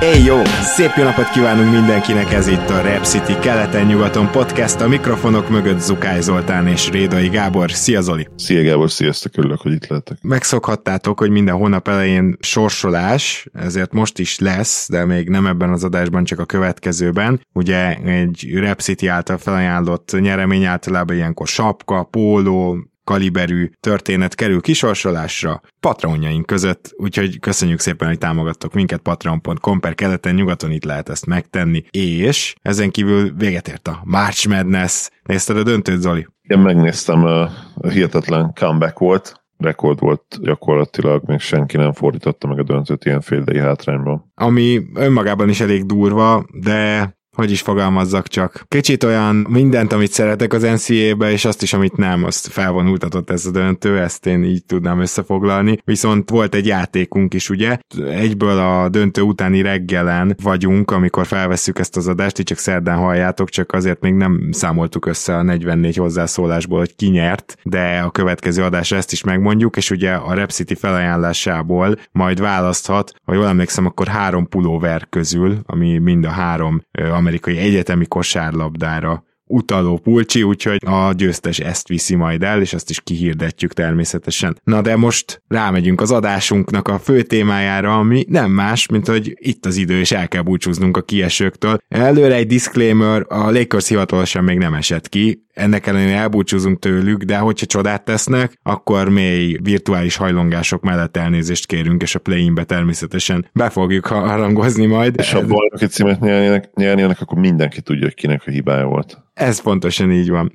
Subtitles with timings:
[0.00, 0.44] Éj jó!
[0.62, 5.78] Szép jó napot kívánunk mindenkinek, ez itt a Rap City keleten-nyugaton podcast, a mikrofonok mögött
[5.78, 7.70] Zukály Zoltán és Rédai Gábor.
[7.70, 8.28] Szia Zoli!
[8.36, 10.18] Szia Gábor, sziasztok, örülök, hogy itt lehetek.
[10.22, 15.84] Megszokhattátok, hogy minden hónap elején sorsolás, ezért most is lesz, de még nem ebben az
[15.84, 17.40] adásban, csak a következőben.
[17.52, 25.60] Ugye egy Rap City által felajánlott nyeremény általában ilyenkor sapka, póló, kaliberű történet kerül kisorsolásra
[25.80, 31.26] patronjaink között, úgyhogy köszönjük szépen, hogy támogattok minket patreon.com per keleten nyugaton itt lehet ezt
[31.26, 35.08] megtenni, és ezen kívül véget ért a March Madness.
[35.22, 36.26] Nézted a döntőt, Zoli?
[36.42, 37.50] Én megnéztem, a
[37.88, 43.58] hihetetlen comeback volt, rekord volt gyakorlatilag, még senki nem fordította meg a döntőt ilyen féldei
[43.58, 44.32] hátrányban.
[44.34, 48.64] Ami önmagában is elég durva, de hogy is fogalmazzak csak.
[48.68, 53.46] Kicsit olyan mindent, amit szeretek az NCAA-be, és azt is, amit nem, azt felvonultatott ez
[53.46, 55.78] a döntő, ezt én így tudnám összefoglalni.
[55.84, 57.78] Viszont volt egy játékunk is, ugye?
[58.10, 63.48] Egyből a döntő utáni reggelen vagyunk, amikor felvesszük ezt az adást, így csak szerdán halljátok,
[63.48, 68.62] csak azért még nem számoltuk össze a 44 hozzászólásból, hogy ki nyert, de a következő
[68.62, 73.86] adásra ezt is megmondjuk, és ugye a Rep City felajánlásából majd választhat, ha jól emlékszem,
[73.86, 76.82] akkor három pulóver közül, ami mind a három
[77.26, 83.00] amerikai egyetemi kosárlabdára utaló pulcsi, úgyhogy a győztes ezt viszi majd el, és azt is
[83.00, 84.60] kihirdetjük természetesen.
[84.64, 89.66] Na de most rámegyünk az adásunknak a fő témájára, ami nem más, mint hogy itt
[89.66, 91.78] az idő, és el kell búcsúznunk a kiesőktől.
[91.88, 97.36] Előre egy disclaimer, a Lakers hivatalosan még nem esett ki, ennek ellenére elbúcsúzunk tőlük, de
[97.38, 103.70] hogyha csodát tesznek, akkor mély virtuális hajlongások mellett elnézést kérünk, és a play-inbe természetesen be
[103.70, 105.14] fogjuk harangozni majd.
[105.18, 109.24] És ha bajnoki címet nyernének, nyernének, akkor mindenki tudja, hogy kinek a hibája volt.
[109.36, 110.52] Ez pontosan így van.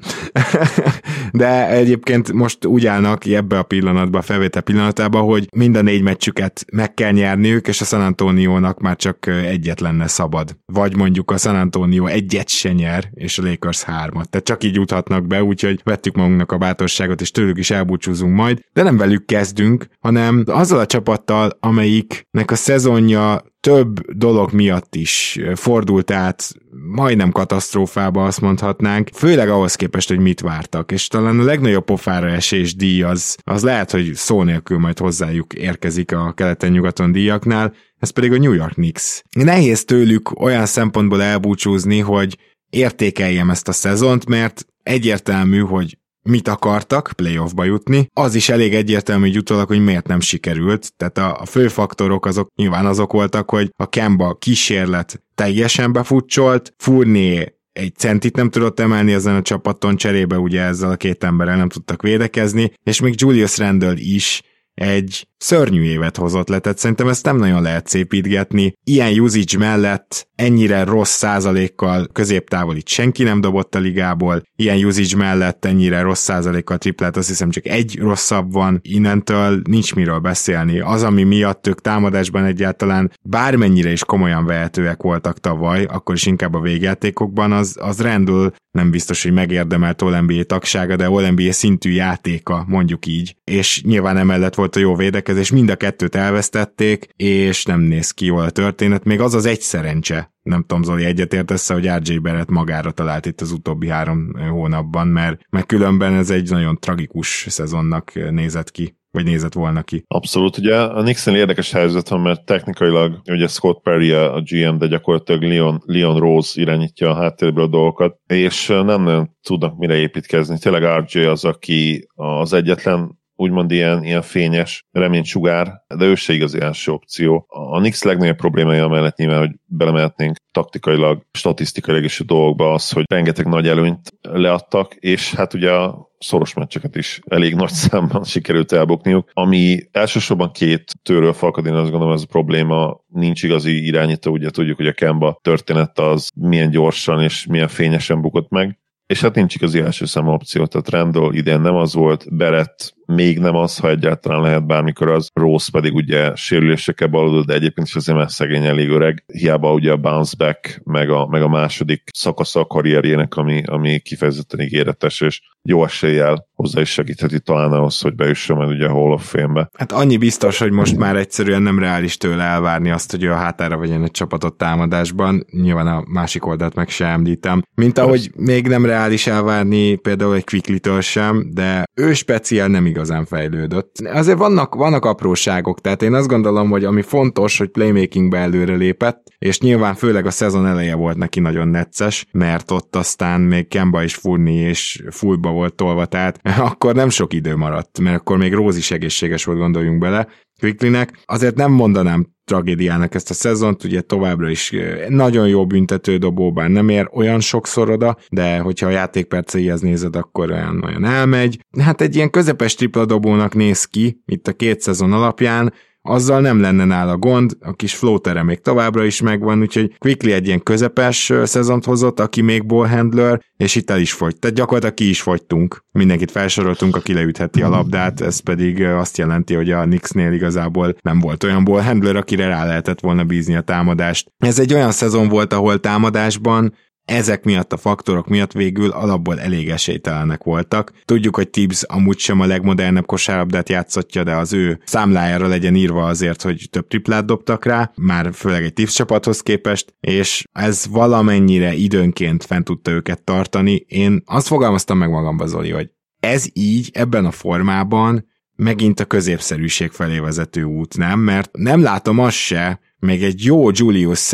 [1.32, 6.02] De egyébként most úgy állnak ebbe a pillanatba, a felvétel pillanatában, hogy mind a négy
[6.02, 10.58] meccsüket meg kell nyerniük, és a San Antonio-nak már csak egyet lenne szabad.
[10.66, 14.30] Vagy mondjuk a San Antonio egyet se nyer, és a Lakers hármat.
[14.30, 18.60] Tehát csak így juthatnak be, úgyhogy vettük magunknak a bátorságot, és tőlük is elbúcsúzunk majd.
[18.74, 25.40] De nem velük kezdünk, hanem azzal a csapattal, amelyiknek a szezonja több dolog miatt is
[25.56, 26.54] fordult át
[26.88, 32.28] majdnem katasztrófába, azt mondhatnánk, főleg ahhoz képest, hogy mit vártak, és talán a legnagyobb pofára
[32.28, 38.10] esés díj az, az lehet, hogy szó nélkül majd hozzájuk érkezik a keleten-nyugaton díjaknál, ez
[38.10, 39.24] pedig a New York Knicks.
[39.32, 42.38] Nehéz tőlük olyan szempontból elbúcsúzni, hogy
[42.70, 48.08] értékeljem ezt a szezont, mert egyértelmű, hogy mit akartak playoffba jutni.
[48.14, 50.94] Az is elég egyértelmű, hogy utólag, hogy miért nem sikerült.
[50.98, 56.74] Tehát a, a fő faktorok azok nyilván azok voltak, hogy a Kemba kísérlet teljesen befutcsolt,
[56.78, 61.58] Furné egy centit nem tudott emelni ezen a csapaton, cserébe ugye ezzel a két emberrel
[61.58, 64.42] nem tudtak védekezni, és még Julius Randle is
[64.74, 68.74] egy szörnyű évet hozott le, tehát szerintem ezt nem nagyon lehet szépítgetni.
[68.84, 75.66] Ilyen usage mellett ennyire rossz százalékkal középtávolit senki nem dobott a ligából, ilyen usage mellett
[75.66, 80.80] ennyire rossz százalékkal triplát, azt hiszem csak egy rosszabb van, innentől nincs miről beszélni.
[80.80, 86.54] Az, ami miatt ők támadásban egyáltalán bármennyire is komolyan vehetőek voltak tavaly, akkor is inkább
[86.54, 92.66] a végjátékokban, az, az rendül nem biztos, hogy megérdemelt all tagsága, de all szintű játéka,
[92.68, 93.36] mondjuk így.
[93.44, 98.26] És nyilván emellett volt a jó védekezés, mind a kettőt elvesztették, és nem néz ki
[98.26, 99.04] jól a történet.
[99.04, 103.42] Még az az egy szerencse, nem tudom, Zoli egyetértesz hogy RJ Barrett magára talált itt
[103.42, 109.26] az utóbbi három hónapban, mert, mert különben ez egy nagyon tragikus szezonnak nézett ki vagy
[109.26, 110.04] nézett volna ki.
[110.08, 114.88] Abszolút, ugye a Nixon érdekes helyzet van, mert technikailag ugye Scott Perry a GM, de
[114.88, 120.58] gyakorlatilag Leon, Leon Rose irányítja a háttérből a dolgokat, és nem nagyon tudnak mire építkezni.
[120.58, 126.60] Tényleg RJ az, aki az egyetlen úgymond ilyen, ilyen fényes reménysugár, de ő se igazi
[126.60, 127.46] első opció.
[127.48, 133.04] A Nix legnagyobb problémája mellett nyilván, hogy belemehetnénk taktikailag, statisztikailag is a dolgokba az, hogy
[133.10, 138.72] rengeteg nagy előnyt leadtak, és hát ugye a szoros meccseket is elég nagy számban sikerült
[138.72, 144.32] elbukniuk, ami elsősorban két tőről fakad, én azt gondolom ez a probléma, nincs igazi irányító,
[144.32, 148.80] ugye tudjuk, hogy a Kemba történet az milyen gyorsan és milyen fényesen bukott meg,
[149.12, 153.40] és hát nincs igazi első szem opció, tehát Randall idén nem az volt, Berett még
[153.40, 157.96] nem az, ha egyáltalán lehet bármikor az, Rose pedig ugye sérülésekkel balodott, de egyébként is
[157.96, 162.04] azért már szegény elég öreg, hiába ugye a bounce back, meg a, meg a második
[162.14, 168.02] szakasza a karrierjének, ami, ami kifejezetten ígéretes, és jó eséllyel hozzá is segítheti talán ahhoz,
[168.02, 169.70] hogy beüssön majd ugye a Hall of Fame-be.
[169.78, 173.36] Hát annyi biztos, hogy most már egyszerűen nem reális tőle elvárni azt, hogy ő a
[173.36, 177.62] hátára vegyen egy csapatot támadásban, nyilván a másik oldalt meg sem említem.
[177.76, 183.26] Mint ahogy még nem reális elvárni például egy quickly sem, de ő speciál nem igazán
[183.26, 183.96] fejlődött.
[184.04, 189.24] Azért vannak, vannak apróságok, tehát én azt gondolom, hogy ami fontos, hogy playmakingbe előre lépett,
[189.38, 194.04] és nyilván főleg a szezon eleje volt neki nagyon necces, mert ott aztán még Kemba
[194.04, 196.40] is furni és fullba volt tolva, tehát
[196.70, 200.28] akkor nem sok idő maradt, mert akkor még Róz is egészséges volt, gondoljunk bele,
[200.60, 201.24] Quicklynek.
[201.26, 204.74] Azért nem mondanám tragédiának ezt a szezont, ugye továbbra is
[205.08, 206.18] nagyon jó büntető
[206.54, 211.60] bár nem ér olyan sokszor oda, de hogyha a játékperceihez nézed, akkor olyan, olyan elmegy.
[211.80, 216.60] Hát egy ilyen közepes tripla dobónak néz ki, itt a két szezon alapján, azzal nem
[216.60, 221.34] lenne nála gond, a kis floatere még továbbra is megvan, úgyhogy Quickly egy ilyen közepes
[221.44, 224.40] szezont hozott, aki még ballhandler, és itt el is fogy.
[224.40, 225.84] Tehát gyakorlatilag ki is fogytunk.
[225.92, 231.20] Mindenkit felsoroltunk, aki leütheti a labdát, ez pedig azt jelenti, hogy a Knicksnél igazából nem
[231.20, 234.32] volt olyan ballhandler, akire rá lehetett volna bízni a támadást.
[234.38, 236.74] Ez egy olyan szezon volt, ahol támadásban
[237.12, 240.92] ezek miatt a faktorok miatt végül alapból elég esélytelenek voltak.
[241.06, 246.06] Tudjuk, hogy Tibbs amúgy sem a legmodernebb kosárlabdát játszotja, de az ő számlájára legyen írva
[246.06, 251.74] azért, hogy több triplát dobtak rá, már főleg egy Tibbs csapathoz képest, és ez valamennyire
[251.74, 253.86] időnként fent tudta őket tartani.
[253.88, 258.30] Én azt fogalmaztam meg magamba, Zoli, hogy ez így, ebben a formában
[258.64, 261.20] megint a középszerűség felé vezető út, nem?
[261.20, 264.32] Mert nem látom azt se, még egy jó Julius,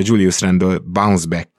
[0.00, 1.50] Julius Randall bounce back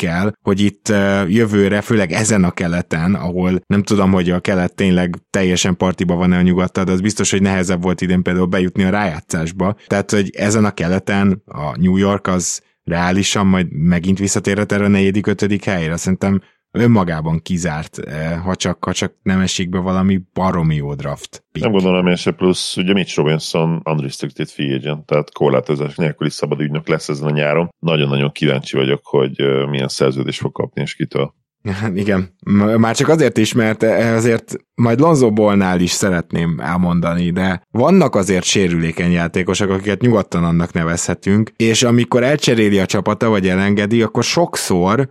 [0.42, 0.88] hogy itt
[1.28, 6.38] jövőre, főleg ezen a keleten, ahol nem tudom, hogy a kelet tényleg teljesen partiba van-e
[6.38, 9.76] a nyugattal, de az biztos, hogy nehezebb volt idén például bejutni a rájátszásba.
[9.88, 14.88] Tehát, hogy ezen a keleten a New York az reálisan majd megint visszatérhet erre a
[14.88, 15.98] negyedik, ötödik helyre.
[15.98, 16.42] Szerintem
[16.80, 21.44] önmagában kizárt, eh, ha csak, ha csak nem esik be valami baromi jó draft.
[21.52, 21.66] Pick.
[21.66, 26.60] Nem gondolom én se, plusz ugye Mitch Robinson unrestricted free agent, tehát korlátozás nélküli szabad
[26.60, 27.70] ügynök lesz ezen a nyáron.
[27.80, 31.34] Nagyon-nagyon kíváncsi vagyok, hogy eh, milyen szerződést fog kapni és kitől.
[31.94, 32.36] Igen,
[32.78, 38.44] már csak azért is, mert azért majd Lonzo Ballnál is szeretném elmondani, de vannak azért
[38.44, 45.10] sérülékeny játékosok, akiket nyugodtan annak nevezhetünk, és amikor elcseréli a csapata, vagy elengedi, akkor sokszor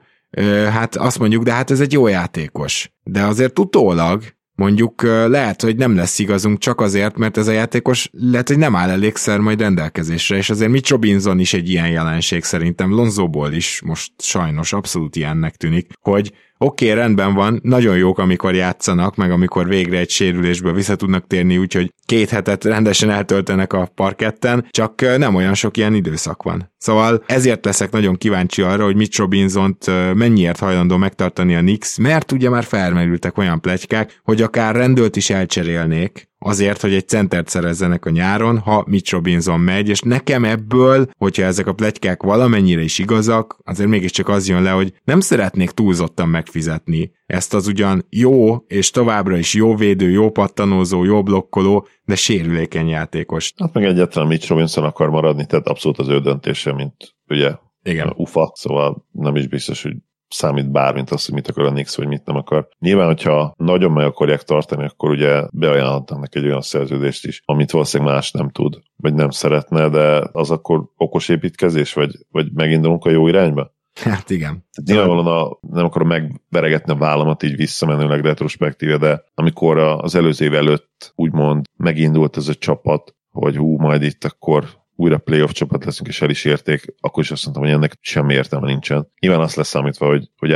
[0.71, 2.91] hát azt mondjuk, de hát ez egy jó játékos.
[3.03, 4.23] De azért utólag
[4.55, 8.77] mondjuk lehet, hogy nem lesz igazunk csak azért, mert ez a játékos lehet, hogy nem
[8.77, 13.81] áll elégszer majd rendelkezésre, és azért Mitch Robinson is egy ilyen jelenség szerintem, Lonzóból is
[13.85, 19.31] most sajnos abszolút ilyennek tűnik, hogy oké, okay, rendben van, nagyon jók, amikor játszanak, meg
[19.31, 25.01] amikor végre egy sérülésből vissza tudnak térni, úgyhogy két hetet rendesen eltöltenek a parketten, csak
[25.19, 26.73] nem olyan sok ilyen időszak van.
[26.79, 29.79] Szóval ezért leszek nagyon kíváncsi arra, hogy Mitch robinson
[30.15, 35.31] mennyiért hajlandó megtartani a Knicks, mert ugye már felmerültek olyan plegykák, hogy akár rendőlt is
[35.31, 41.09] elcserélnék, azért, hogy egy centert szerezzenek a nyáron, ha Mitch Robinson megy, és nekem ebből,
[41.19, 45.71] hogyha ezek a plegykák valamennyire is igazak, azért mégiscsak az jön le, hogy nem szeretnék
[45.71, 51.87] túlzottan megfizetni ezt az ugyan jó, és továbbra is jó védő, jó pattanózó, jó blokkoló,
[52.05, 53.53] de sérülékeny játékos.
[53.57, 58.13] Hát meg egyáltalán Mitch Robinson akar maradni, tehát abszolút az ő döntése, mint ugye igen.
[58.17, 59.95] ufa, szóval nem is biztos, hogy
[60.29, 62.69] számít bármint azt, hogy mit akar a Nix, vagy mit nem akar.
[62.79, 68.13] Nyilván, hogyha nagyon meg akarják tartani, akkor ugye beajánlhatnak egy olyan szerződést is, amit valószínűleg
[68.13, 73.11] más nem tud, vagy nem szeretne, de az akkor okos építkezés, vagy, vagy megindulunk a
[73.11, 73.75] jó irányba?
[74.01, 74.65] Hát igen.
[74.85, 80.55] Nyilvánvalóan a, nem akarom megveregetni a vállamat így visszamenőleg retrospektíve, de amikor az előző év
[80.55, 84.65] előtt úgymond megindult ez a csapat, hogy hú, majd itt akkor
[84.97, 88.35] újra playoff csapat leszünk, és el is érték, akkor is azt mondtam, hogy ennek semmi
[88.35, 89.09] értelme nincsen.
[89.21, 90.53] Nyilván azt lesz számítva, hogy, hogy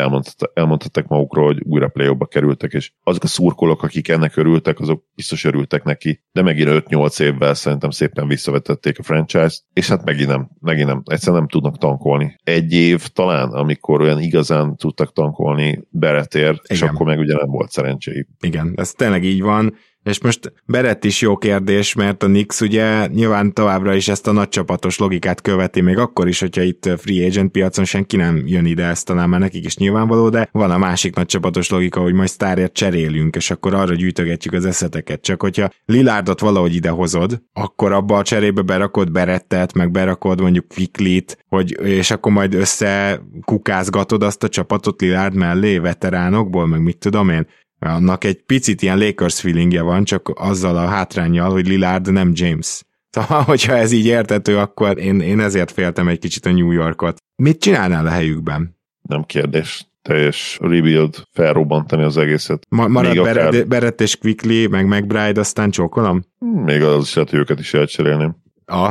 [0.54, 5.44] elmondhatták magukról, hogy újra playoffba kerültek, és azok a szurkolók, akik ennek örültek, azok biztos
[5.44, 10.50] örültek neki, de megint 5-8 évvel szerintem szépen visszavetették a franchise-t, és hát megint nem,
[10.60, 12.36] megint nem, egyszerűen nem tudnak tankolni.
[12.44, 17.70] Egy év talán, amikor olyan igazán tudtak tankolni Beretér, és akkor meg ugye nem volt
[17.70, 18.28] szerencséjük.
[18.40, 23.06] Igen, ez tényleg így van és most Berett is jó kérdés, mert a Nix ugye
[23.06, 27.50] nyilván továbbra is ezt a nagycsapatos logikát követi, még akkor is, hogyha itt free agent
[27.50, 31.14] piacon senki nem jön ide, ezt talán már nekik is nyilvánvaló, de van a másik
[31.14, 35.22] nagycsapatos logika, hogy majd sztárért cserélünk, és akkor arra gyűjtögetjük az eszeteket.
[35.22, 40.68] Csak hogyha Lilárdot valahogy ide hozod, akkor abba a cserébe berakod Berettet, meg berakod mondjuk
[40.68, 46.98] Quicklit, hogy, és akkor majd össze kukázgatod azt a csapatot Lilárd mellé, veteránokból, meg mit
[46.98, 47.46] tudom én,
[47.88, 52.82] annak egy picit ilyen Lakers feelingje van, csak azzal a hátrányjal, hogy Lillard nem James.
[53.12, 57.16] Szóval, hogyha ez így értető, akkor én, én ezért féltem egy kicsit a New Yorkot.
[57.36, 58.76] Mit csinálnál a helyükben?
[59.02, 59.86] Nem kérdés.
[60.02, 62.66] teljes rebuild felrobbantani az egészet.
[62.68, 63.66] Ma, marad akár...
[63.66, 66.22] Beret és Quickly, meg McBride, aztán csókolom?
[66.38, 68.36] Még az is lehet, hogy őket is elcserélném.
[68.66, 68.90] A,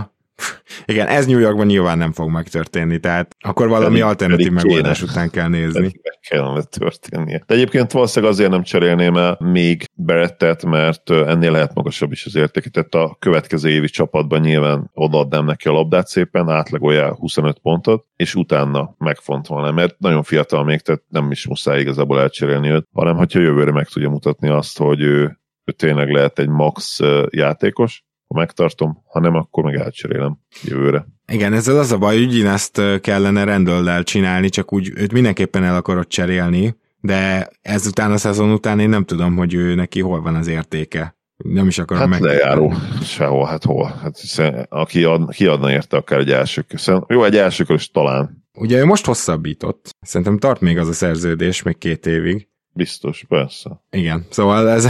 [0.86, 5.00] igen, ez New Yorkban nyilván nem fog megtörténni, tehát akkor valami pedig, alternatív pedig megoldás
[5.00, 5.12] kéne.
[5.12, 5.82] után kell nézni.
[5.82, 7.44] Meg kellene történnie.
[7.48, 12.36] De egyébként valószínűleg azért nem cserélném el még Berettet, mert ennél lehet magasabb is az
[12.36, 12.70] értéke.
[12.70, 18.36] Tehát a következő évi csapatban nyilván odaadnám neki a labdát szépen, átlagolja 25 pontot, és
[18.36, 23.40] utána megfontolnám, mert nagyon fiatal még, tehát nem is muszáj igazából elcserélni őt, hanem hogyha
[23.40, 29.04] jövőre meg tudja mutatni azt, hogy ő, ő tényleg lehet egy max játékos, ha megtartom,
[29.08, 31.06] ha nem, akkor meg elcserélem jövőre.
[31.32, 35.76] Igen, ezzel az a baj, hogy ezt kellene rendőllel csinálni, csak úgy őt mindenképpen el
[35.76, 40.36] akarod cserélni, de ezután a szezon után én nem tudom, hogy ő neki hol van
[40.36, 41.18] az értéke.
[41.38, 42.22] Nem is akarom hát meg.
[42.22, 43.96] lejáró, sehol, hát hol.
[44.02, 48.48] Hát hiszen, aki ad, kiadna érte akár egy első hiszen, Jó, egy első is talán.
[48.54, 49.90] Ugye ő most hosszabbított.
[50.02, 52.49] Szerintem tart még az a szerződés, még két évig.
[52.74, 53.82] Biztos, persze.
[53.92, 54.88] Igen, szóval ez,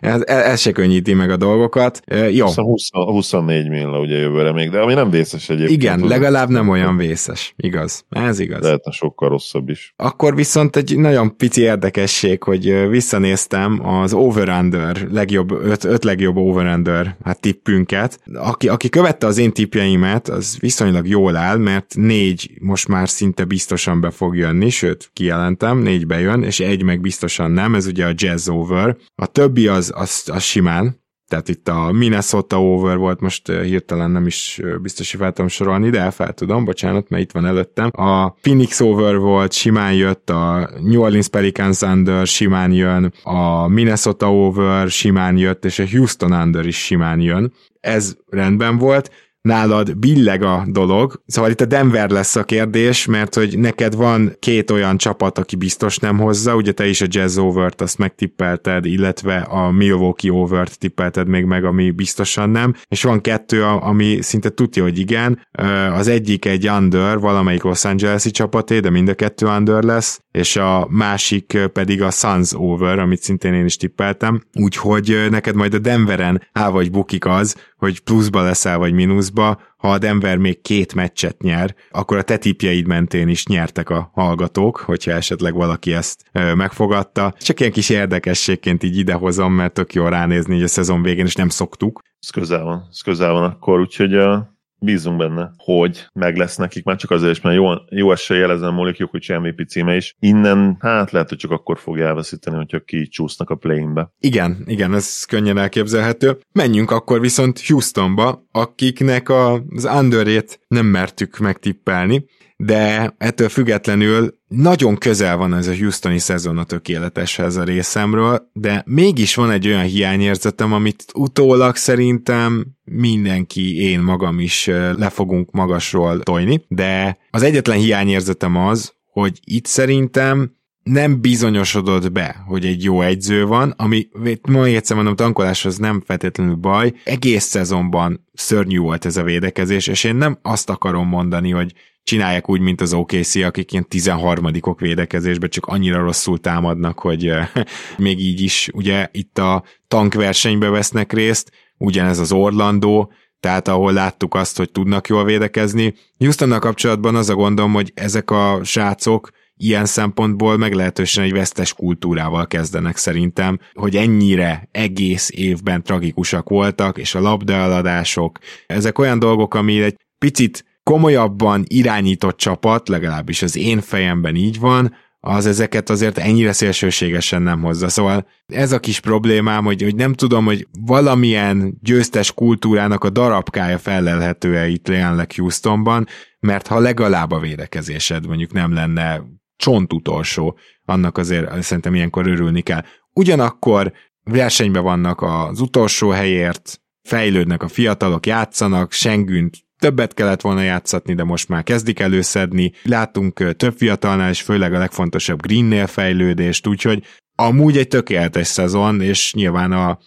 [0.00, 2.00] ez, ez se könnyíti meg a dolgokat.
[2.30, 2.46] Jó.
[2.46, 5.82] 20, 24 millió ugye jövőre még, de ami nem vészes egyébként.
[5.82, 7.54] Igen, legalább nem olyan vészes.
[7.56, 8.62] Igaz, ez igaz.
[8.62, 9.94] Lehetne sokkal rosszabb is.
[9.96, 17.16] Akkor viszont egy nagyon pici érdekesség, hogy visszanéztem az over-under, legjobb, öt, öt legjobb over-under
[17.24, 18.20] hát tippünket.
[18.34, 23.44] Aki, aki követte az én tippjeimet, az viszonylag jól áll, mert négy most már szinte
[23.44, 28.06] biztosan be fog jönni, sőt, kijelentem, négy bejön, és egy meg biztosan nem, ez ugye
[28.06, 28.96] a Jazz Over.
[29.14, 34.26] A többi az, az, az simán, tehát itt a Minnesota over volt, most hirtelen nem
[34.26, 37.90] is biztos, hogy fel tudom sorolni, de fel tudom, bocsánat, mert itt van előttem.
[37.92, 44.34] A Phoenix over volt, simán jött, a New Orleans Pelicans under simán jön, a Minnesota
[44.34, 47.52] over simán jött, és a Houston under is simán jön.
[47.80, 51.22] Ez rendben volt nálad billeg a dolog.
[51.26, 55.56] Szóval itt a Denver lesz a kérdés, mert hogy neked van két olyan csapat, aki
[55.56, 60.78] biztos nem hozza, ugye te is a Jazz Overt azt megtippelted, illetve a Milwaukee Overt
[60.78, 65.46] tippelted még meg, ami biztosan nem, és van kettő, ami szinte tudja, hogy igen.
[65.92, 70.56] Az egyik egy under, valamelyik Los Angeles-i csapaté, de mind a kettő under lesz, és
[70.56, 75.78] a másik pedig a Suns Over, amit szintén én is tippeltem, úgyhogy neked majd a
[75.78, 80.94] Denveren áll vagy bukik az, hogy pluszba leszel vagy mínuszba, ha a Denver még két
[80.94, 86.24] meccset nyer, akkor a te tipjeid mentén is nyertek a hallgatók, hogyha esetleg valaki ezt
[86.32, 87.34] megfogadta.
[87.38, 91.34] Csak ilyen kis érdekességként így idehozom, mert tök jó ránézni hogy a szezon végén, és
[91.34, 92.02] nem szoktuk.
[92.20, 94.36] Ez közel van, ez közel van akkor, úgyhogy uh,
[94.80, 98.72] bízunk benne, hogy meg lesz nekik, már csak azért is, mert jó, jó eséllyel ezen
[98.72, 100.14] múlik hogy MVP címe is.
[100.18, 104.12] Innen, hát lehet, hogy csak akkor fogja elveszíteni, hogyha kicsúsznak a play-inbe.
[104.20, 106.38] Igen, igen, ez könnyen elképzelhető.
[106.52, 112.24] Menjünk akkor viszont Houstonba, akiknek az underét nem mertük megtippelni,
[112.60, 118.82] de ettől függetlenül nagyon közel van ez a Houstoni szezon a tökéleteshez a részemről, de
[118.86, 126.20] mégis van egy olyan hiányérzetem, amit utólag szerintem mindenki, én magam is le fogunk magasról
[126.20, 133.02] tojni, de az egyetlen hiányérzetem az, hogy itt szerintem nem bizonyosodott be, hogy egy jó
[133.02, 134.08] egyző van, ami
[134.48, 136.92] ma egyszer mondom, tankoláshoz nem feltétlenül baj.
[137.04, 141.72] Egész szezonban szörnyű volt ez a védekezés, és én nem azt akarom mondani, hogy
[142.08, 147.32] csinálják úgy, mint az OKC, akik ilyen 13 védekezésben csak annyira rosszul támadnak, hogy
[147.96, 154.34] még így is, ugye itt a tankversenybe vesznek részt, ugyanez az Orlandó, tehát ahol láttuk
[154.34, 155.94] azt, hogy tudnak jól védekezni.
[156.18, 162.46] Houstonnal kapcsolatban az a gondom, hogy ezek a srácok ilyen szempontból meglehetősen egy vesztes kultúrával
[162.46, 169.82] kezdenek szerintem, hogy ennyire egész évben tragikusak voltak, és a labdaeladások, ezek olyan dolgok, ami
[169.82, 176.52] egy picit komolyabban irányított csapat, legalábbis az én fejemben így van, az ezeket azért ennyire
[176.52, 177.88] szélsőségesen nem hozza.
[177.88, 183.78] Szóval ez a kis problémám, hogy, hogy nem tudom, hogy valamilyen győztes kultúrának a darabkája
[183.78, 186.06] felelhető-e itt jelenleg Houstonban,
[186.40, 189.22] mert ha legalább a védekezésed mondjuk nem lenne
[189.56, 192.84] csont utolsó, annak azért szerintem ilyenkor örülni kell.
[193.12, 193.92] Ugyanakkor
[194.24, 201.24] versenyben vannak az utolsó helyért, fejlődnek a fiatalok, játszanak, Sengünt többet kellett volna játszatni, de
[201.24, 202.72] most már kezdik előszedni.
[202.82, 207.02] Látunk több fiatalnál, és főleg a legfontosabb Greennél fejlődést, úgyhogy
[207.34, 209.98] amúgy egy tökéletes szezon, és nyilván a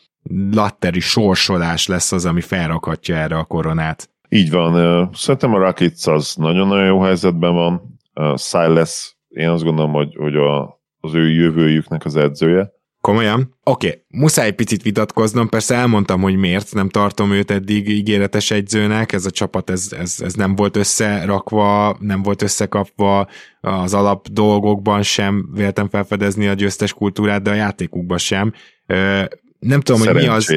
[0.51, 4.10] latteri sorsolás lesz az, ami felrakhatja erre a koronát.
[4.30, 5.10] Így van.
[5.13, 8.00] Szerintem a Rakic az nagyon-nagyon jó helyzetben van.
[8.38, 12.72] Silas, én azt gondolom, hogy, hogy a, az ő jövőjüknek az edzője.
[13.01, 13.55] Komolyan?
[13.63, 14.01] Oké, okay.
[14.08, 19.31] muszáj picit vitatkoznom, persze elmondtam, hogy miért nem tartom őt eddig ígéretes egyzőnek, ez a
[19.31, 23.27] csapat ez, ez, ez nem volt összerakva, nem volt összekapva,
[23.62, 28.53] az alap dolgokban sem véltem felfedezni a győztes kultúrát, de a játékukban sem
[29.62, 30.56] nem tudom, hogy mi az.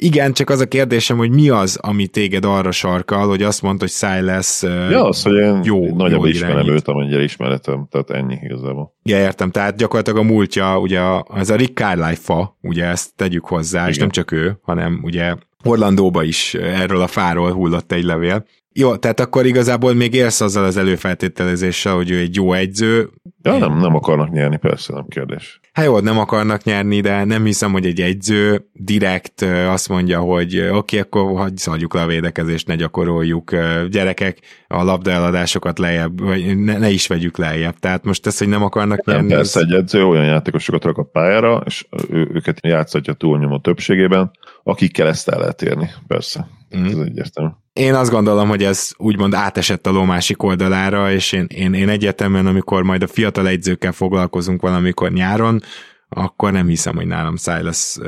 [0.00, 3.84] Igen, csak az a kérdésem, hogy mi az, ami téged arra sarkal, hogy azt mondta,
[3.84, 6.72] hogy Silas Ja, az, hogy én jó, nagyobb jó ismerem irányít.
[6.72, 8.94] őt, amennyire ismeretem, tehát ennyi igazából.
[9.02, 13.44] Ja, értem, tehát gyakorlatilag a múltja, ugye az a Rick Carlisle fa, ugye ezt tegyük
[13.44, 13.90] hozzá, Igen.
[13.92, 18.44] és nem csak ő, hanem ugye Orlandóba is erről a fáról hullott egy levél.
[18.80, 23.10] Jó, tehát akkor igazából még élsz azzal az előfeltételezéssel, hogy ő egy jó egyző.
[23.42, 25.60] Ja, nem, nem akarnak nyerni, persze, nem kérdés.
[25.72, 30.58] Hát jó, nem akarnak nyerni, de nem hiszem, hogy egy egyző direkt azt mondja, hogy
[30.58, 33.54] oké, okay, akkor hagyjuk le a védekezést, ne gyakoroljuk.
[33.90, 37.78] Gyerekek, a labdaeladásokat lejjebb, vagy ne, ne is vegyük lejjebb.
[37.78, 39.32] Tehát most ez, hogy nem akarnak nem, nyerni.
[39.32, 44.30] Persze, egy edző olyan játékosokat rak a pályára, és ő, őket játszatja túlnyomó többségében,
[44.62, 46.48] akikkel ezt el lehet érni, persze.
[46.76, 46.84] Mm.
[46.84, 51.46] Ez egyértelmű én azt gondolom, hogy ez úgymond átesett a ló másik oldalára, és én,
[51.48, 55.60] én, én egyetemen, amikor majd a fiatal egyzőkkel foglalkozunk valamikor nyáron,
[56.08, 57.98] akkor nem hiszem, hogy nálam Silas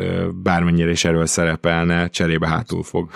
[0.42, 3.10] bármennyire is erről szerepelne, cserébe hátul fog.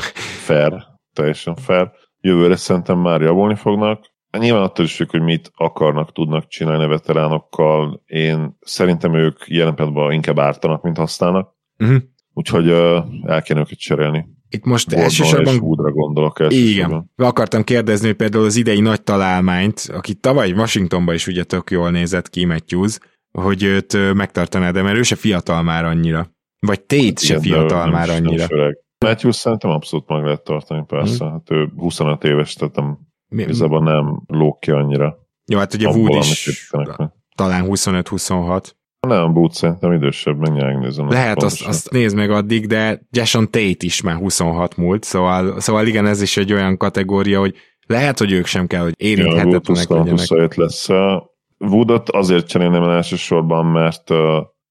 [0.45, 0.73] Fair,
[1.13, 1.91] teljesen fair.
[2.21, 4.13] Jövőre szerintem már javulni fognak.
[4.39, 8.03] Nyilván attól is függ, hogy mit akarnak, tudnak csinálni a veteránokkal.
[8.07, 11.55] Én szerintem ők jelen pillanatban inkább ártanak, mint használnak.
[11.79, 12.03] Uh-huh.
[12.33, 14.27] Úgyhogy uh, el kéne őket cserélni.
[14.55, 15.59] Itt most Gordon elsősorban...
[15.59, 17.11] Woodra gondolok elsősorban.
[17.17, 17.29] Igen.
[17.29, 21.91] Akartam kérdezni, hogy például az idei nagy találmányt, aki tavaly Washingtonban is ugye tök jól
[21.91, 22.99] nézett ki, Matthews,
[23.39, 26.31] hogy őt megtartaná, de mert ő se fiatal már annyira.
[26.67, 28.47] Vagy Tate hát se fiatal már is, annyira.
[29.05, 31.25] Matthews szerintem abszolút meg lehet tartani, persze.
[31.25, 31.33] Hmm.
[31.33, 35.19] Hát ő 25 éves, tehát nem, igazából nem lók ki annyira.
[35.47, 36.71] Jó, hát ugye Wood is
[37.37, 38.71] talán 25-26.
[39.05, 41.09] Nem, Boots szerintem idősebb, meg megnézem.
[41.09, 45.87] Lehet, azt, azt nézd meg addig, de Jason Tate is már 26 múlt, szóval, szóval
[45.87, 47.55] igen, ez is egy olyan kategória, hogy
[47.87, 50.19] lehet, hogy ők sem kell, hogy érinthetetlenek ja, legyenek.
[50.19, 50.89] 27 lesz.
[51.59, 54.19] Woodot azért cserélném el elsősorban, mert uh,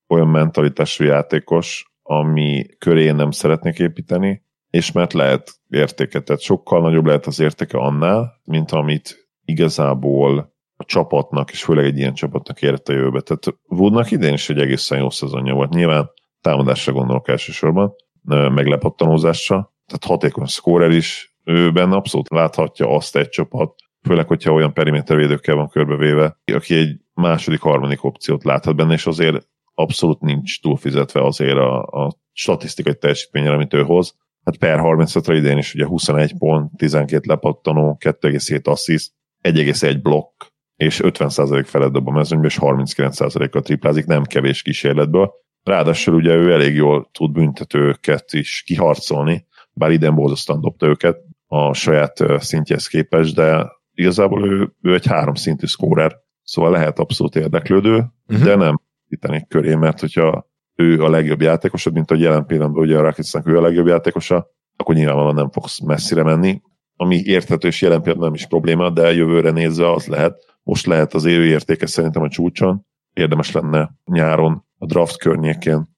[0.07, 7.05] olyan mentalitású játékos, ami köré nem szeretnék építeni, és mert lehet értéket, tehát sokkal nagyobb
[7.05, 10.52] lehet az értéke annál, mint amit igazából
[10.85, 13.21] csapatnak, és főleg egy ilyen csapatnak érett a jövőbe.
[13.21, 15.73] Tehát Woodnak idén is egy egészen jó szezonja volt.
[15.73, 16.09] Nyilván
[16.41, 17.93] támadásra gondolok elsősorban,
[18.25, 24.73] meglepattanózásra, tehát hatékony szkórer is, ő benne abszolút láthatja azt egy csapat, főleg, hogyha olyan
[24.73, 31.25] perimétervédőkkel van körbevéve, aki egy második, harmadik opciót láthat benne, és azért abszolút nincs túlfizetve
[31.25, 34.15] azért a, a statisztikai teljesítményre, amit ő hoz.
[34.43, 40.43] Hát per 35-re idén is ugye 21 pont, 12 lepattanó, 2,7 assziszt, 1,1 blokk,
[40.83, 45.31] és 50% felett dob a mezőnybe, és 39%-kal triplázik, nem kevés kísérletből.
[45.63, 51.17] Ráadásul ugye ő elég jól tud büntetőket is kiharcolni, bár idén borzasztóan dobta őket
[51.47, 57.35] a saját szintjehez képest, de igazából ő, ő egy három szintű szkórer, szóval lehet abszolút
[57.35, 58.45] érdeklődő, uh-huh.
[58.45, 62.97] de nem ítenék köré, mert hogyha ő a legjobb játékosod, mint a jelen pillanatban ugye
[62.97, 66.61] a Rakicnak ő a legjobb játékosa, akkor nyilvánvalóan nem fogsz messzire menni,
[66.95, 71.13] ami érthető és jelen pillanatban nem is probléma, de jövőre nézve az lehet, most lehet
[71.13, 75.89] az élő értéke szerintem a csúcson, érdemes lenne nyáron a draft környékén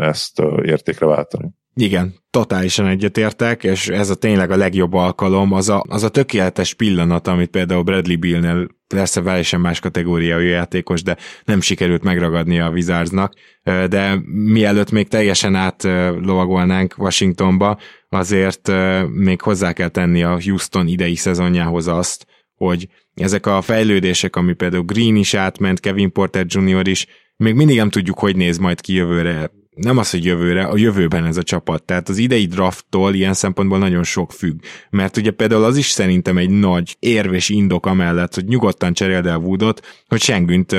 [0.00, 1.50] ezt értékre váltani.
[1.74, 6.74] Igen, totálisan egyetértek, és ez a tényleg a legjobb alkalom, az a, az a tökéletes
[6.74, 12.70] pillanat, amit például Bradley Billnél, persze teljesen más kategóriájú játékos, de nem sikerült megragadni a
[12.70, 13.34] Wizardsnak,
[13.64, 17.78] de mielőtt még teljesen átlovagolnánk Washingtonba,
[18.12, 18.70] azért
[19.08, 24.82] még hozzá kell tenni a Houston idei szezonjához azt, hogy ezek a fejlődések, ami például
[24.82, 26.88] Green is átment, Kevin Porter Jr.
[26.88, 30.76] is, még mindig nem tudjuk, hogy néz majd ki jövőre nem az, hogy jövőre, a
[30.76, 31.82] jövőben ez a csapat.
[31.82, 34.60] Tehát az idei drafttól ilyen szempontból nagyon sok függ.
[34.90, 39.36] Mert ugye például az is szerintem egy nagy érvés indok amellett, hogy nyugodtan cseréld el
[39.36, 40.76] Woodot, hogy Sengünt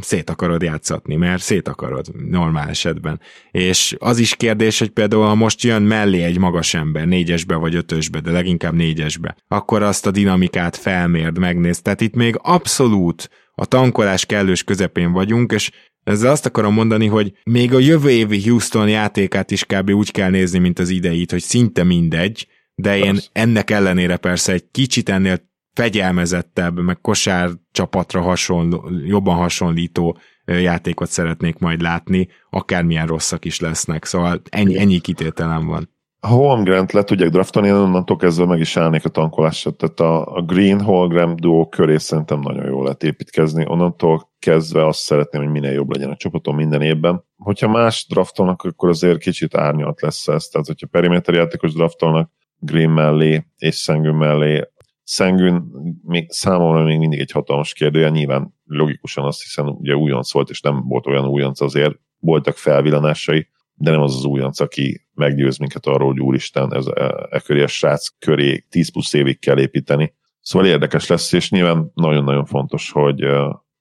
[0.00, 3.20] szét akarod játszatni, mert szét akarod normál esetben.
[3.50, 7.74] És az is kérdés, hogy például ha most jön mellé egy magas ember, négyesbe vagy
[7.74, 11.82] ötösbe, de leginkább négyesbe, akkor azt a dinamikát felmérd, megnézd.
[11.82, 15.70] Tehát itt még abszolút a tankolás kellős közepén vagyunk, és
[16.04, 19.90] ezzel azt akarom mondani, hogy még a jövő évi Houston játékát is kb.
[19.90, 23.28] úgy kell nézni, mint az ideit, hogy szinte mindegy, de én persze.
[23.32, 31.58] ennek ellenére persze egy kicsit ennél fegyelmezettebb, meg kosár csapatra hasonló, jobban hasonlító játékot szeretnék
[31.58, 35.93] majd látni, akármilyen rosszak is lesznek, szóval ennyi, ennyi kitételem van.
[36.24, 39.70] Ha Holmgren le tudják draftolni, én onnantól kezdve meg is állnék a tankolásra.
[39.70, 43.64] Tehát a, a Green Holmgren duó köré szerintem nagyon jól lehet építkezni.
[43.68, 47.24] Onnantól kezdve azt szeretném, hogy minél jobb legyen a csapatom minden évben.
[47.36, 50.46] Hogyha más draftolnak, akkor azért kicsit árnyalt lesz ez.
[50.46, 54.68] Tehát, hogyha periméter játékos draftolnak Green mellé és Szengün mellé,
[55.02, 55.64] Szengün
[56.02, 60.60] még számomra még mindig egy hatalmas kérdője, nyilván logikusan azt hiszem, ugye újonc volt, és
[60.60, 65.86] nem volt olyan újonc azért, voltak felvillanásai, de nem az az újonc, aki meggyőz minket
[65.86, 70.14] arról, hogy úristen, ez e, e köré a srác köré 10 plusz évig kell építeni.
[70.40, 73.26] Szóval érdekes lesz, és nyilván nagyon-nagyon fontos, hogy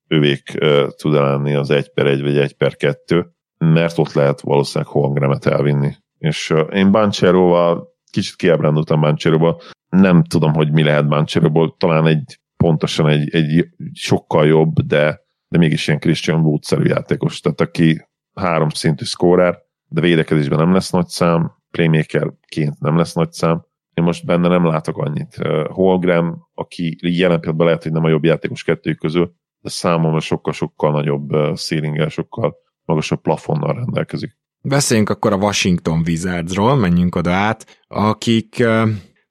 [0.07, 0.57] ővék
[0.95, 5.45] tud lenni az 1 per 1 vagy 1 per 2, mert ott lehet valószínűleg Holmgremet
[5.45, 5.95] elvinni.
[6.17, 13.07] És én Bancheroval kicsit kiábrándultam Bancheroval, nem tudom, hogy mi lehet Bancheroból, talán egy pontosan
[13.07, 19.05] egy, egy sokkal jobb, de, de mégis ilyen Christian Wood-szerű játékos, tehát aki három szintű
[19.05, 19.62] szkórer,
[19.93, 23.65] de védekezésben nem lesz nagy szám, playmakerként nem lesz nagy szám.
[23.93, 25.35] Én most benne nem látok annyit.
[25.67, 30.91] Holgram, aki jelen pillanatban lehet, hogy nem a jobb játékos kettőjük közül, de számomra sokkal-sokkal
[30.91, 34.37] nagyobb ceilinggel, sokkal magasabb plafonnal rendelkezik.
[34.61, 38.63] Beszéljünk akkor a Washington Wizardsról, menjünk oda át, akik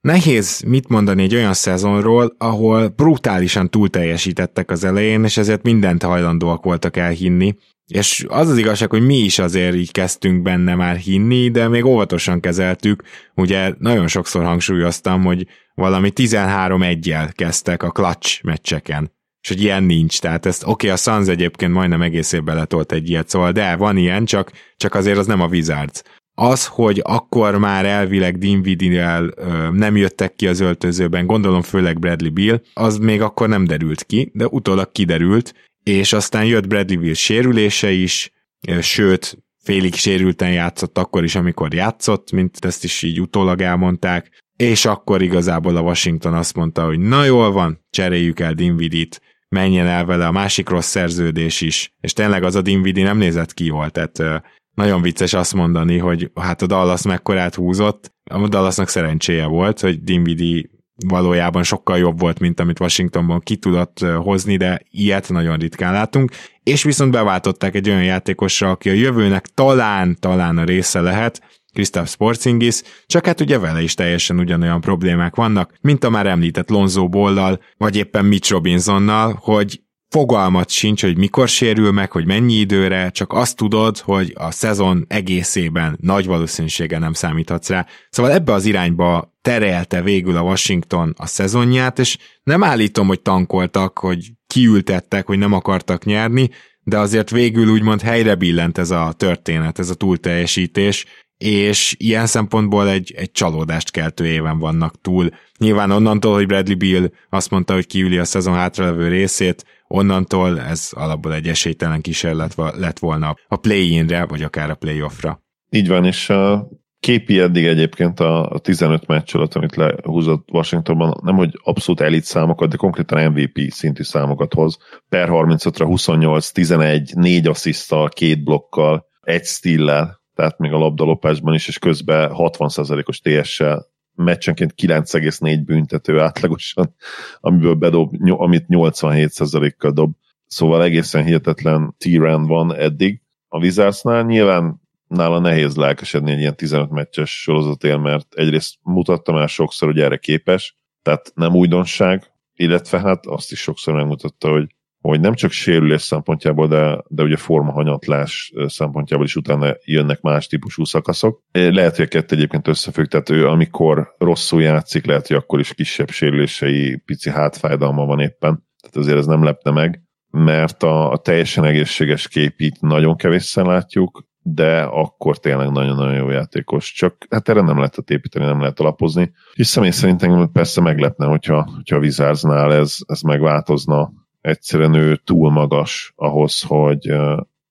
[0.01, 6.65] Nehéz mit mondani egy olyan szezonról, ahol brutálisan túlteljesítettek az elején, és ezért mindent hajlandóak
[6.65, 7.57] voltak elhinni.
[7.93, 11.85] És az az igazság, hogy mi is azért így kezdtünk benne már hinni, de még
[11.85, 13.03] óvatosan kezeltük.
[13.35, 19.11] Ugye nagyon sokszor hangsúlyoztam, hogy valami 13-1-jel kezdtek a clutch meccseken
[19.43, 22.93] és hogy ilyen nincs, tehát ezt oké, okay, a Suns egyébként majdnem egész évben letolt
[22.93, 26.03] egy ilyet, szóval de van ilyen, csak, csak azért az nem a Wizards.
[26.35, 29.35] Az, hogy akkor már elvileg Dinwiddie-el
[29.73, 34.31] nem jöttek ki az öltözőben, gondolom főleg Bradley Bill, az még akkor nem derült ki,
[34.35, 38.33] de utólag kiderült, és aztán jött Bradley Bill sérülése is,
[38.81, 44.85] sőt, félig sérülten játszott akkor is, amikor játszott, mint ezt is így utólag elmondták, és
[44.85, 50.05] akkor igazából a Washington azt mondta, hogy na jól van, cseréljük el Dinvidit, menjen el
[50.05, 53.91] vele a másik rossz szerződés is, és tényleg az a Dinvidi nem nézett ki jól,
[53.91, 54.43] tehát
[54.75, 60.03] nagyon vicces azt mondani, hogy hát a Dallas mekkorát húzott, a Dallasnak szerencséje volt, hogy
[60.03, 60.71] Dinvidi
[61.09, 66.31] valójában sokkal jobb volt, mint amit Washingtonban ki tudott hozni, de ilyet nagyon ritkán látunk,
[66.63, 72.11] és viszont beváltották egy olyan játékosra, aki a jövőnek talán, talán a része lehet, Kristaps
[72.11, 77.09] Sportsingis, csak hát ugye vele is teljesen ugyanolyan problémák vannak, mint a már említett Lonzo
[77.09, 79.81] Bollal, vagy éppen Mitch Robinsonnal, hogy
[80.13, 85.05] fogalmat sincs, hogy mikor sérül meg, hogy mennyi időre, csak azt tudod, hogy a szezon
[85.09, 87.87] egészében nagy valószínűséggel nem számíthatsz rá.
[88.11, 93.99] Szóval ebbe az irányba terelte végül a Washington a szezonját, és nem állítom, hogy tankoltak,
[93.99, 96.51] hogy kiültettek, hogy nem akartak nyerni,
[96.83, 101.05] de azért végül úgymond helyre billent ez a történet, ez a túlteljesítés,
[101.43, 105.29] és ilyen szempontból egy, egy csalódást keltő éven vannak túl.
[105.59, 110.89] Nyilván onnantól, hogy Bradley Bill azt mondta, hogy kiüli a szezon hátralevő részét, onnantól ez
[110.91, 115.43] alapból egy esélytelen kísérlet lett volna a play-inre, vagy akár a play-offra.
[115.71, 116.69] Így van, és a
[117.01, 122.71] képi eddig egyébként a, 15 meccs alatt, amit lehúzott Washingtonban, nem hogy abszolút elit számokat,
[122.71, 124.79] de konkrétan MVP szintű számokat hoz.
[125.09, 131.69] Per 35-ra 28, 11, 4 asszisztal, két blokkal, egy stillel, tehát még a labdalopásban is,
[131.69, 136.95] és közben 60%-os TS-sel meccsenként 9,4 büntető átlagosan,
[137.41, 140.13] amiből bedob, amit 87%-kal dob.
[140.47, 142.05] Szóval egészen hihetetlen t
[142.47, 143.23] van eddig.
[143.49, 149.47] A Wizardsnál nyilván nála nehéz lelkesedni egy ilyen 15 meccses sorozatért, mert egyrészt mutattam el
[149.47, 155.21] sokszor, hogy erre képes, tehát nem újdonság, illetve hát azt is sokszor megmutatta, hogy hogy
[155.21, 161.41] nem csak sérülés szempontjából, de, de ugye formahanyatlás szempontjából is utána jönnek más típusú szakaszok.
[161.53, 165.75] Lehet, hogy a kettő egyébként összefügg, tehát ő amikor rosszul játszik, lehet, hogy akkor is
[165.75, 168.67] kisebb sérülései, pici hátfájdalma van éppen.
[168.81, 174.31] Tehát azért ez nem lepne meg, mert a, a teljesen egészséges képít nagyon kevésszer látjuk,
[174.45, 176.93] de akkor tényleg nagyon-nagyon jó játékos.
[176.93, 179.33] Csak hát erre nem lehet építeni, nem lehet alapozni.
[179.55, 184.13] És személy szerintem persze meglepne, hogyha, hogyha a Wizardsnál ez, ez megváltozna,
[184.43, 187.13] egyszerűen ő túl magas ahhoz, hogy,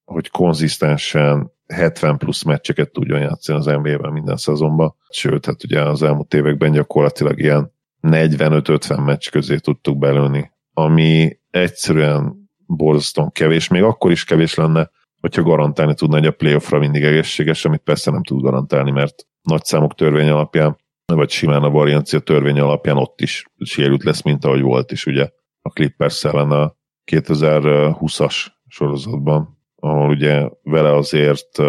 [0.06, 4.96] hogy konzisztensen 70 plusz meccseket tudjon játszani az NBA-ben minden szezonban.
[5.10, 12.50] Sőt, hát ugye az elmúlt években gyakorlatilag ilyen 45-50 meccs közé tudtuk belőni, ami egyszerűen
[12.66, 17.66] borzasztóan kevés, még akkor is kevés lenne, hogyha garantálni tudna, hogy a playoffra mindig egészséges,
[17.66, 22.60] amit persze nem tud garantálni, mert nagy számok törvény alapján, vagy simán a variancia törvény
[22.60, 25.30] alapján ott is sérült lesz, mint ahogy volt is, ugye
[25.62, 26.76] a Clippers ellen a
[27.12, 31.62] 2020-as sorozatban, ahol ugye vele azért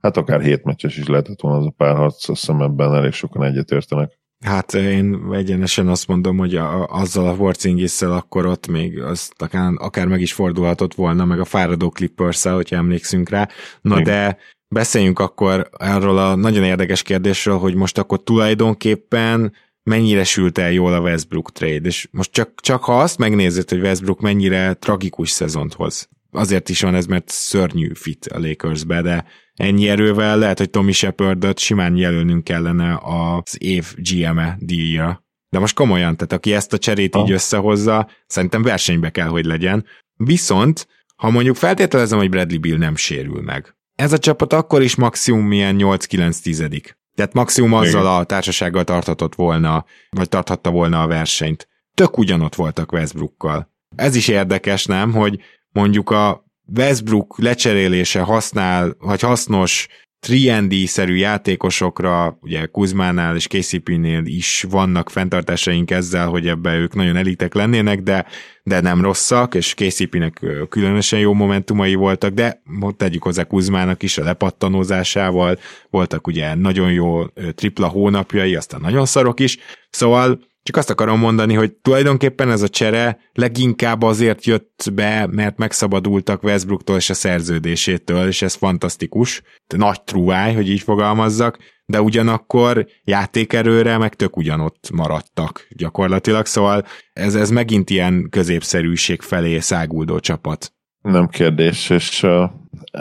[0.00, 3.44] Hát akár hét meccses is lehetett volna az a párharc, azt hiszem ebben elég sokan
[3.44, 4.18] egyetértenek.
[4.44, 9.72] Hát én egyenesen azt mondom, hogy a, azzal a porzingis akkor ott még az akár,
[9.76, 13.48] akár meg is fordulhatott volna, meg a fáradó clippers hogyha emlékszünk rá.
[13.80, 14.04] Na Igen.
[14.04, 20.72] de beszéljünk akkor arról a nagyon érdekes kérdésről, hogy most akkor tulajdonképpen mennyire sült el
[20.72, 25.30] jól a Westbrook trade, és most csak, csak ha azt megnézed, hogy Westbrook mennyire tragikus
[25.30, 30.58] szezont hoz, azért is van ez, mert szörnyű fit a Lakersbe, de ennyi erővel lehet,
[30.58, 35.24] hogy Tommy Shepardot simán jelölnünk kellene az év GM-e díjra.
[35.48, 37.20] De most komolyan, tehát aki ezt a cserét ha.
[37.22, 39.84] így összehozza, szerintem versenybe kell, hogy legyen.
[40.16, 44.96] Viszont, ha mondjuk feltételezem, hogy Bradley Bill nem sérül meg, ez a csapat akkor is
[44.96, 46.98] maximum ilyen 8-9 tizedik.
[47.20, 51.68] Tehát maximum azzal a társasággal tarthatott volna, vagy tarthatta volna a versenyt.
[51.94, 53.70] Tök ugyanott voltak Westbrookkal.
[53.96, 55.40] Ez is érdekes, nem, hogy
[55.72, 56.44] mondjuk a
[56.76, 59.88] Westbrook lecserélése használ, vagy hasznos
[60.26, 67.54] 3D-szerű játékosokra, ugye Kuzmánál és KCP-nél is vannak fenntartásaink ezzel, hogy ebbe ők nagyon elitek
[67.54, 68.26] lennének, de,
[68.62, 72.62] de nem rosszak, és KCP-nek különösen jó momentumai voltak, de
[72.96, 75.58] tegyük hozzá Kuzmának is a lepattanózásával,
[75.90, 79.58] voltak ugye nagyon jó tripla hónapjai, aztán nagyon szarok is,
[79.90, 85.58] szóval csak azt akarom mondani, hogy tulajdonképpen ez a csere leginkább azért jött be, mert
[85.58, 89.42] megszabadultak Westbrooktól és a szerződésétől, és ez fantasztikus.
[89.76, 97.34] Nagy trúváj, hogy így fogalmazzak, de ugyanakkor játékerőre meg tök ugyanott maradtak gyakorlatilag, szóval ez,
[97.34, 100.72] ez megint ilyen középszerűség felé száguldó csapat.
[101.02, 102.26] Nem kérdés, és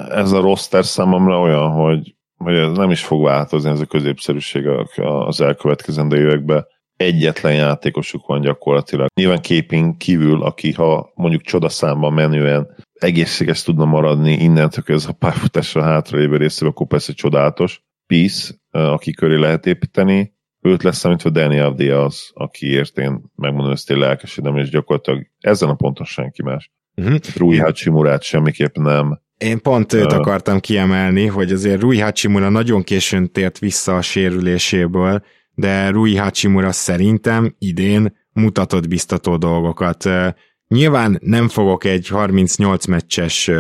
[0.10, 4.68] ez a roster számomra olyan, hogy, hogy ez nem is fog változni ez a középszerűség
[4.96, 6.66] az elkövetkezendő években
[7.00, 9.08] egyetlen játékosuk van gyakorlatilag.
[9.14, 15.84] Nyilván képén kívül, aki ha mondjuk csodaszámban menően egészséges tudna maradni innentől ez a pályafutásra
[15.84, 17.82] hátralévő részéről, akkor persze csodálatos.
[18.08, 23.92] Peace, aki köré lehet építeni, őt lesz számítva Danny Avdia az, akiért én megmondom, ezt
[23.92, 26.72] én lelkesedem, és gyakorlatilag ezen a ponton senki más.
[26.96, 27.18] Uh-huh.
[27.36, 29.22] Rui Hachimurát semmiképp nem.
[29.38, 34.02] Én pont őt uh, akartam kiemelni, hogy azért Rui Hachimura nagyon későn tért vissza a
[34.02, 35.24] sérüléséből,
[35.60, 40.10] de Rui Hachimura szerintem idén mutatott biztató dolgokat.
[40.68, 43.52] Nyilván nem fogok egy 38 meccses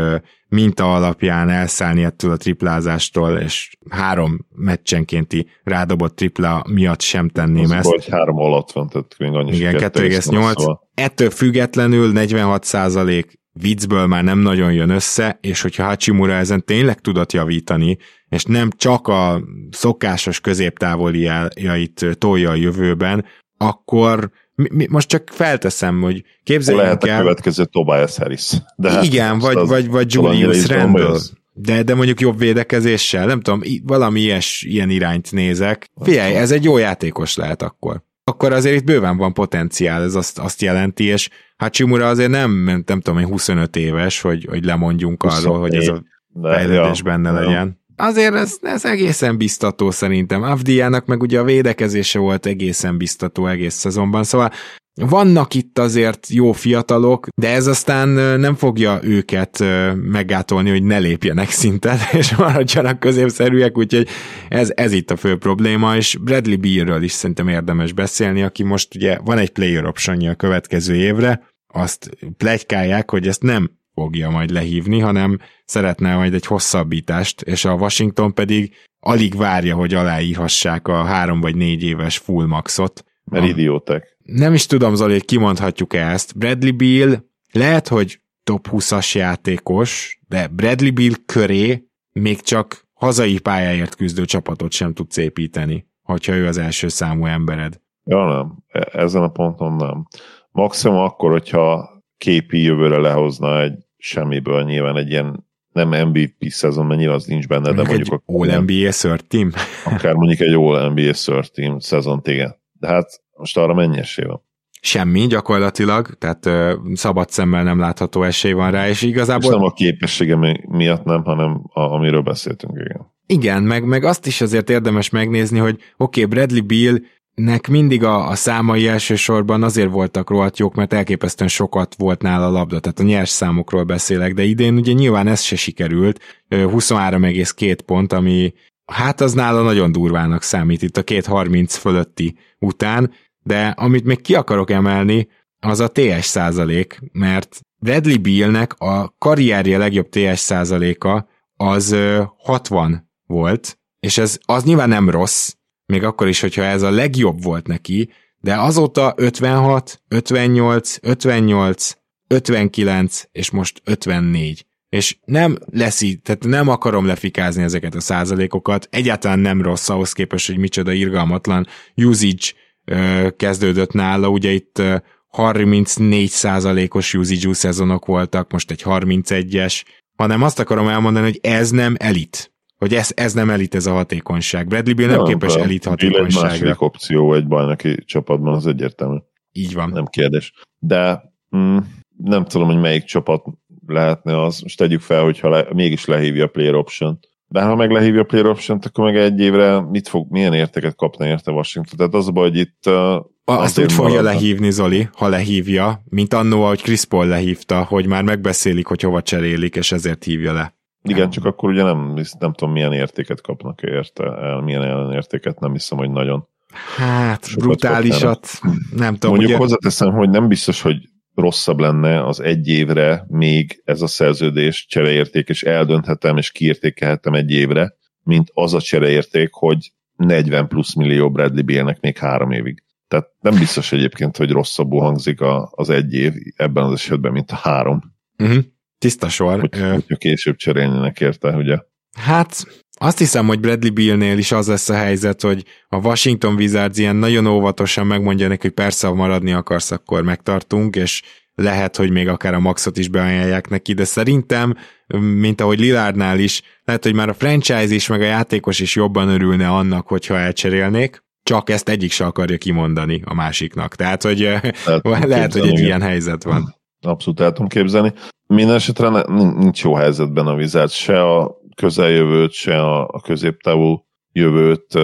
[0.48, 7.72] minta alapján elszállni ettől a triplázástól, és három meccsenkénti rádobott tripla miatt sem tenném Az
[7.72, 7.90] ezt.
[7.90, 10.20] Vagy három alatt van, tehát még annyi Igen, 2,8.
[10.20, 10.90] Szóval.
[10.94, 17.00] Ettől függetlenül 46 százalék viccből már nem nagyon jön össze, és hogyha Hachimura ezen tényleg
[17.00, 17.98] tudott javítani,
[18.30, 19.42] és nem csak a
[19.72, 23.26] szokásos középtávoliait tolja a jövőben,
[23.58, 27.16] akkor mi, mi, most csak felteszem, hogy képzeljünk Lehet el...
[27.16, 28.50] a következő Tobias Harris.
[28.76, 31.20] De hát igen, vagy, vagy, vagy Julius Randle.
[31.54, 35.90] De, de mondjuk jobb védekezéssel, nem tudom, valami ilyes, ilyen irányt nézek.
[36.02, 38.04] Figyelj, ez egy jó játékos lehet akkor.
[38.24, 42.84] Akkor azért itt bőven van potenciál, ez azt, azt jelenti, és Hachimura azért nem, nem,
[42.86, 46.04] nem tudom, 25 éves, hogy, hogy lemondjunk arról, hogy ez a
[46.42, 47.80] fejlődés benne legyen.
[47.96, 50.44] Azért ez, ez egészen biztató szerintem.
[50.44, 54.52] Avdiának meg ugye a védekezése volt egészen biztató egész szezonban, szóval
[55.00, 59.64] vannak itt azért jó fiatalok, de ez aztán nem fogja őket
[59.96, 64.08] meggátolni, hogy ne lépjenek szintet, és maradjanak középszerűek, úgyhogy
[64.50, 68.96] ez, ez itt a fő probléma, és Bradley Beerről is szerintem érdemes beszélni, aki most
[68.96, 74.50] ugye van egy player optionja a következő évre, azt plegykálják, hogy ezt nem fogja majd
[74.50, 81.04] lehívni, hanem szeretne majd egy hosszabbítást, és a Washington pedig alig várja, hogy aláírhassák a
[81.04, 83.04] három vagy négy éves full maxot.
[83.24, 84.18] Mert idiótek.
[84.24, 86.38] Nem is tudom, Zoli, hogy kimondhatjuk-e ezt.
[86.38, 93.96] Bradley Bill lehet, hogy top 20-as játékos, de Bradley Bill köré még csak hazai pályáért
[93.96, 97.82] küzdő csapatot sem tudsz építeni, hogyha ő az első számú embered.
[98.04, 98.64] Ja, nem.
[98.68, 100.08] E- ezen a ponton nem.
[100.52, 107.00] Maximum akkor, hogyha képi jövőre lehozna egy semmiből nyilván egy ilyen nem MVP szezon, mert
[107.00, 109.52] nyilván az nincs benne, de mondjuk egy All NBA third team?
[109.86, 112.56] akár mondjuk egy All NBA third team szezon, igen.
[112.74, 114.48] De hát most arra mennyi esély van?
[114.82, 119.52] Semmi gyakorlatilag, tehát ö, szabad szemmel nem látható esély van rá, és igazából...
[119.52, 120.36] És nem a képessége
[120.68, 123.18] miatt nem, hanem a, amiről beszéltünk, igen.
[123.26, 126.98] Igen, meg, meg azt is azért érdemes megnézni, hogy oké, okay, Bradley Bill
[127.40, 132.46] nek mindig a, a számai elsősorban azért voltak rohadt jók, mert elképesztően sokat volt nála
[132.46, 137.78] a labda, tehát a nyers számokról beszélek, de idén ugye nyilván ez se sikerült, 23,2
[137.86, 138.54] pont, ami
[138.86, 143.12] hát az nála nagyon durvának számít itt a két 30 fölötti után,
[143.44, 145.28] de amit még ki akarok emelni,
[145.60, 151.96] az a TS százalék, mert Bradley Bealnek a karrierje legjobb TS százaléka az
[152.38, 155.54] 60 volt, és ez az nyilván nem rossz,
[155.90, 161.98] még akkor is, hogyha ez a legjobb volt neki, de azóta 56, 58, 58,
[162.28, 164.66] 59, és most 54.
[164.90, 170.14] És nem lesz így, tehát nem akarom lefikázni ezeket a százalékokat, egyáltalán nem rossz ahhoz
[170.14, 172.46] képest, hogy micsoda irgalmatlan usage
[172.86, 174.96] ö, kezdődött nála, ugye itt ö,
[175.28, 179.84] 34 százalékos usage szezonok voltak, most egy 31-es,
[180.16, 182.54] hanem azt akarom elmondani, hogy ez nem elit.
[182.80, 184.68] Hogy ez, ez nem elit ez a hatékonyság.
[184.68, 186.50] Bradley Bill nem, nem képes elit hatékonyságra.
[186.50, 189.18] Egy második opció egy bajnoki csapatban, az egyértelmű.
[189.52, 189.90] Így van.
[189.90, 190.54] Nem kérdés.
[190.78, 191.78] De mm,
[192.18, 193.44] nem tudom, hogy melyik csapat
[193.86, 194.62] lehetne az.
[194.62, 197.20] Most tegyük fel, hogyha le, mégis lehívja a player option
[197.52, 200.96] de ha meg lehívja a player option akkor meg egy évre mit fog, milyen értéket
[200.96, 201.98] kapna érte Washington?
[201.98, 204.32] Tehát az a baj, hogy itt uh, azt úgy fogja maradna.
[204.32, 209.22] lehívni Zoli, ha lehívja, mint annó, ahogy Chris Paul lehívta, hogy már megbeszélik, hogy hova
[209.22, 210.79] cserélik, és ezért hívja le.
[211.04, 215.72] Igen, csak akkor ugye nem, nem tudom, milyen értéket kapnak érte, el, milyen ellenértéket, nem
[215.72, 216.48] hiszem, hogy nagyon.
[216.96, 218.48] Hát, Sokat brutálisat,
[218.96, 219.30] nem tudom.
[219.30, 219.58] Mondjuk ugye...
[219.58, 225.50] hozzáteszem, hogy nem biztos, hogy rosszabb lenne az egy évre még ez a szerződés csereérték,
[225.50, 231.64] és eldönthetem, és kiértékelhetem egy évre, mint az a csereérték, hogy 40 plusz millió Bradley
[231.64, 232.84] Bélnek még három évig.
[233.08, 237.52] Tehát nem biztos egyébként, hogy rosszabbul hangzik a, az egy év ebben az esetben, mint
[237.52, 238.02] a három.
[238.38, 238.64] Uh-huh.
[239.00, 239.60] Tiszta sor.
[239.60, 241.78] Hogy, uh, hogyha később cserélnének érte, ugye?
[242.18, 242.66] Hát
[243.02, 247.16] azt hiszem, hogy Bradley Beal-nél is az lesz a helyzet, hogy a Washington Wizards ilyen
[247.16, 251.22] nagyon óvatosan megmondja neki, hogy persze, ha maradni akarsz, akkor megtartunk, és
[251.56, 254.76] lehet, hogy még akár a maxot is beajánlják neki, de szerintem,
[255.18, 259.30] mint ahogy Lilardnál is, lehet, hogy már a franchise is, meg a játékos is jobban
[259.30, 263.96] örülne annak, hogyha elcserélnék, csak ezt egyik se akarja kimondani a másiknak.
[263.96, 266.76] Tehát, hogy lehet, lehet hogy egy ilyen helyzet van.
[267.02, 268.14] Abszolút el tudom képzelni.
[268.54, 275.00] Minden esetre nincs jó helyzetben a vizet, se a közeljövőt, se a, a középtávú jövőt,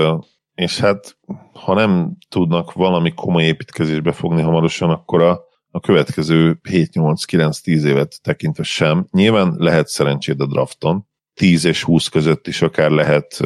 [0.56, 1.18] és hát
[1.54, 8.64] ha nem tudnak valami komoly építkezésbe fogni hamarosan, akkor a, a következő 7-8-9-10 évet tekintve
[8.64, 9.08] sem.
[9.12, 13.40] Nyilván lehet szerencséd a drafton, 10 és 20 között is akár lehet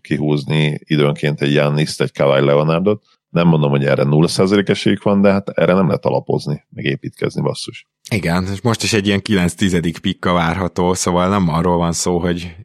[0.00, 3.04] kihúzni időnként egy Janniszt, egy Kawhi Leonardot.
[3.28, 7.42] Nem mondom, hogy erre 0% esélyük van, de hát erre nem lehet alapozni, meg építkezni
[7.42, 7.88] basszus.
[8.10, 9.96] Igen, és most is egy ilyen 9-10.
[10.00, 12.56] pikka várható, szóval nem arról van szó, hogy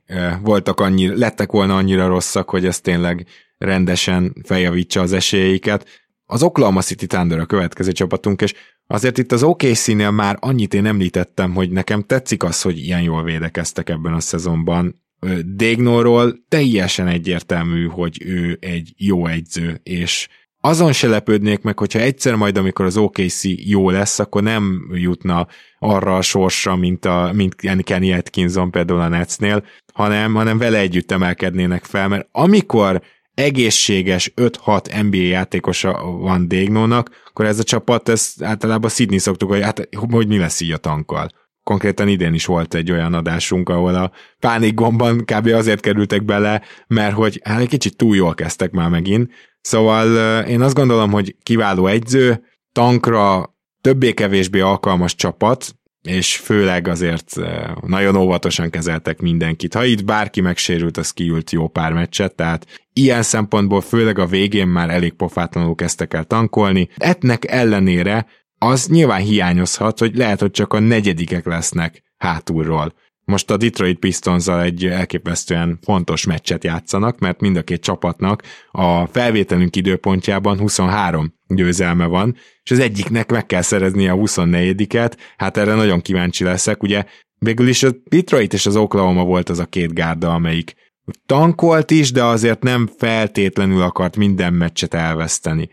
[0.42, 3.26] voltak annyira, lettek volna annyira rosszak, hogy ez tényleg
[3.58, 5.88] rendesen feljavítsa az esélyeiket.
[6.26, 8.54] Az Oklahoma City Thunder a következő csapatunk, és
[8.88, 13.24] azért itt az OKC-nél már annyit én említettem, hogy nekem tetszik az, hogy ilyen jól
[13.24, 15.04] védekeztek ebben a szezonban.
[15.46, 20.28] Dégnóról teljesen egyértelmű, hogy ő egy jó egyző, és
[20.62, 25.48] azon se lepődnék meg, hogyha egyszer majd, amikor az OKC jó lesz, akkor nem jutna
[25.80, 31.12] arra a sorsra, mint, a, mint Kenny Atkinson például a Netsnél, hanem, hanem vele együtt
[31.12, 33.02] emelkednének fel, mert amikor
[33.34, 39.62] egészséges 5-6 NBA játékosa van Dégnónak, akkor ez a csapat, ez általában szidni szoktuk, hogy
[39.62, 41.30] hát hogy mi lesz így a tankkal.
[41.64, 45.48] Konkrétan idén is volt egy olyan adásunk, ahol a pánikgomban kb.
[45.48, 49.32] azért kerültek bele, mert hogy hát egy kicsit túl jól kezdtek már megint.
[49.70, 57.36] Szóval én azt gondolom, hogy kiváló egyző, tankra többé-kevésbé alkalmas csapat, és főleg azért
[57.86, 59.74] nagyon óvatosan kezeltek mindenkit.
[59.74, 64.68] Ha itt bárki megsérült, az kiült jó pár meccset, tehát ilyen szempontból főleg a végén
[64.68, 66.90] már elég pofátlanul kezdtek el tankolni.
[66.96, 68.26] Etnek ellenére
[68.58, 72.94] az nyilván hiányozhat, hogy lehet, hogy csak a negyedikek lesznek hátulról.
[73.30, 79.06] Most a Detroit pistons egy elképesztően fontos meccset játszanak, mert mind a két csapatnak a
[79.06, 85.74] felvételünk időpontjában 23 győzelme van, és az egyiknek meg kell szerezni a 24-et, hát erre
[85.74, 87.04] nagyon kíváncsi leszek, ugye
[87.40, 90.76] végül is a Detroit és az Oklahoma volt az a két gárda, amelyik
[91.26, 95.70] tankolt is, de azért nem feltétlenül akart minden meccset elveszteni.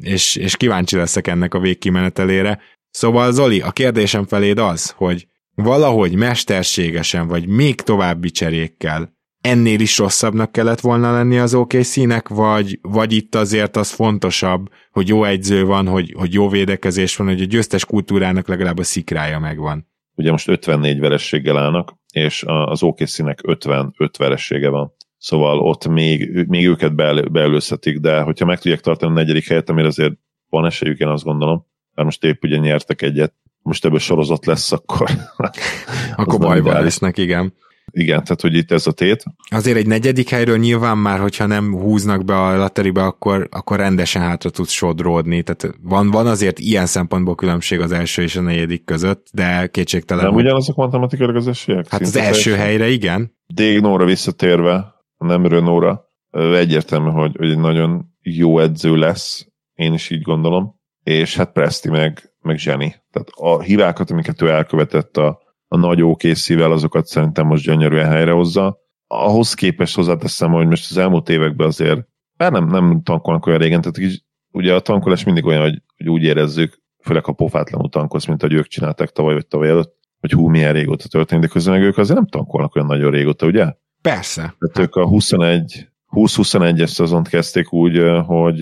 [0.00, 2.60] És, és kíváncsi leszek ennek a végkimenetelére.
[2.90, 5.28] Szóval Zoli, a kérdésem feléd az, hogy
[5.62, 12.78] valahogy mesterségesen, vagy még további cserékkel ennél is rosszabbnak kellett volna lenni az OKC-nek, vagy,
[12.82, 17.40] vagy itt azért az fontosabb, hogy jó egyző van, hogy, hogy jó védekezés van, hogy
[17.40, 19.88] a győztes kultúrának legalább a szikrája megvan.
[20.14, 24.94] Ugye most 54 verességgel állnak, és az OKC-nek 55 veressége van.
[25.18, 26.94] Szóval ott még, még őket
[27.32, 30.12] beelőzhetik, de hogyha meg tudják tartani a negyedik helyet, amire azért
[30.48, 34.72] van esélyük, én azt gondolom, mert most épp ugye nyertek egyet, most ebből sorozat lesz,
[34.72, 35.10] akkor...
[36.16, 37.54] akkor bajban lesznek, igen.
[37.92, 39.24] Igen, tehát hogy itt ez a tét.
[39.50, 44.22] Azért egy negyedik helyről nyilván már, hogyha nem húznak be a latteribe, akkor, akkor rendesen
[44.22, 45.42] hátra tudsz sodródni.
[45.42, 50.24] Tehát van, van azért ilyen szempontból különbség az első és a negyedik között, de kétségtelen.
[50.24, 51.88] Nem ugyanazok matematikai az esélyek?
[51.88, 53.36] Hát az első helyre igen.
[53.46, 56.08] Dégnóra visszatérve, nem Renault-ra.
[56.30, 61.88] Egyértelmű, hogy, hogy egy nagyon jó edző lesz, én is így gondolom, és hát Presti
[61.88, 62.99] meg, meg Zseni.
[63.10, 68.78] Tehát a hibákat, amiket ő elkövetett a, a nagy ókészível, azokat szerintem most gyönyörűen helyrehozza.
[69.06, 72.06] Ahhoz képest hozzáteszem, hogy most az elmúlt években azért,
[72.36, 76.08] bár nem, nem tankolnak olyan régen, tehát így, ugye a tankolás mindig olyan, hogy, hogy
[76.08, 80.32] úgy érezzük, főleg a pofátlanul tankolsz, mint ahogy ők csinálták tavaly vagy tavaly előtt, hogy
[80.32, 83.72] hú, milyen régóta történik, de közben ők azért nem tankolnak olyan nagyon régóta, ugye?
[84.02, 84.54] Persze.
[84.58, 88.58] Tehát ők a 21, 20-21-es szezont kezdték úgy, hogy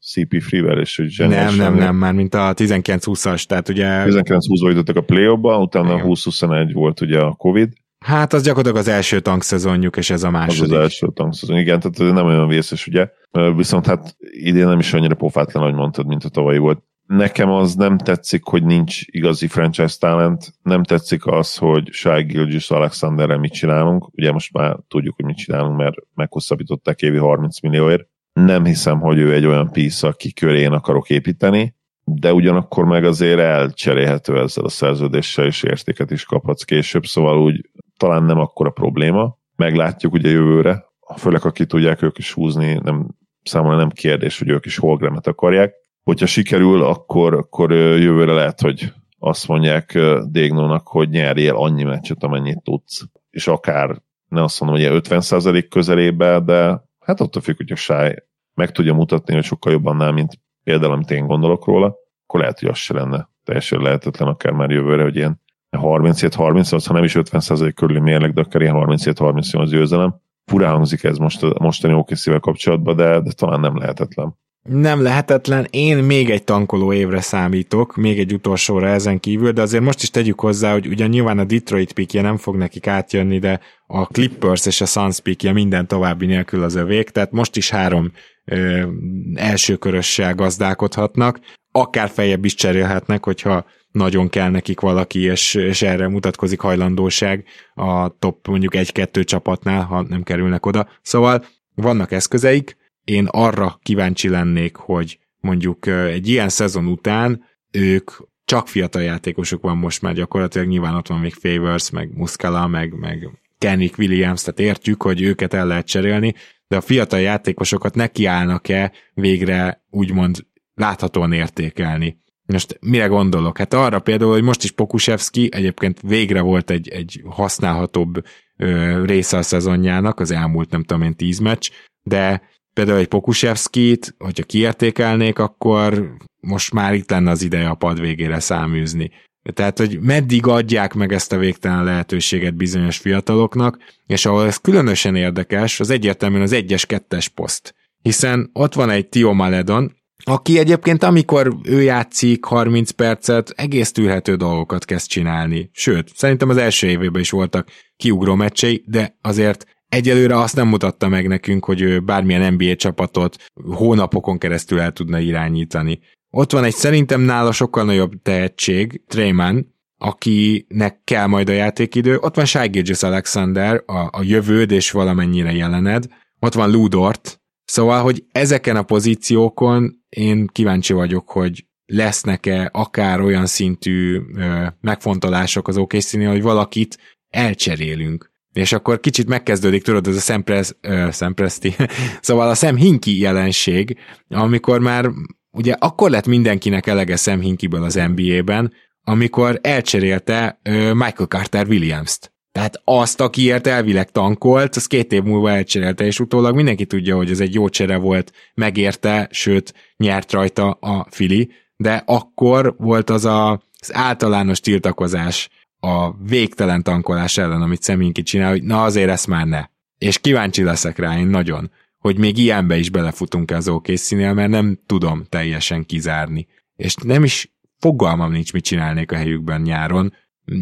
[0.00, 4.04] CP Free-vel és hogy Nem, nem, nem, már mint a 19-20-as, tehát ugye...
[4.06, 7.72] 19-20-ba jutottak a play utána 20-21 volt ugye a Covid.
[8.04, 10.72] Hát az gyakorlatilag az első tankszezonjuk, és ez a második.
[10.72, 13.08] Az az első tankszezon, igen, tehát nem olyan vészes, ugye.
[13.56, 16.82] Viszont hát idén nem is annyira pofátlan, ahogy mondtad, mint a tavalyi volt
[17.16, 22.70] nekem az nem tetszik, hogy nincs igazi franchise talent, nem tetszik az, hogy Shai Gilgis
[22.70, 28.08] Alexanderrel mit csinálunk, ugye most már tudjuk, hogy mit csinálunk, mert meghosszabbították évi 30 millióért.
[28.32, 33.04] Nem hiszem, hogy ő egy olyan piece, aki köré én akarok építeni, de ugyanakkor meg
[33.04, 38.70] azért elcserélhető ezzel a szerződéssel, és értéket is kaphatsz később, szóval úgy talán nem akkora
[38.70, 39.38] probléma.
[39.56, 40.84] Meglátjuk ugye jövőre,
[41.16, 43.08] főleg aki tudják ők is húzni, nem,
[43.42, 48.92] számomra nem kérdés, hogy ők is holgremet akarják hogyha sikerül, akkor, akkor jövőre lehet, hogy
[49.18, 53.08] azt mondják Dégnónak, hogy nyerjél annyi meccset, amennyit tudsz.
[53.30, 58.14] És akár, ne azt mondom, hogy 50% közelébe, de hát attól függ, hogy a sáj
[58.54, 61.94] meg tudja mutatni, hogy sokkal jobban annál, mint például, amit én gondolok róla,
[62.26, 65.40] akkor lehet, hogy az se lenne teljesen lehetetlen, akár már jövőre, hogy ilyen
[65.76, 70.20] 37-38, ha nem is 50% körüli mérleg, de akár ilyen 37-38 győzelem.
[70.44, 75.66] Furán hangzik ez most mostani okc kapcsolatban, de, de talán nem lehetetlen nem lehetetlen.
[75.70, 80.10] Én még egy tankoló évre számítok, még egy utolsóra ezen kívül, de azért most is
[80.10, 84.66] tegyük hozzá, hogy ugyan nyilván a Detroit pikje nem fog nekik átjönni, de a Clippers
[84.66, 88.12] és a Suns pikje minden további nélkül az övék, tehát most is három
[88.44, 88.86] ö,
[89.34, 91.40] elsőkörössel gazdálkodhatnak,
[91.72, 97.44] akár feljebb is cserélhetnek, hogyha nagyon kell nekik valaki, és, és erre mutatkozik hajlandóság
[97.74, 100.88] a top mondjuk egy-kettő csapatnál, ha nem kerülnek oda.
[101.02, 101.44] Szóval
[101.74, 102.76] vannak eszközeik,
[103.10, 108.10] én arra kíváncsi lennék, hogy mondjuk egy ilyen szezon után ők
[108.44, 112.92] csak fiatal játékosok van most már gyakorlatilag, nyilván ott van még Favors, meg Muscala, meg,
[112.98, 116.34] meg Kennick Williams, tehát értjük, hogy őket el lehet cserélni,
[116.68, 122.18] de a fiatal játékosokat nekiállnak-e végre úgymond láthatóan értékelni.
[122.46, 123.58] Most mire gondolok?
[123.58, 128.24] Hát arra például, hogy most is Pokusevski egyébként végre volt egy, egy használhatóbb
[128.56, 131.70] ö, része a szezonjának, az elmúlt nem tudom én tíz meccs,
[132.02, 132.42] de
[132.80, 138.40] például egy Pokusevskit, hogyha kiértékelnék, akkor most már itt lenne az ideje a pad végére
[138.40, 139.10] száműzni.
[139.54, 145.16] Tehát, hogy meddig adják meg ezt a végtelen lehetőséget bizonyos fiataloknak, és ahol ez különösen
[145.16, 147.74] érdekes, az egyértelműen az egyes-kettes poszt.
[148.02, 154.34] Hiszen ott van egy Tio Maledon, aki egyébként amikor ő játszik 30 percet, egész tűrhető
[154.34, 155.70] dolgokat kezd csinálni.
[155.72, 161.08] Sőt, szerintem az első évében is voltak kiugró meccsei, de azért egyelőre azt nem mutatta
[161.08, 163.36] meg nekünk, hogy ő bármilyen NBA csapatot
[163.74, 166.00] hónapokon keresztül el tudna irányítani.
[166.30, 172.18] Ott van egy szerintem nála sokkal nagyobb tehetség, Treyman, akinek kell majd a játékidő.
[172.18, 176.06] Ott van Shai Gilgis Alexander, a, a jövőd és valamennyire jelened.
[176.38, 177.40] Ott van Ludort.
[177.64, 185.68] Szóval, hogy ezeken a pozíciókon én kíváncsi vagyok, hogy lesznek-e akár olyan szintű ö, megfontolások
[185.68, 191.74] az okc hogy valakit elcserélünk és akkor kicsit megkezdődik, tudod, ez a Szempres, uh, Szempreszti,
[192.20, 193.96] szóval a Sam Hinki jelenség,
[194.28, 195.10] amikor már
[195.50, 198.72] ugye akkor lett mindenkinek elege Sam Hinkiből az NBA-ben,
[199.02, 200.60] amikor elcserélte
[200.92, 202.32] Michael Carter Williams-t.
[202.52, 207.30] Tehát azt, akiért elvileg tankolt, az két év múlva elcserélte, és utólag mindenki tudja, hogy
[207.30, 213.24] ez egy jó csere volt, megérte, sőt, nyert rajta a Fili, de akkor volt az
[213.24, 215.48] a, az általános tiltakozás
[215.80, 219.64] a végtelen tankolás ellen, amit Szeminki csinál, hogy na azért ezt már ne.
[219.98, 224.78] És kíváncsi leszek rá, én nagyon, hogy még ilyenbe is belefutunk az okc mert nem
[224.86, 226.46] tudom teljesen kizárni.
[226.76, 230.12] És nem is fogalmam nincs, mit csinálnék a helyükben nyáron.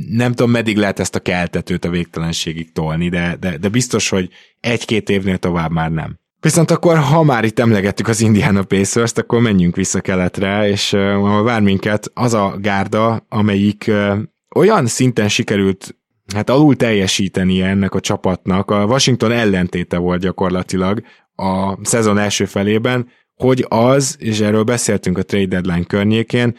[0.09, 4.31] Nem tudom, meddig lehet ezt a keltetőt a végtelenségig tolni, de, de, de biztos, hogy
[4.61, 6.19] egy-két évnél tovább már nem.
[6.41, 11.43] Viszont akkor, ha már itt emlegettük az Indiana pacers akkor menjünk vissza keletre, és uh,
[11.43, 14.19] vár minket az a gárda, amelyik uh,
[14.55, 15.97] olyan szinten sikerült
[16.35, 21.03] hát alul teljesíteni ennek a csapatnak, a Washington ellentéte volt gyakorlatilag
[21.35, 26.57] a szezon első felében, hogy az, és erről beszéltünk a trade deadline környékén,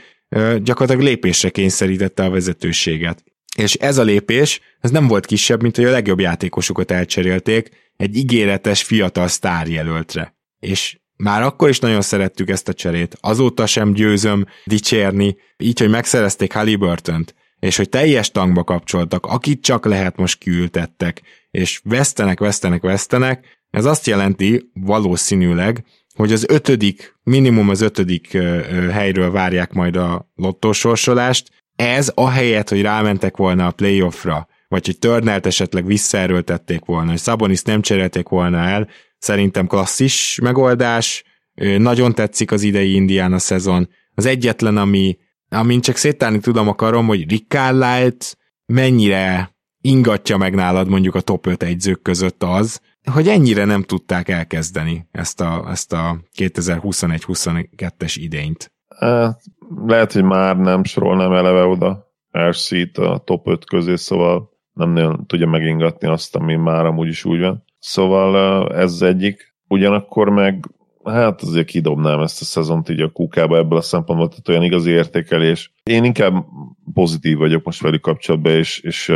[0.62, 3.24] gyakorlatilag lépésre kényszerítette a vezetőséget.
[3.58, 8.16] és ez a lépés, ez nem volt kisebb, mint hogy a legjobb játékosukat elcserélték egy
[8.16, 10.36] ígéretes fiatal sztárjelöltre.
[10.60, 15.90] És már akkor is nagyon szerettük ezt a cserét, azóta sem győzöm dicsérni, így, hogy
[15.90, 17.26] megszerezték halliburton
[17.60, 23.86] és hogy teljes tankba kapcsoltak, akit csak lehet most kiültettek, és vesztenek, vesztenek, vesztenek, ez
[23.86, 25.84] azt jelenti valószínűleg,
[26.16, 28.38] hogy az ötödik, minimum az ötödik
[28.92, 35.00] helyről várják majd a lottósorsolást, ez a helyet, hogy rámentek volna a playoffra, vagy hogy
[35.00, 38.88] Turnert esetleg visszaerőltették volna, hogy Szabonis nem cserélték volna el,
[39.18, 41.24] szerintem klasszis megoldás,
[41.78, 43.90] nagyon tetszik az idei Indiana szezon.
[44.16, 45.18] Az egyetlen, ami,
[45.50, 48.18] amin csak széttárni tudom a karom, hogy Rick Carlisle
[48.66, 52.82] mennyire ingatja meg nálad mondjuk a top 5 egyzők között az,
[53.12, 58.72] hogy ennyire nem tudták elkezdeni ezt a, ezt a 2021-22-es idényt.
[59.86, 65.26] Lehet, hogy már nem sorolnám eleve oda RC-t a top 5 közé, szóval nem nagyon
[65.26, 67.64] tudja megingatni azt, ami már amúgy is úgy van.
[67.80, 69.56] Szóval ez egyik.
[69.68, 70.66] Ugyanakkor meg
[71.04, 74.90] hát azért kidobnám ezt a szezont így a kukába ebből a szempontból, tehát olyan igazi
[74.90, 75.74] értékelés.
[75.84, 76.46] Én inkább
[76.94, 79.14] pozitív vagyok most velük kapcsolatban, és, és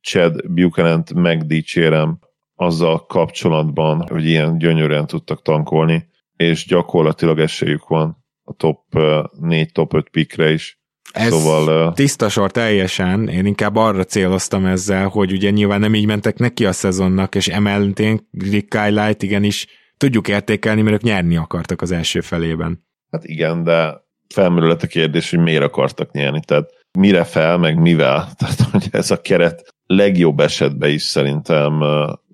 [0.00, 2.18] Chad Buchanan-t megdicsérem
[2.54, 8.98] azzal kapcsolatban, hogy ilyen gyönyörűen tudtak tankolni, és gyakorlatilag esélyük van a top
[9.40, 10.78] 4, top 5 pikre is.
[11.12, 16.06] Ez szóval, tiszta sor teljesen, én inkább arra céloztam ezzel, hogy ugye nyilván nem így
[16.06, 19.66] mentek neki a szezonnak, és emellentén Rick Kyle igenis
[20.04, 22.84] tudjuk értékelni, mert ők nyerni akartak az első felében.
[23.10, 28.28] Hát igen, de felmerülhet a kérdés, hogy miért akartak nyerni, tehát mire fel, meg mivel.
[28.38, 31.78] Tehát hogy ez a keret legjobb esetben is szerintem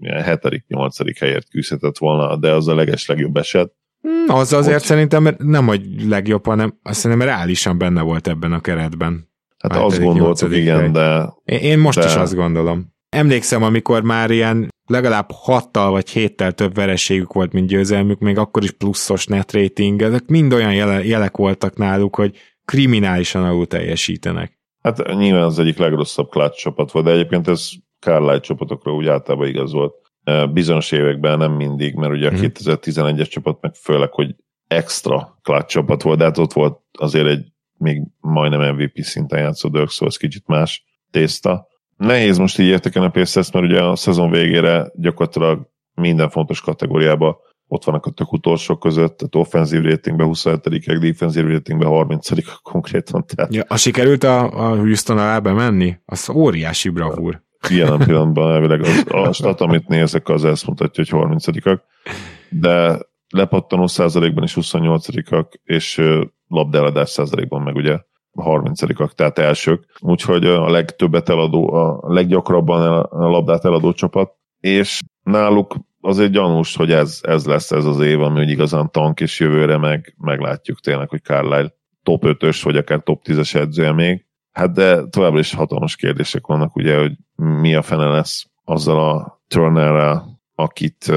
[0.00, 1.14] 7.-8.
[1.18, 3.72] helyért küzdhetett volna, de az a leges legjobb eset.
[4.00, 4.84] Hmm, az azért Ott...
[4.84, 9.28] szerintem nem, hogy legjobb, hanem azt szerintem reálisan benne volt ebben a keretben.
[9.58, 11.32] Hát azt gondoltuk, igen, de...
[11.44, 12.04] Én most de...
[12.04, 12.92] is azt gondolom.
[13.10, 18.62] Emlékszem, amikor már ilyen legalább hattal vagy héttel több vereségük volt, mint győzelmük, még akkor
[18.62, 24.58] is pluszos net rating, ezek mind olyan jele, jelek voltak náluk, hogy kriminálisan alul teljesítenek.
[24.82, 29.48] Hát nyilván az egyik legrosszabb clutch csapat volt, de egyébként ez Carlisle csapatokra úgy általában
[29.48, 29.94] igaz volt.
[30.52, 33.22] Bizonyos években nem mindig, mert ugye a 2011-es mhm.
[33.22, 34.34] csapat meg főleg, hogy
[34.66, 37.44] extra clutch csapat volt, de hát ott volt azért egy
[37.78, 41.68] még majdnem MVP szinten játszó Dirk, szóval ez kicsit más tészta.
[42.00, 47.38] Nehéz most így érteken a Pacers, mert ugye a szezon végére gyakorlatilag minden fontos kategóriába
[47.66, 52.28] ott vannak a tök utolsók között, tehát offenzív ratingben 27-ek, defensív ratingben 30
[52.62, 53.24] konkrétan.
[53.26, 53.54] Tehát...
[53.54, 55.96] Ja, a sikerült a, a Houston alá bemenni?
[56.04, 57.42] Az óriási bravúr.
[57.68, 61.80] Ilyen pillanatban elvileg az, a stat, amit nézek, az ezt mutatja, hogy 30-ak,
[62.48, 62.98] de
[63.28, 66.02] lepattanó százalékban is 28-ak, és
[66.46, 67.98] labdeladás százalékban meg ugye
[68.34, 69.84] 30-ak, tehát elsők.
[70.00, 76.92] Úgyhogy a legtöbbet eladó, a leggyakrabban a labdát eladó csapat, és náluk azért gyanús, hogy
[76.92, 81.08] ez, ez lesz ez az év, ami hogy igazán tank, és jövőre meg meglátjuk tényleg,
[81.08, 84.24] hogy Carlisle top 5-ös, vagy akár top 10-es edzője még.
[84.52, 89.42] Hát de továbbra is hatalmas kérdések vannak, ugye, hogy mi a fene lesz azzal a
[89.48, 91.12] Turnerrel, akit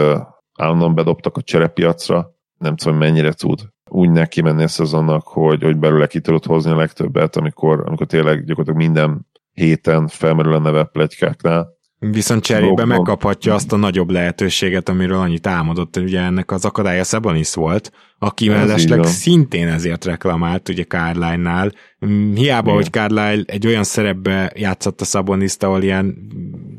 [0.53, 2.32] állandóan bedobtak a cserepiacra,
[2.63, 3.59] nem tudom, mennyire tud
[3.89, 8.07] úgy neki menni a szezonnak, hogy, hogy belőle ki tudod hozni a legtöbbet, amikor, amikor
[8.07, 11.73] tényleg gyakorlatilag minden héten felmerül a neve plegykáknál,
[12.11, 17.03] Viszont cserébe megkaphatja azt a nagyobb lehetőséget, amiről annyit álmodott, hogy ugye ennek az akadálya
[17.03, 21.71] Szabonis volt, aki mellesleg szintén ezért reklamált, ugye Carline-nál.
[22.05, 22.75] Mm, hiába, Igen.
[22.75, 26.15] hogy Carline egy olyan szerepbe játszott a Szaboniszt, ahol ilyen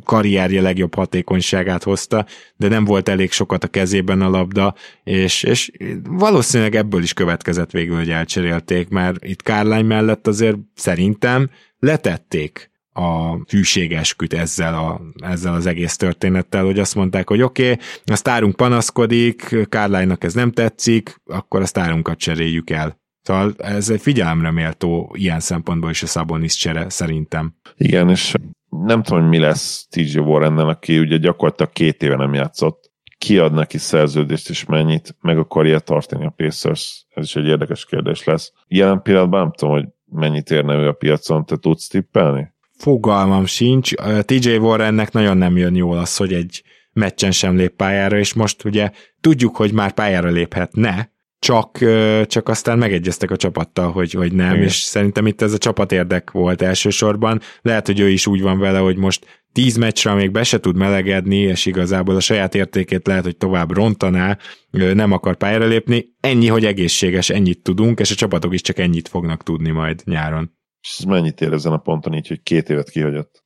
[0.04, 2.26] karrierje legjobb hatékonyságát hozta,
[2.56, 4.74] de nem volt elég sokat a kezében a labda,
[5.04, 5.70] és, és
[6.08, 13.36] valószínűleg ebből is következett végül, hogy elcserélték, mert itt Carline mellett azért szerintem letették a
[13.48, 18.56] hűségesküt ezzel, a, ezzel az egész történettel, hogy azt mondták, hogy oké, okay, a sztárunk
[18.56, 23.02] panaszkodik, Kárlánynak ez nem tetszik, akkor a sztárunkat cseréljük el.
[23.22, 27.54] Szóval ez egy figyelemre méltó ilyen szempontból is a Szabonis csere szerintem.
[27.76, 28.34] Igen, és
[28.82, 32.92] nem tudom, hogy mi lesz TJ Warrennel, aki ugye gyakorlatilag két éve nem játszott.
[33.18, 37.06] Kiad neki szerződést, és mennyit meg akarja tartani a Pacers?
[37.14, 38.52] Ez is egy érdekes kérdés lesz.
[38.66, 42.52] Jelen pillanatban nem tudom, hogy mennyit érne ő a piacon, te tudsz tippelni?
[42.76, 43.92] Fogalmam sincs.
[44.22, 46.62] TJ Warrennek nagyon nem jön jól az, hogy egy
[46.92, 51.12] meccsen sem lép pályára, és most ugye tudjuk, hogy már pályára léphetne,
[51.44, 51.78] csak,
[52.26, 54.62] csak aztán megegyeztek a csapattal, hogy, hogy nem, Igen.
[54.62, 57.40] és szerintem itt ez a csapat érdek volt elsősorban.
[57.62, 60.76] Lehet, hogy ő is úgy van vele, hogy most tíz meccsre még be se tud
[60.76, 64.38] melegedni, és igazából a saját értékét lehet, hogy tovább rontaná,
[64.70, 66.04] nem akar pályára lépni.
[66.20, 70.52] Ennyi, hogy egészséges, ennyit tudunk, és a csapatok is csak ennyit fognak tudni majd nyáron.
[70.80, 73.44] És ez mennyit ér ezen a ponton így, hogy két évet kihagyott?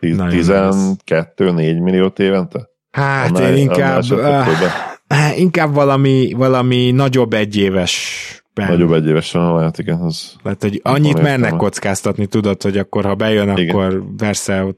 [0.00, 2.68] 12-4 milliót évente?
[2.90, 4.90] Hát annál, én inkább, uh,
[5.36, 8.68] inkább valami, valami nagyobb egyéves Ben.
[8.68, 10.00] Nagyobb egyévesen lehet, igen.
[10.00, 13.68] Az Lehet, hogy annyit mernek kockáztatni, tudod, hogy akkor ha bejön, igen.
[13.68, 14.74] akkor persze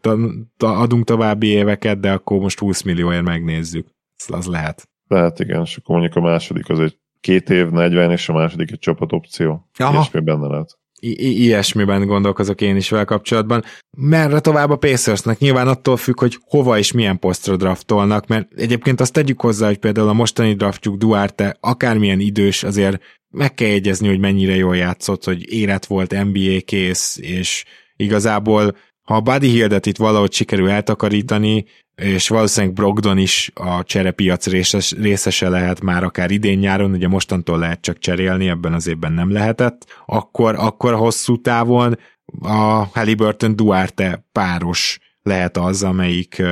[0.59, 3.87] adunk további éveket, de akkor most 20 millióért megnézzük.
[4.27, 4.89] Az lehet.
[5.09, 8.71] Lehet, igen, és akkor mondjuk a második az egy két év, 40, és a második
[8.71, 9.69] egy csapatopció.
[9.77, 9.93] Aha.
[9.93, 10.79] Ilyesmi benne lehet.
[11.05, 13.65] I- ilyesmiben gondolkozok én is vele kapcsolatban.
[13.97, 15.39] Merre tovább a Pacersnek?
[15.39, 19.79] Nyilván attól függ, hogy hova és milyen posztra draftolnak, mert egyébként azt tegyük hozzá, hogy
[19.79, 25.25] például a mostani draftjuk Duarte akármilyen idős, azért meg kell jegyezni, hogy mennyire jól játszott,
[25.25, 27.65] hogy érett volt NBA kész, és
[27.97, 31.65] igazából ha a Buddy Hildet itt valahogy sikerül eltakarítani,
[31.97, 37.81] és valószínűleg Brogdon is a cserepiac részes, részese lehet már akár idén-nyáron, ugye mostantól lehet
[37.81, 41.99] csak cserélni, ebben az évben nem lehetett, akkor, akkor hosszú távon
[42.41, 46.43] a Halliburton Duarte páros lehet az, amelyik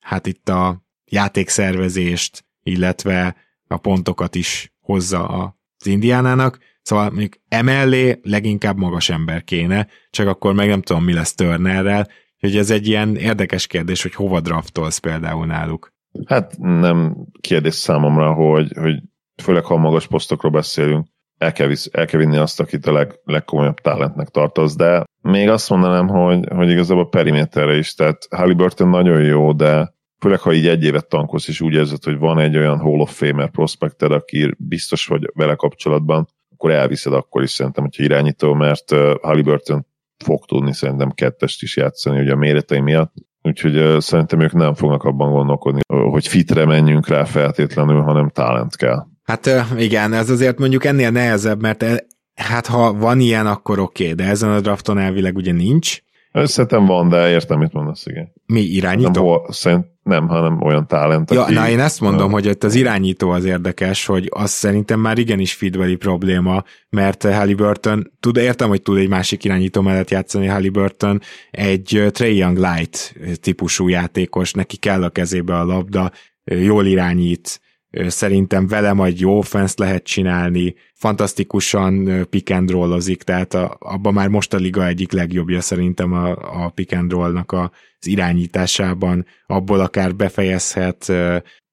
[0.00, 3.36] hát itt a játékszervezést, illetve
[3.68, 10.54] a pontokat is hozza az Indiánának, Szóval mondjuk emellé leginkább magas ember kéne, csak akkor
[10.54, 12.08] meg nem tudom, mi lesz Turnerrel,
[12.44, 15.92] hogy ez egy ilyen érdekes kérdés, hogy hova draftolsz például náluk.
[16.26, 19.02] Hát nem kérdés számomra, hogy, hogy
[19.42, 21.06] főleg ha a magas posztokról beszélünk,
[21.38, 25.48] el kell, visz, el kell vinni azt, akit a leg, legkomolyabb talentnek tartasz, de még
[25.48, 30.66] azt mondanám, hogy, hogy igazából periméterre is, tehát Halliburton nagyon jó, de főleg ha így
[30.66, 34.54] egy évet tankolsz, és úgy érzed, hogy van egy olyan Hall of Famer prospekted, aki
[34.58, 38.90] biztos vagy vele kapcsolatban, akkor elviszed akkor is szerintem, hogyha irányító, mert
[39.22, 39.86] Halliburton
[40.24, 43.12] fog tudni szerintem kettest is játszani, ugye a méretei miatt.
[43.42, 48.76] Úgyhogy uh, szerintem ők nem fognak abban gondolkodni, hogy fitre menjünk rá feltétlenül, hanem talent
[48.76, 49.06] kell.
[49.22, 53.78] Hát uh, igen, ez azért mondjuk ennél nehezebb, mert e, hát ha van ilyen, akkor
[53.78, 56.02] oké, okay, de ezen a drafton elvileg ugye nincs.
[56.42, 58.32] Szerintem van, de értem, mit mondasz, igen.
[58.46, 59.10] Mi irányító?
[59.10, 61.30] Nem, hol, szerint, nem, hanem olyan talent.
[61.30, 65.00] Ja, aki, na én ezt mondom, hogy ott az irányító az érdekes, hogy az szerintem
[65.00, 70.46] már igenis feedbeli probléma, mert Halliburton, tud, értem, hogy tud egy másik irányító mellett játszani
[70.46, 71.20] Halliburton,
[71.50, 76.10] egy Trey Young Light típusú játékos, neki kell a kezébe a labda,
[76.44, 77.60] jól irányít,
[78.06, 84.28] szerintem vele majd jó offense lehet csinálni, fantasztikusan pick and rollozik, tehát a, abban már
[84.28, 86.30] most a liga egyik legjobbja szerintem a,
[86.64, 91.12] a pick and rollnak az irányításában, abból akár befejezhet,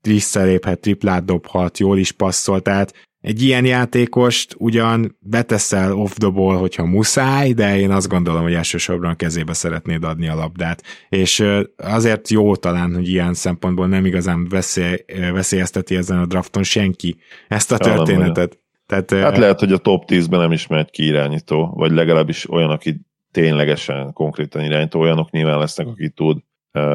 [0.02, 6.58] visszaléphet, triplát dobhat, jól is passzol, tehát egy ilyen játékost ugyan beteszel off the ball,
[6.58, 10.84] hogyha muszáj, de én azt gondolom, hogy elsősorban a kezébe szeretnéd adni a labdát.
[11.10, 11.44] És
[11.78, 17.18] azért jó talán, hogy ilyen szempontból nem igazán veszély, veszélyezteti ezen a drafton senki
[17.48, 18.60] ezt a történetet.
[18.86, 22.70] Tehát, hát lehet, hogy a top 10-ben nem is megy ki irányító, vagy legalábbis olyan,
[22.70, 23.02] aki
[23.32, 26.38] ténylegesen konkrétan irányító, olyanok nyilván lesznek, aki tud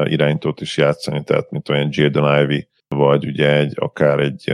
[0.03, 4.53] irányítót is játszani, tehát mint olyan Jaden Ivy, vagy ugye egy, akár egy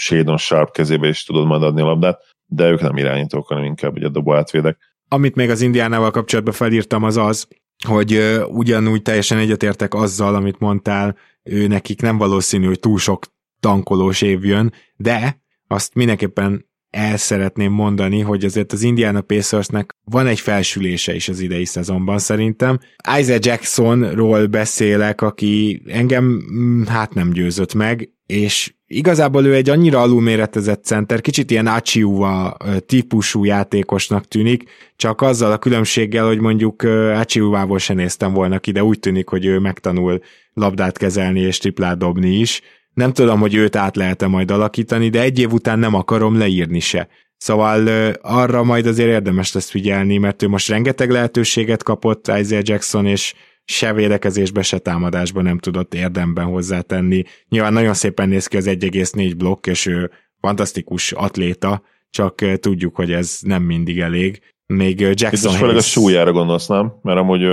[0.00, 3.96] Shadon Sharp kezébe is tudod majd adni a labdát, de ők nem irányítók, hanem inkább
[3.96, 4.78] ugye dobó átvédek.
[5.08, 7.48] Amit még az Indiánával kapcsolatban felírtam, az az,
[7.86, 13.26] hogy ugyanúgy teljesen egyetértek azzal, amit mondtál, ő nekik nem valószínű, hogy túl sok
[13.60, 20.26] tankolós év jön, de azt mindenképpen el szeretném mondani, hogy azért az Indiana Pacersnek van
[20.26, 22.78] egy felsülése is az idei szezonban szerintem.
[23.18, 30.00] Isaiah Jacksonról beszélek, aki engem mm, hát nem győzött meg, és igazából ő egy annyira
[30.00, 36.82] alulméretezett center, kicsit ilyen Achiuva típusú játékosnak tűnik, csak azzal a különbséggel, hogy mondjuk
[37.14, 40.20] Achiuvából se néztem volna ki, de úgy tűnik, hogy ő megtanul
[40.52, 42.60] labdát kezelni és triplát dobni is.
[42.94, 46.80] Nem tudom, hogy őt át lehet-e majd alakítani, de egy év után nem akarom leírni
[46.80, 47.08] se.
[47.36, 47.88] Szóval
[48.20, 53.34] arra majd azért érdemes lesz figyelni, mert ő most rengeteg lehetőséget kapott Isaiah Jackson, és
[53.70, 57.22] se védekezésbe, se támadásba nem tudott érdemben hozzátenni.
[57.48, 60.10] Nyilván nagyon szépen néz ki az 1,4 blokk, és ő
[60.40, 64.40] fantasztikus atléta, csak tudjuk, hogy ez nem mindig elég.
[64.66, 66.92] Még Jackson Itt főleg a súlyára gondolsz, nem?
[67.02, 67.46] Mert amúgy...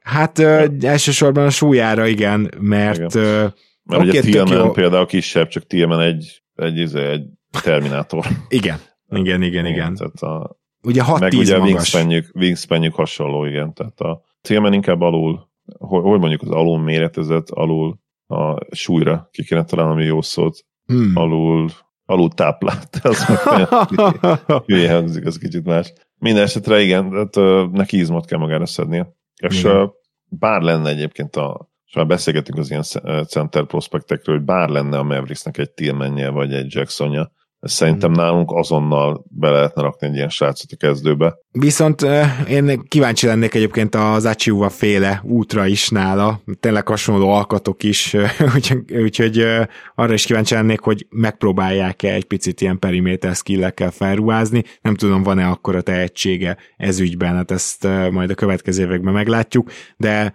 [0.00, 3.14] Hát uh, elsősorban a súlyára, igen, mert...
[3.14, 3.54] Igen.
[3.84, 7.24] Mert okay, ugye Tillman például kisebb, csak Tillman egy, egy, egy, egy
[7.62, 8.26] terminátor.
[8.48, 8.78] igen,
[9.10, 9.94] igen, igen, igen.
[9.98, 11.96] Tehát a, ugye 6-10 meg ugye magas.
[12.34, 13.74] Wingspanjük, hasonló, igen.
[13.74, 19.44] Tehát a Tillman inkább alul hogy, hogy mondjuk az alul méretezett, alul a súlyra ki
[19.44, 21.12] kéne találni, jó szót, hmm.
[21.14, 21.68] alul,
[22.04, 23.24] alul táplált, az
[24.66, 25.92] hülye hangzik, az kicsit más.
[26.18, 29.16] Minden esetre igen, uh, neki izmot kell magára szednie.
[29.42, 29.90] És uh,
[30.24, 35.02] bár lenne egyébként a és már beszélgetünk az ilyen center prospektekről, hogy bár lenne a
[35.02, 37.32] Mavericksnek egy Tillmanje vagy egy Jacksonja,
[37.64, 38.22] Szerintem hmm.
[38.22, 41.38] nálunk azonnal be lehetne rakni egy ilyen srácot a kezdőbe.
[41.50, 42.06] Viszont
[42.48, 48.16] én kíváncsi lennék egyébként az Achiuva féle útra is nála, tényleg hasonló alkatok is,
[48.54, 49.46] úgyhogy, úgyhogy
[49.94, 54.64] arra is kíváncsi lennék, hogy megpróbálják-e egy picit ilyen periméter skillekkel felruházni.
[54.80, 59.70] Nem tudom, van-e akkor a tehetsége ez ügyben, hát ezt majd a következő években meglátjuk,
[59.96, 60.34] de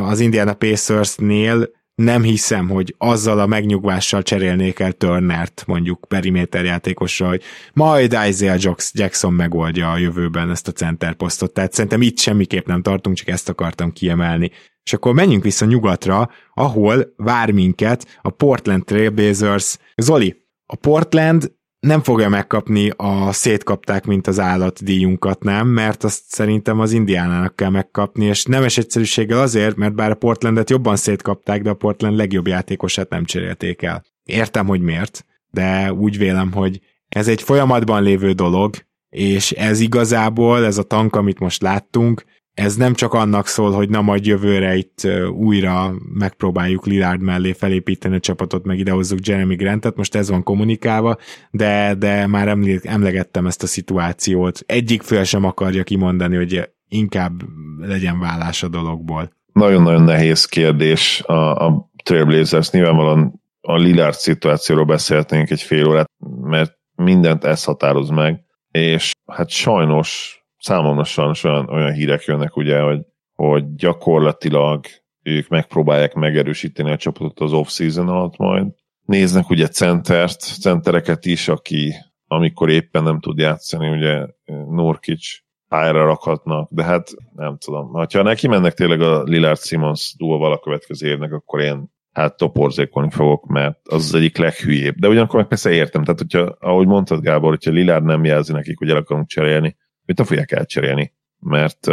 [0.00, 7.28] az Indiana Pacers-nél nem hiszem, hogy azzal a megnyugvással cserélnék el Turnert mondjuk periméter játékosra,
[7.28, 11.52] hogy majd Isaiah Jackson megoldja a jövőben ezt a center posztot.
[11.52, 14.50] Tehát szerintem itt semmiképp nem tartunk, csak ezt akartam kiemelni.
[14.84, 19.78] És akkor menjünk vissza nyugatra, ahol vár minket a Portland Trailblazers.
[19.96, 20.36] Zoli,
[20.66, 21.52] a Portland
[21.86, 27.56] nem fogja megkapni a szétkapták, mint az állat díjunkat, nem, mert azt szerintem az indiánának
[27.56, 32.16] kell megkapni, és nemes egyszerűséggel azért, mert bár a Portlandet jobban szétkapták, de a Portland
[32.16, 34.04] legjobb játékosát nem cserélték el.
[34.24, 38.74] Értem, hogy miért, de úgy vélem, hogy ez egy folyamatban lévő dolog,
[39.08, 42.24] és ez igazából, ez a tank, amit most láttunk,
[42.54, 48.16] ez nem csak annak szól, hogy na majd jövőre itt újra megpróbáljuk Lillard mellé felépíteni
[48.16, 51.16] a csapatot, meg idehozzuk Jeremy Grantet, most ez van kommunikálva,
[51.50, 54.60] de, de már emlegettem ezt a szituációt.
[54.66, 57.42] Egyik fél sem akarja kimondani, hogy inkább
[57.78, 59.32] legyen vállás a dologból.
[59.52, 62.70] Nagyon-nagyon nehéz kérdés a, a Trailblazers.
[62.70, 69.48] Nyilvánvalóan a Lillard szituációról beszélhetnénk egy fél órát, mert mindent ez határoz meg, és hát
[69.48, 73.00] sajnos számomra sajnos olyan, olyan hírek jönnek, ugye, hogy,
[73.34, 74.84] hogy gyakorlatilag
[75.22, 78.66] ők megpróbálják megerősíteni a csapatot az off-season alatt majd.
[79.04, 81.94] Néznek ugye centert, centereket is, aki
[82.26, 84.26] amikor éppen nem tud játszani, ugye
[84.68, 85.26] Nurkic
[85.68, 87.92] pályára rakhatnak, de hát nem tudom.
[87.92, 93.10] Ha neki mennek tényleg a Lillard Simons duóval a következő évnek, akkor én hát toporzékolni
[93.10, 94.94] fogok, mert az az egyik leghülyébb.
[94.94, 98.78] De ugyanakkor meg persze értem, tehát hogyha, ahogy mondtad Gábor, hogyha Lillard nem jelzi nekik,
[98.78, 99.76] hogy el akarunk cserélni,
[100.12, 101.88] őt nem fogják elcserélni, mert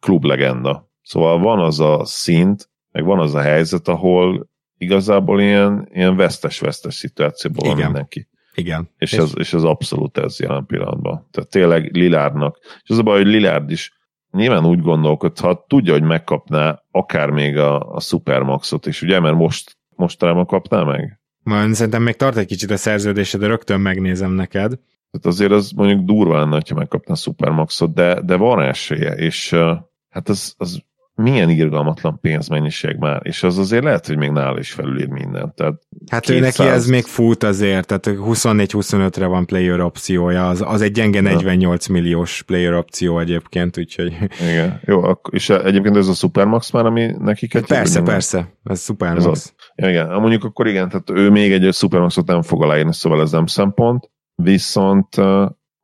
[0.00, 0.90] klublegenda.
[1.02, 4.48] Szóval van az a szint, meg van az a helyzet, ahol
[4.78, 8.28] igazából ilyen, ilyen vesztes-vesztes szituációban van mindenki.
[8.54, 8.90] Igen.
[8.98, 11.28] És, és, az, és az abszolút ez jelen pillanatban.
[11.30, 12.58] Tehát tényleg Lilárdnak.
[12.82, 13.92] És az a baj, hogy Lilárd is
[14.30, 19.76] nyilván úgy gondolkodhat, tudja, hogy megkapná akár még a, a Supermaxot is, ugye, mert most
[19.88, 21.20] mostanában kapná meg?
[21.42, 24.78] Majd szerintem még tart egy kicsit a szerződése, de rögtön megnézem neked.
[25.10, 29.56] Tehát azért az mondjuk durva lenne, ha megkapna a Supermaxot, de, de van esélye, és
[30.08, 30.82] hát az, az
[31.22, 35.54] milyen irgalmatlan pénzmennyiség már, és az azért lehet, hogy még nála is felülír mindent.
[35.54, 35.74] Tehát
[36.10, 36.36] hát 200...
[36.36, 41.20] ő neki ez még fut azért, tehát 24-25-re van player opciója, az, az egy gyenge
[41.20, 41.94] 48 ja.
[41.94, 44.16] milliós player opció egyébként, úgyhogy...
[44.40, 47.66] Igen, jó, és egyébként ez a Supermax már, ami nekik egy...
[47.66, 49.24] Persze, persze, ez Supermax.
[49.24, 49.54] Ez az.
[49.74, 53.30] Ja, igen, mondjuk akkor igen, tehát ő még egy Supermaxot nem fog aláírni, szóval ez
[53.30, 54.10] nem szempont,
[54.42, 55.16] Viszont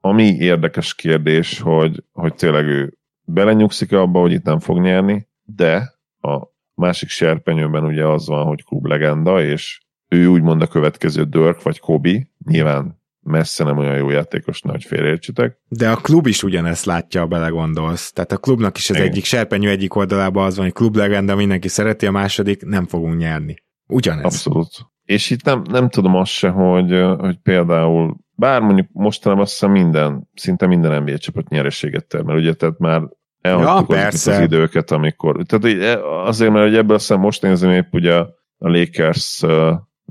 [0.00, 5.92] ami érdekes kérdés, hogy, hogy tényleg ő belenyugszik abba, hogy itt nem fog nyerni, de
[6.20, 11.62] a másik serpenyőben ugye az van, hogy klub legenda, és ő úgymond a következő Dirk
[11.62, 15.58] vagy Kobi, nyilván messze nem olyan jó játékos, nagy félreértsétek.
[15.68, 18.12] De a klub is ugyanezt látja, ha belegondolsz.
[18.12, 19.08] Tehát a klubnak is az Igen.
[19.08, 23.16] egyik serpenyő egyik oldalában az van, hogy klub legenda, mindenki szereti, a második nem fogunk
[23.16, 23.56] nyerni.
[23.86, 24.24] Ugyanez.
[24.24, 24.70] Abszolút.
[25.04, 29.70] És itt nem, nem tudom azt se, hogy, hogy például bár mondjuk mostanában azt hiszem
[29.70, 33.02] minden, szinte minden NBA csapat nyereséget termel, ugye, tehát már
[33.40, 38.14] elhagytuk ja, az, időket, amikor, tehát azért, mert hogy ebből aztán most nézem épp ugye
[38.14, 39.42] a Lakers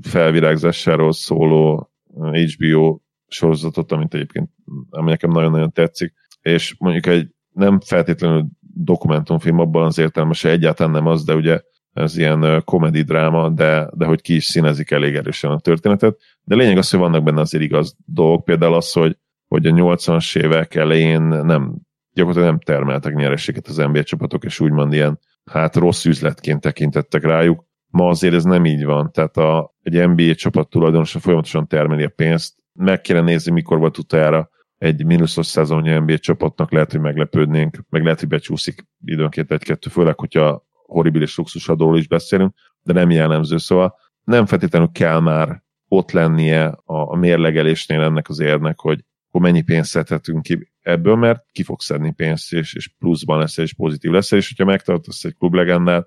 [0.02, 4.50] felvirágzásáról szóló HBO sorozatot, amit egyébként
[4.90, 10.92] ami nekem nagyon-nagyon tetszik, és mondjuk egy nem feltétlenül dokumentumfilm abban az értelmes, hogy egyáltalán
[10.92, 11.60] nem az, de ugye
[11.94, 16.18] ez ilyen komedi dráma, de, de hogy ki is színezik elég erősen a történetet.
[16.42, 19.18] De lényeg az, hogy vannak benne azért igaz dolgok, például az, hogy,
[19.48, 21.74] hogy a 80-as évek elején nem,
[22.12, 27.64] gyakorlatilag nem termeltek nyerességet az NBA csapatok, és úgymond ilyen hát rossz üzletként tekintettek rájuk.
[27.86, 32.08] Ma azért ez nem így van, tehát a, egy NBA csapat tulajdonosa folyamatosan termeli a
[32.08, 37.84] pénzt, meg kéne nézni, mikor volt utájára egy mínuszos szezonja NBA csapatnak, lehet, hogy meglepődnénk,
[37.88, 43.56] meg lehet, hogy becsúszik időnként egy-kettő, főleg, hogyha horribilis luxusadóról is beszélünk, de nem jellemző,
[43.56, 49.40] szóval nem feltétlenül kell már ott lennie a, a mérlegelésnél ennek az érnek, hogy akkor
[49.40, 53.74] mennyi pénzt szedhetünk ki ebből, mert ki fog szedni pénzt, és, és pluszban lesz, és
[53.74, 56.06] pozitív lesz, és hogyha megtartasz egy klublegendát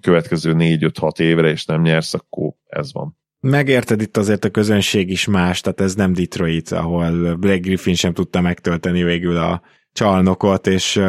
[0.00, 3.16] következő 4-5-6 évre, és nem nyersz, akkor ez van.
[3.40, 8.12] Megérted itt azért a közönség is más, tehát ez nem Detroit, ahol Blake Griffin sem
[8.12, 9.62] tudta megtölteni végül a
[9.92, 11.00] csalnokot, és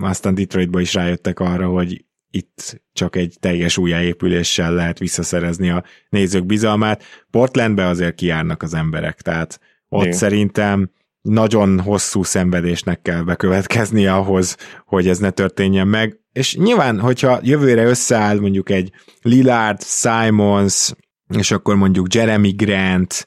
[0.00, 6.46] aztán Detroitba is rájöttek arra, hogy itt csak egy teljes újjáépüléssel lehet visszaszerezni a nézők
[6.46, 7.02] bizalmát.
[7.30, 10.16] Portlandbe azért kiárnak az emberek, tehát ott Igen.
[10.16, 16.20] szerintem nagyon hosszú szenvedésnek kell bekövetkeznie ahhoz, hogy ez ne történjen meg.
[16.32, 20.92] És nyilván, hogyha jövőre összeáll mondjuk egy Lillard, Simons,
[21.38, 23.26] és akkor mondjuk Jeremy Grant,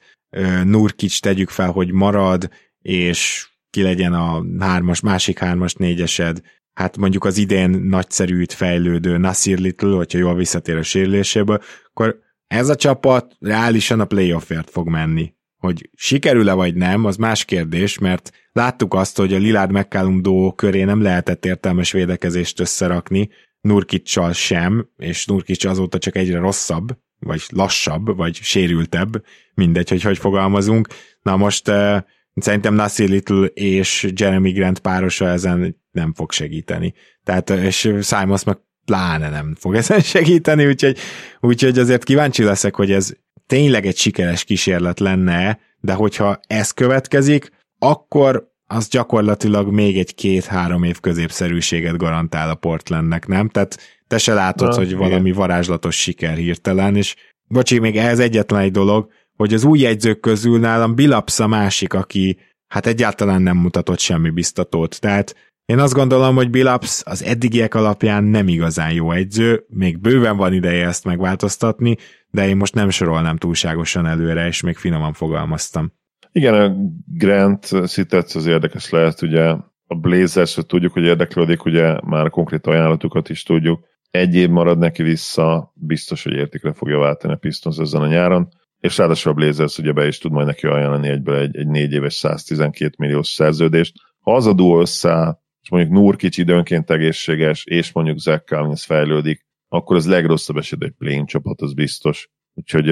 [0.64, 2.50] Nurkic tegyük fel, hogy marad,
[2.82, 6.41] és ki legyen a hármas, másik hármas, négyesed,
[6.80, 12.69] hát mondjuk az idén nagyszerűt fejlődő Nasir Little, hogyha jól visszatér a sérüléséből, akkor ez
[12.69, 15.34] a csapat reálisan a playoffért fog menni.
[15.57, 20.53] Hogy sikerül-e vagy nem, az más kérdés, mert láttuk azt, hogy a Lilárd McCallum Dó
[20.53, 23.30] köré nem lehetett értelmes védekezést összerakni,
[23.61, 29.23] Nurkicsal sem, és Nurkics azóta csak egyre rosszabb, vagy lassabb, vagy sérültebb,
[29.53, 30.88] mindegy, hogy hogy fogalmazunk.
[31.21, 31.97] Na most uh,
[32.36, 36.94] szerintem Nasir Little és Jeremy Grant párosa ezen nem fog segíteni.
[37.24, 40.98] Tehát, és Simons meg pláne nem fog ezen segíteni, úgyhogy,
[41.40, 43.14] úgyhogy azért kíváncsi leszek, hogy ez
[43.46, 50.84] tényleg egy sikeres kísérlet lenne, de hogyha ez következik, akkor az gyakorlatilag még egy két-három
[50.84, 53.50] év középszerűséget garantál a Portlandnek, nem?
[53.50, 55.38] Tehát te se látod, Na, hogy valami igen.
[55.38, 57.16] varázslatos siker hirtelen, és
[57.48, 61.94] bocsi, még ehhez egyetlen egy dolog, hogy az új jegyzők közül nálam Bilapsz a másik,
[61.94, 62.38] aki
[62.68, 65.00] hát egyáltalán nem mutatott semmi biztatót.
[65.00, 70.38] Tehát én azt gondolom, hogy Billups az eddigiek alapján nem igazán jó egyző, még bőven
[70.38, 71.97] van ideje ezt megváltoztatni,
[72.30, 75.93] de én most nem sorolnám túlságosan előre, és még finoman fogalmaztam.
[76.32, 79.43] Igen, a Grant Sitec az érdekes lehet, ugye
[79.88, 83.86] a blazers tudjuk, hogy érdeklődik, ugye már konkrét ajánlatukat is tudjuk.
[84.11, 88.47] Egy év marad neki vissza, biztos, hogy értékre fogja váltani a Pistons ezen a nyáron,
[88.80, 91.91] és ráadásul a Blazers ugye be is tud majd neki ajánlani egyből egy, egy négy
[91.91, 93.93] éves 112 milliós szerződést.
[94.20, 95.39] Ha az a duo össze,
[95.70, 100.93] és mondjuk Nurkic időnként egészséges, és mondjuk Zach Collins fejlődik, akkor az legrosszabb eset egy
[100.97, 102.30] plane csapat, az biztos.
[102.53, 102.89] Úgyhogy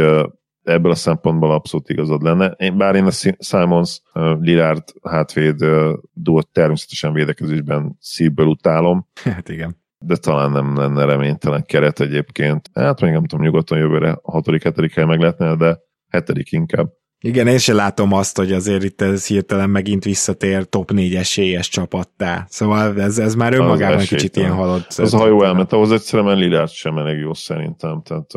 [0.64, 2.46] ebből a szempontból abszolút igazad lenne.
[2.46, 4.02] Én, bár én a Simons
[4.40, 5.66] Lillard hátvéd
[6.14, 9.08] duót természetesen védekezésben szívből utálom.
[9.24, 9.76] Hát igen.
[10.06, 12.70] De talán nem lenne reménytelen keret egyébként.
[12.74, 16.90] Hát még nem tudom, nyugodtan jövőre a hatodik, hetedik hely meg lehetne, de hetedik inkább.
[17.20, 21.70] Igen, én sem látom azt, hogy azért itt ez hirtelen megint visszatér top 4 esélyes
[21.70, 22.46] csapattá.
[22.50, 24.94] Szóval ez, ez már önmagában az kicsit ilyen halott.
[24.98, 28.02] Az hajó elment, ahhoz egyszerűen Lillard sem elég jó szerintem.
[28.02, 28.32] Tehát,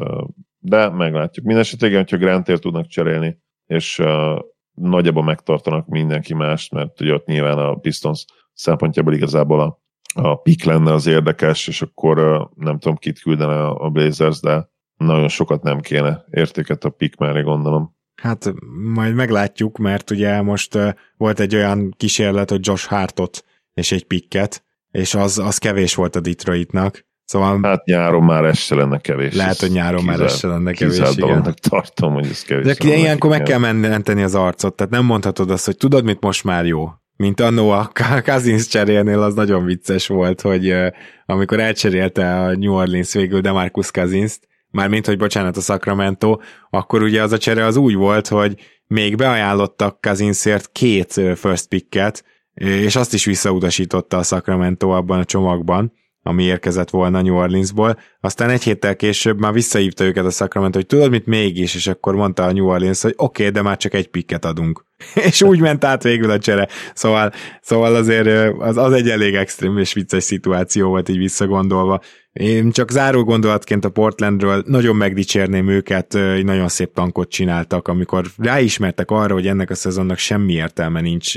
[0.59, 1.45] de meglátjuk.
[1.45, 4.39] Mindenesetre igen, hogyha Grantért tudnak cserélni, és uh,
[4.75, 9.81] nagyjából megtartanak mindenki mást, mert ugye ott nyilván a Pistons szempontjából igazából a,
[10.15, 14.41] a pick lenne az érdekes, és akkor uh, nem tudom, kit küldene a, a Blazers,
[14.41, 17.99] de nagyon sokat nem kéne értéket a pick mellé gondolom.
[18.21, 18.53] Hát
[18.95, 23.45] majd meglátjuk, mert ugye most uh, volt egy olyan kísérlet, hogy Josh Hartot
[23.75, 27.09] és egy picket, és az, az kevés volt a Detroitnak.
[27.25, 27.59] Szóval...
[27.63, 29.35] Hát nyáron már ez se lenne kevés.
[29.35, 31.55] Lehet, hogy nyáron már ez se lenne kevés, igen.
[31.69, 32.77] tartom, hogy ez kevés.
[32.77, 36.45] De ilyenkor meg kell menteni az arcot, tehát nem mondhatod azt, hogy tudod, mit most
[36.45, 36.91] már jó.
[37.17, 37.91] Mint annó a
[38.25, 40.87] Cousins cserélnél az nagyon vicces volt, hogy uh,
[41.27, 46.39] amikor elcserélte a New Orleans végül Demarcus Cousins-t, mármint, hogy bocsánat, a Sacramento,
[46.71, 48.55] akkor ugye az a csere az úgy volt, hogy
[48.87, 55.93] még beajánlottak Kazinszért két first picket, és azt is visszautasította a Sacramento abban a csomagban,
[56.23, 57.99] ami érkezett volna New Orleansból.
[58.21, 62.15] Aztán egy héttel később már visszahívta őket a Sacramento, hogy tudod mit mégis, és akkor
[62.15, 64.85] mondta a New Orleans, hogy oké, okay, de már csak egy picket adunk.
[65.29, 66.69] és úgy ment át végül a csere.
[66.95, 72.01] Szóval, szóval azért az, az egy elég extrém és vicces szituáció volt így visszagondolva.
[72.33, 79.11] Én csak záró gondolatként a Portlandről nagyon megdicsérném őket, nagyon szép tankot csináltak, amikor ráismertek
[79.11, 81.35] arra, hogy ennek a szezonnak semmi értelme nincs.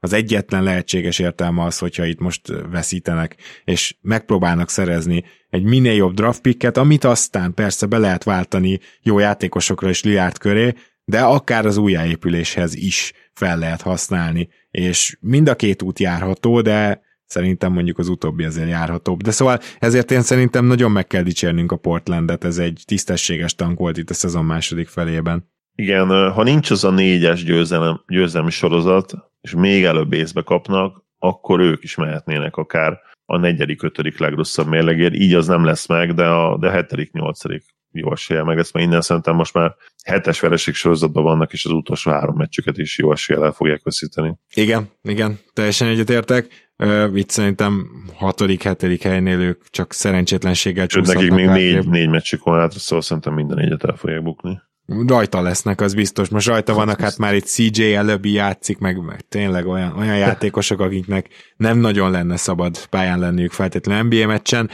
[0.00, 6.14] Az egyetlen lehetséges értelme az, hogyha itt most veszítenek, és megpróbálnak szerezni egy minél jobb
[6.14, 10.74] draft picket, amit aztán persze be lehet váltani jó játékosokra és Liárt köré,
[11.08, 17.06] de akár az újjáépüléshez is fel lehet használni, és mind a két út járható, de
[17.24, 19.22] Szerintem mondjuk az utóbbi azért járhatóbb.
[19.22, 23.78] De szóval ezért én szerintem nagyon meg kell dicsérnünk a Portlandet, ez egy tisztességes tank
[23.78, 25.50] volt itt a szezon második felében.
[25.74, 31.60] Igen, ha nincs az a négyes győzelem, győzelmi sorozat, és még előbb észbe kapnak, akkor
[31.60, 35.14] ők is mehetnének akár a negyedik, ötödik legrosszabb mérlegért.
[35.14, 38.72] Így az nem lesz meg, de a, de a hetedik, nyolcadik jó esélye meg ezt,
[38.72, 39.74] mert innen szerintem most már
[40.04, 44.38] hetes vereség sorozatban vannak, és az utolsó három meccsüket is jó eséllyel fogják veszíteni.
[44.54, 46.66] Igen, igen, teljesen egyetértek.
[46.78, 51.30] Uh, itt szerintem hatodik, hetedik helynél ők csak szerencsétlenséggel csúszhatnak.
[51.30, 54.60] Nekik még négy, négy meccsük van hátra, szóval szerintem minden négyet el fogják bukni.
[55.06, 56.28] Rajta lesznek, az biztos.
[56.28, 60.80] Most rajta vannak, hát már itt CJ előbbi játszik, meg, meg tényleg olyan, olyan játékosok,
[60.80, 64.70] akiknek nem nagyon lenne szabad pályán lenniük feltétlenül NBA meccsen,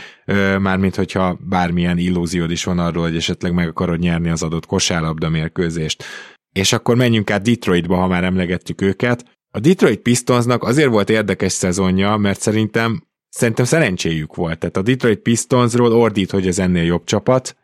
[0.58, 5.28] mármint hogyha bármilyen illúziód is van arról, hogy esetleg meg akarod nyerni az adott kosárlabda
[5.28, 6.04] mérkőzést.
[6.52, 9.24] és akkor menjünk át Detroitba, ha már emlegettük őket.
[9.50, 14.58] A Detroit Pistonsnak azért volt érdekes szezonja, mert szerintem szerintem szerencséjük volt.
[14.58, 17.56] Tehát a Detroit Pistonsról ordít, hogy ez ennél jobb csapat,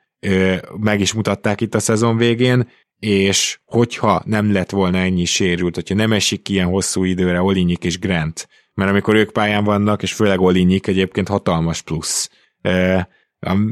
[0.77, 2.69] meg is mutatták itt a szezon végén,
[2.99, 7.99] és hogyha nem lett volna ennyi sérült, hogyha nem esik ilyen hosszú időre Olinyik és
[7.99, 12.31] Grant, mert amikor ők pályán vannak, és főleg Olinyik egyébként hatalmas plusz.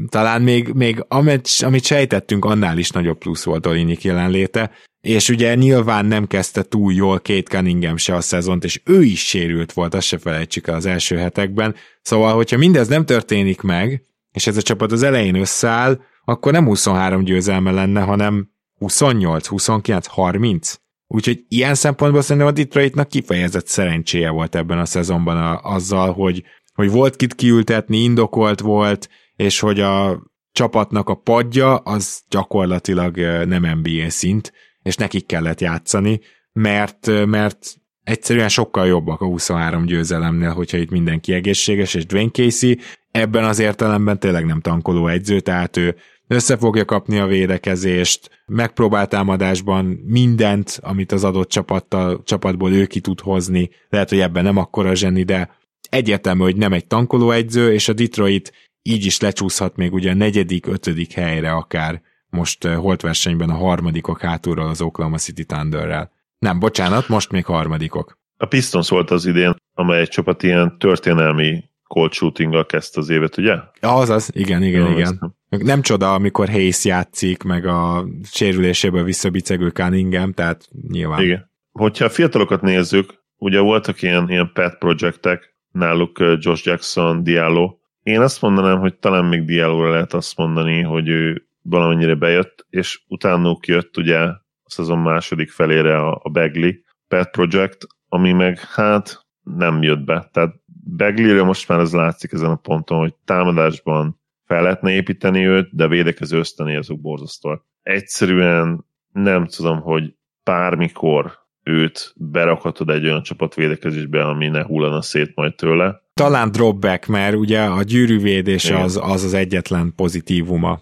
[0.09, 4.71] Talán még, még amit, amit sejtettünk, annál is nagyobb plusz volt Olinyik jelenléte,
[5.01, 9.27] és ugye nyilván nem kezdte túl jól Kate Cunningham se a szezont, és ő is
[9.27, 11.75] sérült volt, azt se felejtsük el az első hetekben.
[12.01, 16.65] Szóval, hogyha mindez nem történik meg, és ez a csapat az elején összeáll, akkor nem
[16.65, 20.75] 23 győzelme lenne, hanem 28, 29, 30.
[21.07, 26.43] Úgyhogy ilyen szempontból szerintem a Detroitnak kifejezett szerencséje volt ebben a szezonban a, azzal, hogy,
[26.73, 33.79] hogy volt kit kiültetni, indokolt volt, és hogy a csapatnak a padja az gyakorlatilag nem
[33.79, 36.19] NBA szint, és nekik kellett játszani,
[36.53, 42.79] mert, mert egyszerűen sokkal jobbak a 23 győzelemnél, hogyha itt mindenki egészséges, és Dwayne Casey
[43.11, 45.95] ebben az értelemben tényleg nem tankoló egyző, tehát ő
[46.29, 52.99] össze fogja kapni a védekezést, megpróbál támadásban mindent, amit az adott csapattal, csapatból ő ki
[52.99, 55.57] tud hozni, lehet, hogy ebben nem akkora zseni, de
[55.89, 60.15] egyértelmű, hogy nem egy tankoló egyző, és a Detroit így is lecsúszhat még ugye a
[60.15, 66.11] negyedik, ötödik helyre akár most uh, holt versenyben a harmadikok hátulról az Oklahoma City Thunderrel.
[66.39, 68.17] Nem, bocsánat, most még harmadikok.
[68.37, 73.37] A Pistons volt az idén, amely egy csapat ilyen történelmi cold shootinggal kezdte az évet,
[73.37, 73.55] ugye?
[73.79, 75.35] Azaz, igen, igen, ja, igen.
[75.49, 81.21] Nem csoda, amikor Hayes játszik, meg a sérüléséből visszabicegő Cunningham, tehát nyilván.
[81.21, 81.51] Igen.
[81.71, 87.77] Hogyha a fiatalokat nézzük, ugye voltak ilyen, ilyen pet projektek, náluk Josh Jackson, Diallo.
[88.03, 93.01] Én azt mondanám, hogy talán még Diallo lehet azt mondani, hogy ő valamennyire bejött, és
[93.07, 96.71] utánuk jött ugye a szezon második felére a, a Bagley
[97.07, 100.29] Pet Project, ami meg hát nem jött be.
[100.33, 100.58] Tehát
[100.97, 105.87] Bagley-re most már ez látszik ezen a ponton, hogy támadásban fel lehetne építeni őt, de
[105.87, 107.65] védekező ösztöné azok borzasztóak.
[107.81, 110.13] Egyszerűen nem tudom, hogy
[110.43, 111.31] bármikor
[111.63, 116.01] őt berakhatod egy olyan csapat védekezésbe, ami ne hullana szét majd tőle.
[116.13, 120.81] Talán dropback, mert ugye a gyűrűvédés az, az az egyetlen pozitívuma.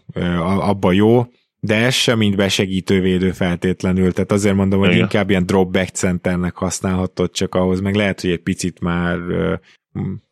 [0.60, 1.26] Abba jó,
[1.60, 5.02] de ez sem mind besegítő védő feltétlenül, tehát azért mondom, hogy Igen.
[5.02, 9.18] inkább ilyen dropback centernek használhatod csak ahhoz, meg lehet, hogy egy picit már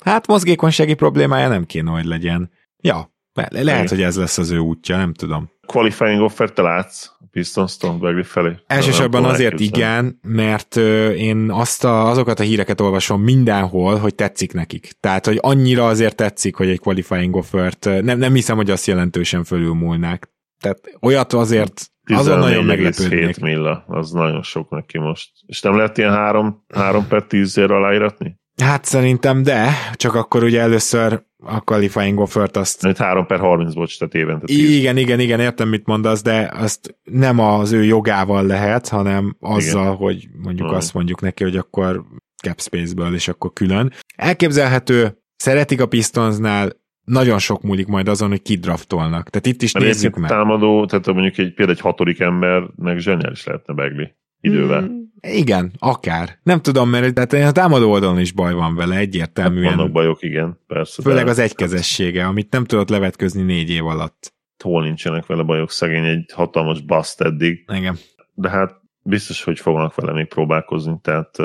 [0.04, 2.52] hát mozgékonysági problémája nem kéne, hogy legyen.
[2.82, 3.88] Ja, lehet, Igen.
[3.88, 5.50] hogy ez lesz az ő útja, nem tudom.
[5.66, 8.60] Qualifying offer te látsz Pistons-tól Bagley felé?
[8.68, 10.76] Elsősorban azért igen, mert
[11.16, 14.92] én azt a, azokat a híreket olvasom mindenhol, hogy tetszik nekik.
[15.00, 19.44] Tehát, hogy annyira azért tetszik, hogy egy qualifying offert, nem, nem hiszem, hogy azt jelentősen
[19.44, 20.30] fölülmúlnák.
[20.62, 23.40] Tehát olyat azért azon nagyon meglepődnék.
[23.40, 25.30] milla, az nagyon sok neki most.
[25.46, 28.40] És nem lehet ilyen 3, 3 per 10 aláíratni?
[28.62, 32.86] Hát szerintem de, csak akkor ugye először a qualifying offert azt...
[32.86, 34.70] Itt 3 per 30 bocs, tehát évente 10.
[34.70, 39.84] Igen, igen, igen, értem, mit mondasz, de azt nem az ő jogával lehet, hanem azzal,
[39.84, 39.96] igen.
[39.96, 40.78] hogy mondjuk hmm.
[40.78, 42.04] azt mondjuk neki, hogy akkor
[42.44, 43.94] cap space-ből, és akkor külön.
[44.16, 46.70] Elképzelhető, szeretik a Pistonsnál,
[47.06, 49.30] nagyon sok múlik majd azon, hogy kidraftolnak.
[49.30, 50.30] Tehát itt is Mert nézzük meg.
[50.30, 54.82] támadó, tehát mondjuk egy, például egy hatodik embernek zseniális lehetne Begli idővel.
[54.82, 56.40] Mm, igen, akár.
[56.44, 59.68] Nem tudom, mert tehát a támadó oldalon is baj van vele, egyértelműen.
[59.68, 61.02] Hát vannak bajok, igen, persze.
[61.02, 64.34] Főleg az egykezessége, amit nem tudott levetközni négy év alatt.
[64.64, 67.66] Hol nincsenek vele bajok, szegény egy hatalmas bust eddig.
[67.74, 67.98] Igen.
[68.34, 71.38] De hát biztos, hogy fognak vele még próbálkozni, tehát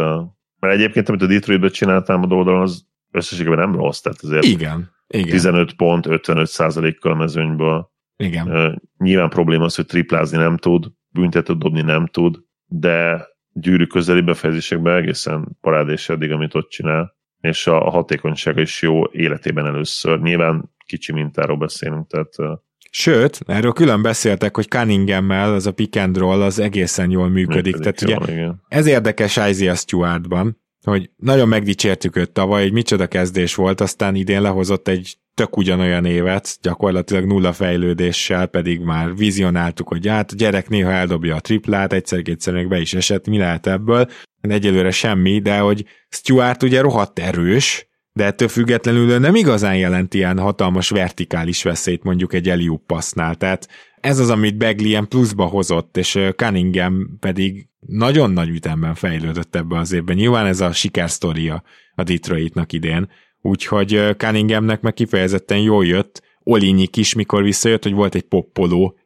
[0.59, 4.91] mert egyébként, amit a Detroitben csinált támadó oldalon, az összességében nem rossz, tehát azért igen,
[5.07, 5.29] igen.
[5.29, 7.91] 15 pont, 55 százalékkal a mezőnyből.
[8.17, 8.81] Igen.
[8.99, 14.97] Nyilván probléma az, hogy triplázni nem tud, büntetőt dobni nem tud, de gyűrű közeli befejezésekben
[14.97, 20.21] egészen parádés eddig, amit ott csinál, és a, a hatékonysága is jó életében először.
[20.21, 22.61] Nyilván kicsi mintáról beszélünk, tehát
[22.93, 27.77] Sőt, erről külön beszéltek, hogy Cunningham-mel az a pick and roll az egészen jól működik.
[27.77, 28.63] működik Tehát jól, ugye igen.
[28.69, 34.43] ez érdekes Isaiah Stewartban, hogy nagyon megdicsértük őt tavaly, hogy micsoda kezdés volt, aztán idén
[34.43, 40.69] lehozott egy tök ugyanolyan évet, gyakorlatilag nulla fejlődéssel, pedig már vizionáltuk, hogy hát a gyerek
[40.69, 44.11] néha eldobja a triplát, egyszer-kétszer meg be is esett, mi lehet ebből?
[44.41, 50.39] Egyelőre semmi, de hogy Stuart ugye rohadt erős, de ettől függetlenül nem igazán jelent ilyen
[50.39, 53.69] hatalmas vertikális veszélyt mondjuk egy Eliup passznál, tehát
[54.01, 59.79] ez az, amit Bagley ilyen pluszba hozott, és Cunningham pedig nagyon nagy ütemben fejlődött ebbe
[59.79, 60.17] az évben.
[60.17, 61.63] Nyilván ez a sikersztoria
[61.95, 63.09] a Detroitnak idén,
[63.43, 68.99] úgyhogy Cunninghamnek meg kifejezetten jól jött, Olinyi is, mikor visszajött, hogy volt egy poppoló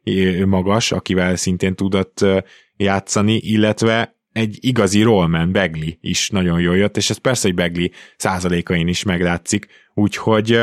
[0.45, 2.25] magas, akivel szintén tudott
[2.77, 7.87] játszani, illetve egy igazi rollman, Begley is nagyon jól jött, és ez persze, hogy Begley
[8.17, 10.59] százalékain is meglátszik, úgyhogy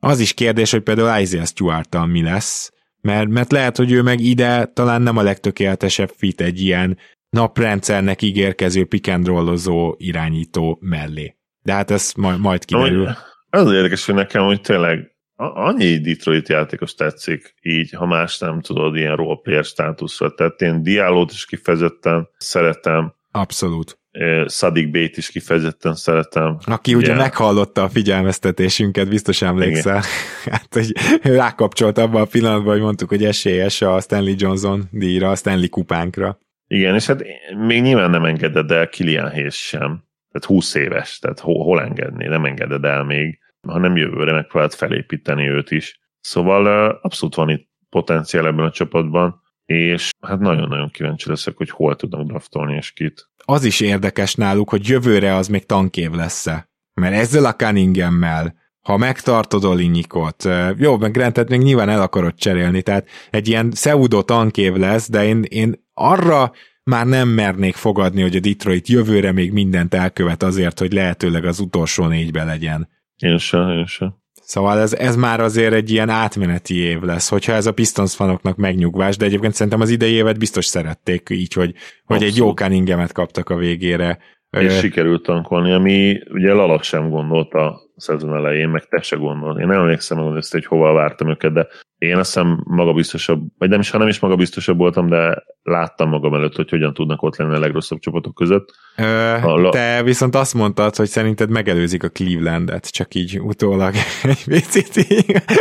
[0.00, 4.20] az is kérdés, hogy például Isaiah stewart mi lesz, mert, mert lehet, hogy ő meg
[4.20, 6.98] ide talán nem a legtökéletesebb fit egy ilyen
[7.30, 11.36] naprendszernek ígérkező pikendrollozó irányító mellé.
[11.64, 13.08] De hát ez majd, majd kiderül.
[13.50, 18.96] Az érdekes, hogy nekem, hogy tényleg annyi Detroit játékos tetszik, így, ha más nem tudod,
[18.96, 20.34] ilyen roleplayer státuszra.
[20.34, 23.14] Tehát én Dialót is kifejezetten szeretem.
[23.30, 23.98] Abszolút.
[24.46, 26.58] Sadik Bét is kifejezetten szeretem.
[26.66, 30.02] Aki ugye, ugye meghallotta a figyelmeztetésünket, biztos emlékszel.
[30.50, 30.92] hát, hogy
[31.22, 36.38] rákapcsolt abban a pillanatban, hogy mondtuk, hogy esélyes a Stanley Johnson díjra, a Stanley kupánkra.
[36.66, 37.22] Igen, és hát
[37.66, 40.04] még nyilván nem engeded el Kilian Hayes sem.
[40.34, 44.74] Tehát 20 éves, tehát hol, hol engedni, nem engeded el még ha nem jövőre megpróbált
[44.74, 46.00] felépíteni őt is.
[46.20, 51.96] Szóval abszolút van itt potenciál ebben a csapatban, és hát nagyon-nagyon kíváncsi leszek, hogy hol
[51.96, 53.28] tudnak draftolni és kit.
[53.44, 56.68] Az is érdekes náluk, hogy jövőre az még tankév lesz-e.
[56.94, 62.82] Mert ezzel a Cunningham-mel, ha megtartod Olinyikot, jó, meg Grantet még nyilván el akarod cserélni,
[62.82, 66.52] tehát egy ilyen pseudo tankév lesz, de én, én arra
[66.84, 71.60] már nem mernék fogadni, hogy a Detroit jövőre még mindent elkövet azért, hogy lehetőleg az
[71.60, 72.88] utolsó négybe legyen.
[73.16, 74.22] Én sem, én sem.
[74.46, 78.56] Szóval ez, ez már azért egy ilyen átmeneti év lesz, hogyha ez a Pistons fanoknak
[78.56, 81.74] megnyugvás, de egyébként szerintem az idei évet biztos szerették így, hogy,
[82.04, 84.18] hogy egy jó Cunningham-et kaptak a végére.
[84.60, 89.60] És sikerült tankolni, ami ugye Lala sem gondolta a szezon elején, meg te se gondolod.
[89.60, 91.66] Én nem emlékszem, hogy hova vártam őket, de
[91.98, 96.34] én azt hiszem magabiztosabb, vagy nem is, ha nem is magabiztosabb voltam, de láttam magam
[96.34, 98.68] előtt, hogy hogyan tudnak ott lenni a legrosszabb csapatok között.
[98.96, 104.44] Ö, a, te viszont azt mondtad, hogy szerinted megelőzik a Clevelandet, csak így utólag egy
[104.44, 105.06] picit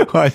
[0.07, 0.33] hogy,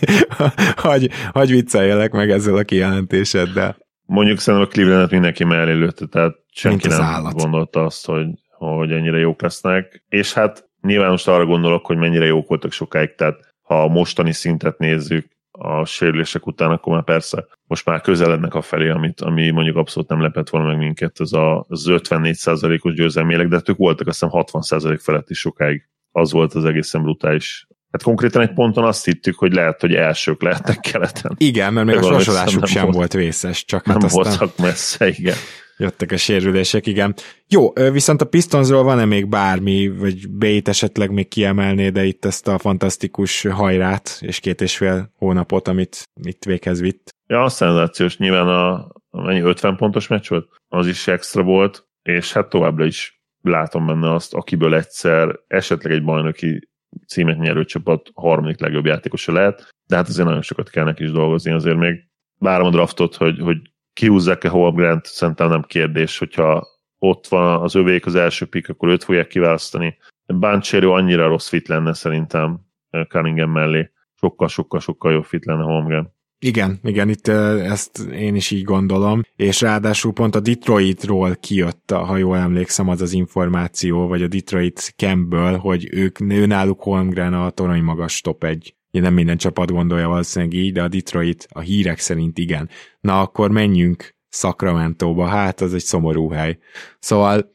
[0.76, 3.76] hogy, hogy vicceljelek meg ezzel a kijelentéseddel.
[4.04, 7.34] Mondjuk szerintem a Clevelandet mindenki mellé lőtte, tehát senki nem állat.
[7.34, 8.26] gondolta azt, hogy,
[8.58, 10.04] hogy ennyire jók lesznek.
[10.08, 14.32] És hát nyilván most arra gondolok, hogy mennyire jók voltak sokáig, tehát ha a mostani
[14.32, 19.50] szintet nézzük, a sérülések után, akkor már persze most már közelednek a felé, amit, ami
[19.50, 24.06] mondjuk abszolút nem lepett volna meg minket, ez a, az 54%-os győzelmélek, de ők voltak
[24.06, 25.88] azt hiszem 60% felett is sokáig.
[26.10, 30.42] Az volt az egészen brutális Hát konkrétan egy ponton azt hittük, hogy lehet, hogy elsők
[30.42, 31.34] lehetnek keleten.
[31.36, 34.22] Igen, mert még a sorsolásuk sem volt, volt vészes, csak nem hát aztán...
[34.22, 35.36] voltak messze, igen
[35.78, 37.14] jöttek a sérülések, igen.
[37.48, 42.48] Jó, viszont a Pistonsról van-e még bármi, vagy Bét esetleg még kiemelné, de itt ezt
[42.48, 47.10] a fantasztikus hajrát és két és fél hónapot, amit itt véghez vitt?
[47.26, 52.32] Ja, a szenzációs, nyilván a, mennyi 50 pontos meccs volt, az is extra volt, és
[52.32, 56.68] hát továbbra is látom benne azt, akiből egyszer esetleg egy bajnoki
[57.06, 61.10] címet nyerő csapat harmadik legjobb játékosa lehet, de hát azért nagyon sokat kell neki is
[61.10, 62.08] dolgozni, azért még
[62.38, 63.56] várom a draftot, hogy, hogy
[63.98, 66.66] kihúzzák-e Holmgrant, szerintem nem kérdés, hogyha
[66.98, 69.96] ott van az övék az első pick, akkor őt fogják kiválasztani.
[70.26, 73.90] Báncsérő annyira rossz fit lenne szerintem eh, Cunningham mellé.
[74.14, 76.16] Sokkal-sokkal-sokkal jobb fit lenne Holmgren.
[76.38, 81.90] Igen, igen, itt eh, ezt én is így gondolom, és ráadásul pont a Detroitról kijött,
[81.90, 87.50] ha jól emlékszem, az az információ, vagy a Detroit Campbell, hogy ők, náluk Holmgren a
[87.50, 91.60] torony magas top egy Ugye nem minden csapat gondolja valószínűleg így, de a Detroit a
[91.60, 92.68] hírek szerint igen.
[93.00, 96.58] Na akkor menjünk Sacramento-ba, hát az egy szomorú hely.
[96.98, 97.50] Szóval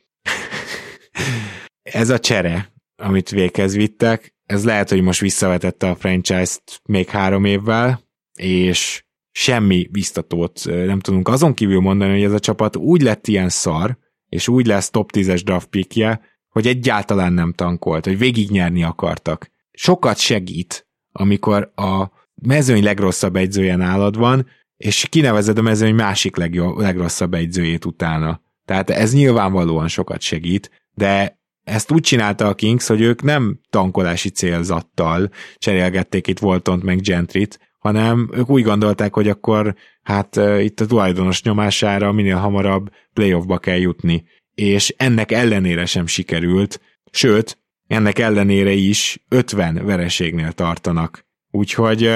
[1.82, 7.46] ez a csere, amit véghez vittek, ez lehet, hogy most visszavetette a franchise-t még három
[7.46, 8.02] évvel,
[8.34, 13.50] és semmi biztatót nem tudunk azon kívül mondani, hogy ez a csapat úgy lett ilyen
[13.50, 13.98] szar,
[14.30, 19.52] és úgy lesz top 10-es draft pickje, hogy egyáltalán nem tankolt, hogy végignyerni akartak.
[19.72, 20.83] Sokat segít,
[21.14, 22.12] amikor a
[22.42, 28.42] mezőny legrosszabb egyzője nálad van, és kinevezed a mezőny másik legjobb, legrosszabb egyzőjét utána.
[28.66, 34.30] Tehát ez nyilvánvalóan sokat segít, de ezt úgy csinálta a Kings, hogy ők nem tankolási
[34.30, 40.86] célzattal cserélgették itt Voltont meg Gentrit, hanem ők úgy gondolták, hogy akkor hát itt a
[40.86, 44.24] tulajdonos nyomására minél hamarabb playoffba kell jutni.
[44.54, 46.82] És ennek ellenére sem sikerült,
[47.12, 47.63] sőt,
[47.94, 51.26] ennek ellenére is 50 vereségnél tartanak.
[51.52, 52.10] Úgyhogy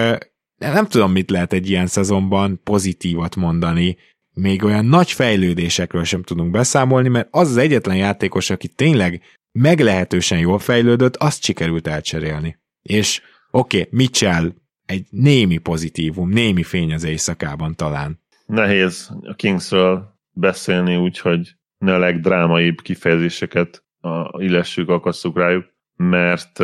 [0.58, 3.98] nem tudom, mit lehet egy ilyen szezonban pozitívat mondani.
[4.34, 9.22] Még olyan nagy fejlődésekről sem tudunk beszámolni, mert az az egyetlen játékos, aki tényleg
[9.52, 12.58] meglehetősen jól fejlődött, azt sikerült elcserélni.
[12.82, 13.22] És
[13.52, 14.54] oké, okay, Mitchell
[14.86, 18.20] egy némi pozitívum, némi fény az éjszakában talán.
[18.46, 25.66] Nehéz a Kingsről beszélni úgy, hogy ne a legdrámaibb kifejezéseket a, illessük, akasszuk rájuk,
[25.96, 26.60] mert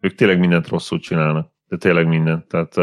[0.00, 1.52] ők tényleg mindent rosszul csinálnak.
[1.68, 2.48] De tényleg mindent.
[2.48, 2.74] Tehát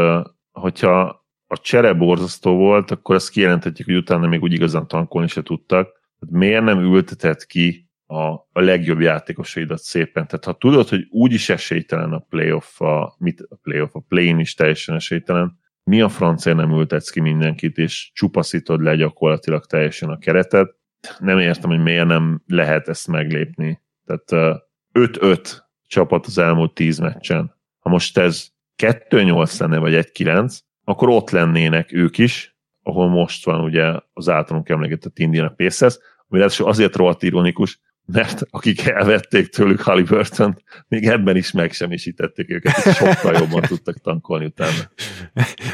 [0.52, 5.44] hogyha a csere borzasztó volt, akkor azt kijelenthetjük, hogy utána még úgy igazán tankolni se
[5.44, 6.02] tudtak.
[6.30, 10.28] Miért nem ültetett ki a, a legjobb játékosaidat szépen?
[10.28, 14.54] Tehát ha tudod, hogy úgyis esélytelen a playoff, a, mit a playoff, a play is
[14.54, 20.18] teljesen esélytelen, mi a francia nem ültetsz ki mindenkit, és csupaszítod le gyakorlatilag teljesen a
[20.18, 20.76] keretet.
[21.20, 23.82] Nem értem, hogy miért nem lehet ezt meglépni.
[24.06, 24.62] Tehát
[24.94, 25.58] 5-5
[25.88, 27.56] csapat az elmúlt 10 meccsen.
[27.80, 28.48] Ha most ez
[28.84, 34.70] 2-8 lenne, vagy 1-9, akkor ott lennének ők is, ahol most van ugye az általunk
[34.70, 35.98] emlegetett Indiana Pacers,
[36.28, 42.96] ami azért rohadt ironikus, mert akik elvették tőlük Halliburton, még ebben is megsemmisítették őket, és
[42.96, 44.92] sokkal jobban tudtak tankolni utána.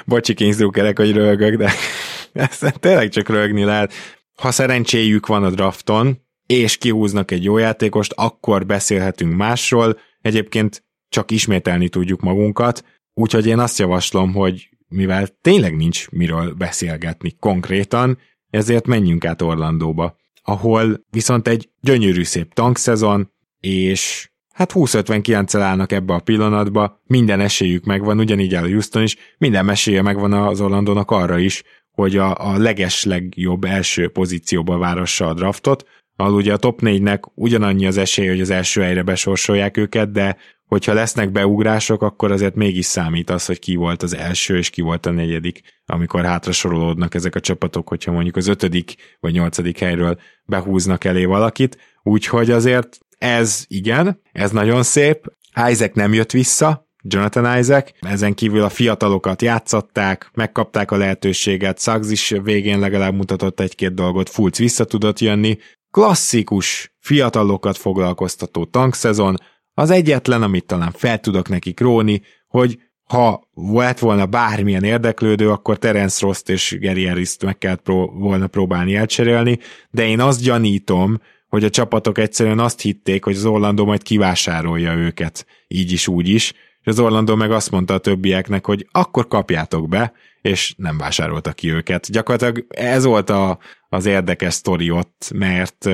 [0.06, 1.72] Bocsi, kényszerűkerek, hogy rögök, de
[2.34, 3.94] ezt tényleg csak rögni lehet.
[4.40, 10.00] Ha szerencséjük van a drafton, és kihúznak egy jó játékost, akkor beszélhetünk másról.
[10.22, 12.84] Egyébként csak ismételni tudjuk magunkat,
[13.14, 18.18] úgyhogy én azt javaslom, hogy mivel tényleg nincs miről beszélgetni konkrétan,
[18.50, 26.14] ezért menjünk át Orlandóba, ahol viszont egy gyönyörű szép tankszezon, és hát 20-59-el állnak ebbe
[26.14, 31.12] a pillanatba, minden esélyük megvan, ugyanígy el a Houston is, minden esélye megvan az Orlandónak
[31.12, 31.64] arra is,
[32.00, 37.20] hogy a, a leges legjobb első pozícióba várassa a draftot, ahol ugye a top 4-nek
[37.34, 42.56] ugyanannyi az esély, hogy az első helyre besorsolják őket, de hogyha lesznek beugrások, akkor azért
[42.56, 46.52] mégis számít az, hogy ki volt az első és ki volt a negyedik, amikor hátra
[46.52, 51.78] sorolódnak ezek a csapatok, hogyha mondjuk az ötödik vagy nyolcadik helyről behúznak elé valakit.
[52.04, 55.34] Úgyhogy azért ez igen, ez nagyon szép.
[55.70, 62.12] Isaac nem jött vissza, Jonathan Isaac, ezen kívül a fiatalokat játszották, megkapták a lehetőséget, Suggs
[62.12, 65.58] is végén legalább mutatott egy-két dolgot, Fulc vissza tudott jönni,
[65.92, 69.36] klasszikus, fiatalokat foglalkoztató tankszezon,
[69.74, 75.78] az egyetlen, amit talán fel tudok nekik róni, hogy ha volt volna bármilyen érdeklődő, akkor
[75.78, 79.60] Terence Ross és Gary harris meg kellett pró- volna próbálni elcserélni,
[79.90, 84.94] de én azt gyanítom, hogy a csapatok egyszerűen azt hitték, hogy az Orlando majd kivásárolja
[84.94, 89.28] őket, így is, úgy is, és az Orlando meg azt mondta a többieknek, hogy akkor
[89.28, 92.12] kapjátok be, és nem vásárolta ki őket.
[92.12, 93.58] Gyakorlatilag ez volt a,
[93.90, 95.90] az érdekes sztori ott, mert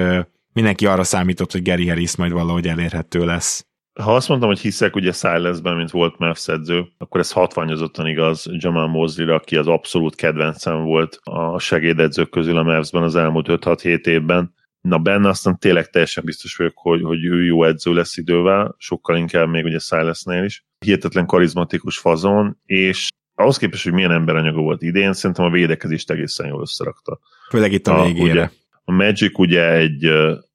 [0.54, 3.66] mindenki arra számított, hogy Gary Harris majd valahogy elérhető lesz.
[4.02, 8.48] Ha azt mondtam, hogy hiszek ugye Silasben, mint volt Mavs edző, akkor ez hatványozottan igaz
[8.52, 14.06] Jamal Mosley-ra, aki az abszolút kedvencem volt a segédedzők közül a Mavsben az elmúlt 5-6-7
[14.06, 14.54] évben.
[14.86, 19.18] Na benne aztán tényleg teljesen biztos vagyok, hogy, hogy ő jó edző lesz idővel, sokkal
[19.18, 20.66] inkább még ugye Silasnél is.
[20.80, 26.48] Hihetetlen karizmatikus fazon, és ahhoz képest, hogy milyen emberanyaga volt idén, szerintem a védekezést egészen
[26.48, 27.20] jól összerakta.
[27.50, 28.32] Főleg itt a, a végére.
[28.32, 28.50] Ugye,
[28.84, 30.12] a Magic ugye egy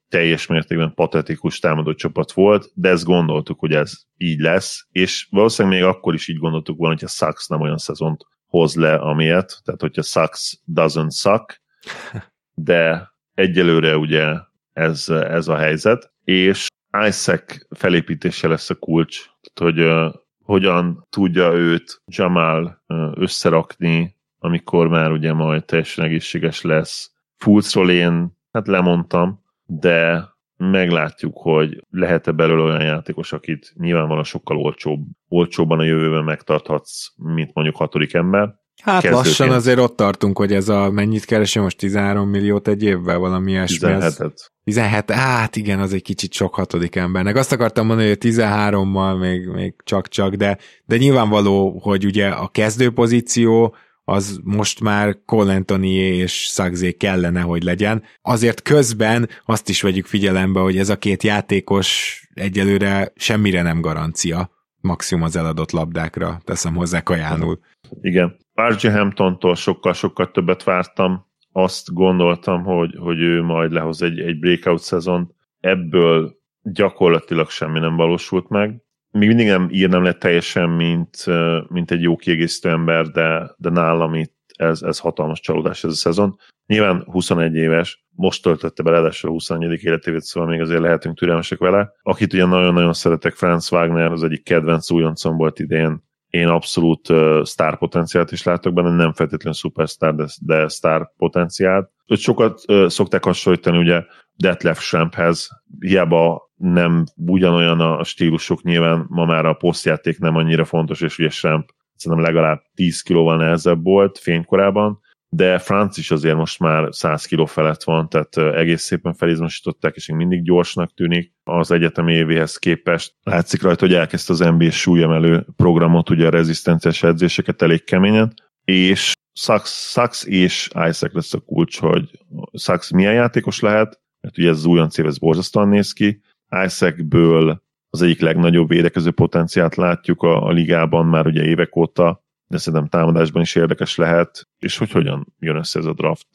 [0.08, 5.78] teljes mértékben patetikus támadó csapat volt, de ezt gondoltuk, hogy ez így lesz, és valószínűleg
[5.78, 9.60] még akkor is így gondoltuk volna, hogy a Sucks nem olyan szezont hoz le, amilyet,
[9.64, 11.62] tehát hogyha Sucks doesn't suck,
[12.54, 14.34] de egyelőre ugye
[14.72, 16.66] ez, ez a helyzet, és
[17.06, 20.14] Isaac felépítése lesz a kulcs, tehát hogy uh,
[20.44, 27.12] hogyan tudja őt Jamal uh, összerakni, amikor már ugye majd teljesen egészséges lesz.
[27.36, 35.06] Fulcról én hát lemondtam, de meglátjuk, hogy lehet-e belőle olyan játékos, akit nyilvánvalóan sokkal olcsóbb,
[35.28, 38.54] olcsóbban a jövőben megtarthatsz, mint mondjuk hatodik ember.
[38.82, 39.26] Hát Kezdőként.
[39.26, 43.50] lassan azért ott tartunk, hogy ez a mennyit keresi most 13 milliót egy évvel, valami
[43.50, 43.78] ilyesmi.
[43.78, 47.36] 17 17, hát igen, az egy kicsit sok hatodik embernek.
[47.36, 53.74] Azt akartam mondani, hogy 13-mal még, még csak-csak, de, de nyilvánvaló, hogy ugye a kezdőpozíció
[54.04, 58.02] az most már Cole Anthony és Szagzé kellene, hogy legyen.
[58.22, 64.50] Azért közben azt is vegyük figyelembe, hogy ez a két játékos egyelőre semmire nem garancia.
[64.80, 67.58] Maximum az eladott labdákra teszem hozzá kajánul.
[68.00, 68.36] Igen.
[68.68, 68.88] R.J.
[68.88, 71.26] Hamptontól sokkal-sokkal többet vártam.
[71.52, 75.34] Azt gondoltam, hogy, hogy ő majd lehoz egy, egy breakout szezon.
[75.60, 81.24] Ebből gyakorlatilag semmi nem valósult meg még mindig nem írnám le teljesen, mint,
[81.68, 85.94] mint egy jó kiegészítő ember, de, de nálam itt ez, ez hatalmas csalódás ez a
[85.94, 86.38] szezon.
[86.66, 89.82] Nyilván 21 éves, most töltötte be ráadásul a 24.
[89.82, 91.92] életévét, szóval még azért lehetünk türelmesek vele.
[92.02, 96.08] Akit ugye nagyon-nagyon szeretek, Franz Wagner, az egyik kedvenc újoncom volt idén.
[96.30, 101.90] Én abszolút uh, sztár potenciált is látok benne, nem feltétlenül szupersztár, de, de sztár potenciált.
[102.06, 104.04] Őt sokat uh, szokták hasonlítani ugye
[104.36, 105.48] Detlef Schremphez,
[105.80, 111.30] hiába nem ugyanolyan a stílusok, nyilván ma már a posztjáték nem annyira fontos, és ugye
[111.30, 115.00] Schremp szerintem legalább 10 kilóval nehezebb volt fénykorában,
[115.32, 120.08] de Franc is azért most már 100 kiló felett van, tehát egész szépen felizmosították, és
[120.08, 123.14] még mindig gyorsnak tűnik az egyetemi évéhez képest.
[123.22, 128.34] Látszik rajta, hogy elkezdte az NBA súlyemelő programot, ugye a rezisztenciás edzéseket elég keményen,
[128.64, 132.10] és Sachs és Isaac lesz a kulcs, hogy
[132.52, 136.20] Sachs milyen játékos lehet, mert ugye ez az újon ez borzasztóan néz ki.
[136.64, 142.58] Isaacből az egyik legnagyobb védekező potenciált látjuk a, a ligában már ugye évek óta, de
[142.58, 146.28] szerintem támadásban is érdekes lehet, és hogy hogyan jön össze ez a draft.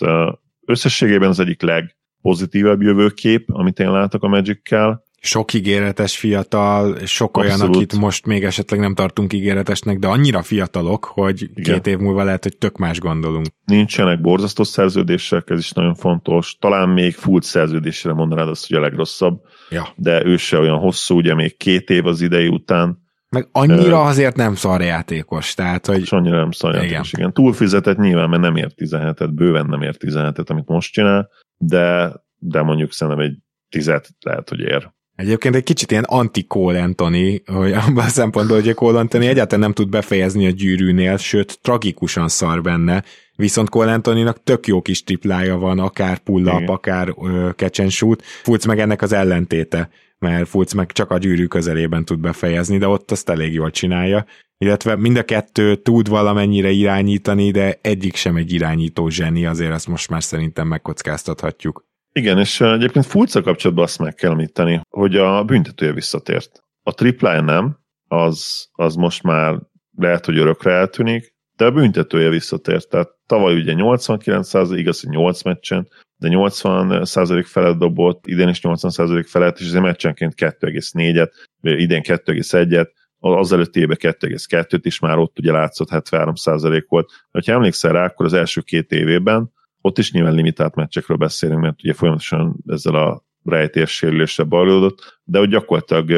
[0.66, 7.52] Összességében az egyik legpozitívabb jövőkép, amit én látok a Magic-kel, sok ígéretes fiatal, sok olyan,
[7.52, 7.76] Abszolút.
[7.76, 11.74] akit most még esetleg nem tartunk ígéretesnek, de annyira fiatalok, hogy Igen.
[11.74, 13.46] két év múlva lehet, hogy tök más gondolunk.
[13.66, 16.58] Nincsenek borzasztó szerződések, ez is nagyon fontos.
[16.60, 19.88] Talán még full szerződésre mondanád azt, hogy a legrosszabb, ja.
[19.96, 23.04] de ő se olyan hosszú, ugye még két év az idei után.
[23.30, 26.02] Meg annyira uh, azért nem szarjátékos, tehát hogy...
[26.02, 27.22] És annyira nem szarjátékos, igen.
[27.22, 27.34] igen.
[27.34, 32.62] Túlfizetett nyilván, mert nem ér 17-et, bőven nem ér 17-et, amit most csinál, de, de
[32.62, 33.38] mondjuk szerintem egy
[33.70, 34.94] tizet lehet, hogy ér.
[35.16, 39.74] Egyébként egy kicsit ilyen anti-Cole Anthony, hogy abban a szempontból, hogy Cole Anthony egyáltalán nem
[39.74, 43.04] tud befejezni a gyűrűnél, sőt, tragikusan szar benne,
[43.36, 48.24] viszont Cole Anthony-nak tök jó kis triplája van, akár pull-up, akár ö, catch and shoot.
[48.24, 49.90] Fulc meg ennek az ellentéte,
[50.26, 54.26] mert Fulc meg csak a gyűrű közelében tud befejezni, de ott azt elég jól csinálja.
[54.58, 59.88] Illetve mind a kettő tud valamennyire irányítani, de egyik sem egy irányító zseni, azért ezt
[59.88, 61.86] most már szerintem megkockáztathatjuk.
[62.12, 66.64] Igen, és egyébként Fulca kapcsolatban azt meg kell említeni, hogy a büntetője visszatért.
[66.84, 67.78] A triplája nem,
[68.08, 69.60] az, az most már
[69.98, 72.90] lehet, hogy örökre eltűnik, de a büntetője visszatért.
[72.90, 77.06] Tehát tavaly ugye 89 igaz, hogy 8 meccsen, de 80
[77.44, 81.32] felett dobott, idén is 80% felett, és azért meccsenként 2,4-et,
[81.62, 82.88] idén 2,1-et,
[83.20, 87.12] az előtti évben 2,2-t is már ott ugye látszott 73% volt.
[87.32, 91.84] Ha emlékszel rá, akkor az első két évében ott is nyilván limitált meccsekről beszélünk, mert
[91.84, 96.10] ugye folyamatosan ezzel a rejtés sérüléssel bajlódott, de hogy gyakorlatilag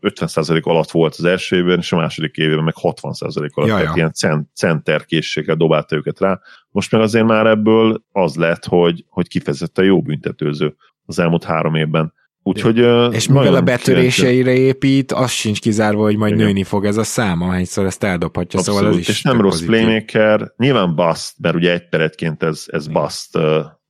[0.00, 3.92] 50% alatt volt az első évben, és a második évben meg 60% alatt, Jaja.
[3.92, 6.40] tehát ilyen center készséggel dobálta őket rá.
[6.70, 10.74] Most meg azért már ebből az lett, hogy, hogy kifejezetten jó büntetőző
[11.06, 12.12] az elmúlt három évben.
[12.42, 12.78] Úgyhogy,
[13.14, 16.46] és mivel a betöréseire épít, az sincs kizárva, hogy majd Igen.
[16.46, 19.60] nőni fog ez a szám, ahányszor ezt eldobhatja, Abszolút, szóval ez is És nem rossz
[19.60, 19.70] pozitív.
[19.70, 23.38] playmaker, nyilván bust, mert ugye egy peretként ez, ez bust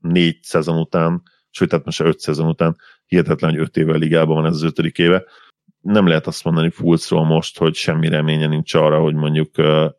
[0.01, 2.77] négy szezon után, sőt, tehát most öt szezon után,
[3.07, 5.25] hihetetlen, hogy öt éve a ligában van ez az ötödik éve.
[5.89, 9.51] Nem lehet azt mondani Fulcról most, hogy semmi reménye nincs arra, hogy mondjuk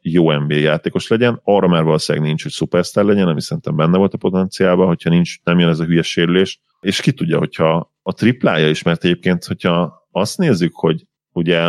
[0.02, 1.40] jó NBA játékos legyen.
[1.44, 5.44] Arra már valószínűleg nincs, hogy szupersztár legyen, ami szerintem benne volt a potenciálban, hogyha nincs,
[5.44, 6.62] nem jön ez a hülye sérülés.
[6.80, 11.60] És ki tudja, hogyha a triplája is, mert egyébként, hogyha azt nézzük, hogy ugye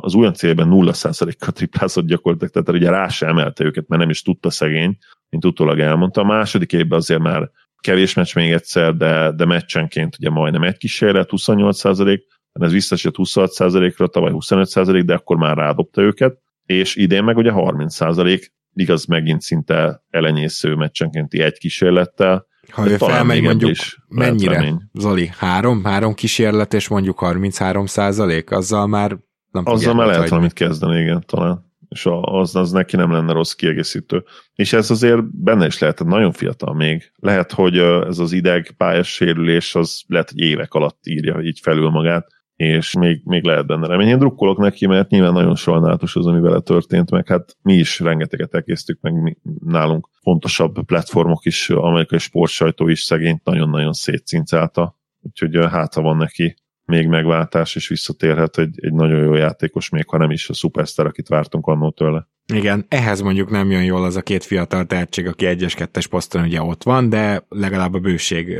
[0.00, 4.22] az olyan célben 0%-kal triplázott gyakorlatilag, tehát ugye rá se emelte őket, mert nem is
[4.22, 4.98] tudta szegény,
[5.30, 6.20] mint utólag elmondta.
[6.20, 7.50] A második évben azért már
[7.80, 12.20] kevés meccs még egyszer, de, de meccsenként ugye majdnem egy kísérlet, 28%,
[12.52, 18.46] ez visszasett 26%-ra, tavaly 25%, de akkor már rádobta őket, és idén meg ugye 30%,
[18.74, 23.76] igaz megint szinte elenyésző meccsenkénti egy kísérlettel, ha ő felmegy mondjuk
[24.08, 24.82] mennyire, remény.
[24.92, 25.30] Zoli?
[25.38, 25.84] Három?
[25.84, 28.50] Három kísérlet és mondjuk 33 százalék?
[28.50, 29.16] Azzal már
[29.50, 31.66] nem Azzal már lehet valamit kezdeni, igen, talán.
[31.88, 34.24] És az, az neki nem lenne rossz kiegészítő.
[34.54, 37.12] És ez azért benne is lehet, nagyon fiatal még.
[37.16, 41.90] Lehet, hogy ez az ideg pályás sérülés, az lehet, hogy évek alatt írja így felül
[41.90, 42.26] magát
[42.58, 44.08] és még, még lehet benne remény.
[44.08, 48.00] Én drukkolok neki, mert nyilván nagyon sajnálatos az, ami vele történt, meg hát mi is
[48.00, 55.56] rengeteget elkészítük, meg mi, nálunk fontosabb platformok is, amerikai sportsajtó is szegényt nagyon-nagyon szétcincálta, úgyhogy
[55.70, 60.16] hát ha van neki még megváltás, és visszatérhet egy, egy nagyon jó játékos, még ha
[60.16, 62.28] nem is a szupersztár, akit vártunk annól tőle.
[62.54, 66.62] Igen, ehhez mondjuk nem jön jól az a két fiatal tehetség, aki egyes-kettes poszton ugye
[66.62, 68.58] ott van, de legalább a bőség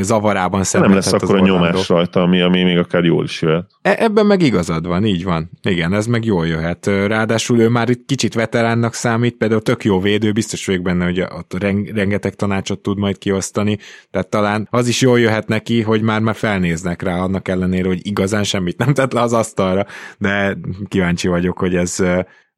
[0.00, 3.70] zavarában Nem lesz akkor a nyomás rajta, ami, ami még akár jól is jöhet.
[3.82, 5.50] E- ebben meg igazad van, így van.
[5.62, 6.86] Igen, ez meg jól jöhet.
[6.86, 11.20] Ráadásul ő már itt kicsit veteránnak számít, például tök jó védő, biztos vagyok benne, hogy
[11.20, 11.56] ott
[11.94, 13.78] rengeteg tanácsot tud majd kiosztani,
[14.10, 18.06] tehát talán az is jól jöhet neki, hogy már már felnéznek rá annak ellenére, hogy
[18.06, 19.86] igazán semmit nem tett le az asztalra,
[20.18, 20.58] de
[20.88, 22.02] kíváncsi vagyok, hogy ez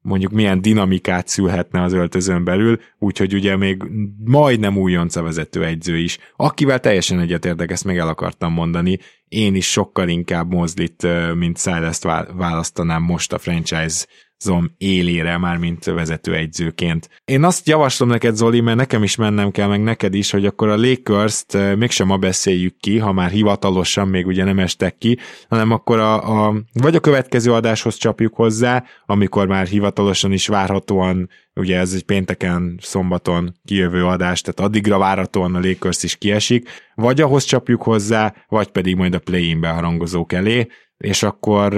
[0.01, 3.83] mondjuk milyen dinamikát szülhetne az öltözön belül, úgyhogy ugye még
[4.25, 9.71] majdnem újonca vezető egyző is, akivel teljesen egyetértek, ezt még el akartam mondani, én is
[9.71, 12.03] sokkal inkább Mozlit, mint Silas-t
[12.33, 14.05] választanám most a franchise
[14.41, 17.09] zom élére, már mint vezető egyzőként.
[17.25, 20.67] Én azt javaslom neked, Zoli, mert nekem is mennem kell, meg neked is, hogy akkor
[20.67, 25.17] a Lakers-t eh, mégsem ma beszéljük ki, ha már hivatalosan még ugye nem estek ki,
[25.49, 31.29] hanem akkor a, a vagy a következő adáshoz csapjuk hozzá, amikor már hivatalosan is várhatóan
[31.55, 37.21] ugye ez egy pénteken, szombaton kijövő adás, tehát addigra várhatóan a Lakers is kiesik, vagy
[37.21, 40.67] ahhoz csapjuk hozzá, vagy pedig majd a play-inbe harangozók elé,
[41.01, 41.73] és akkor,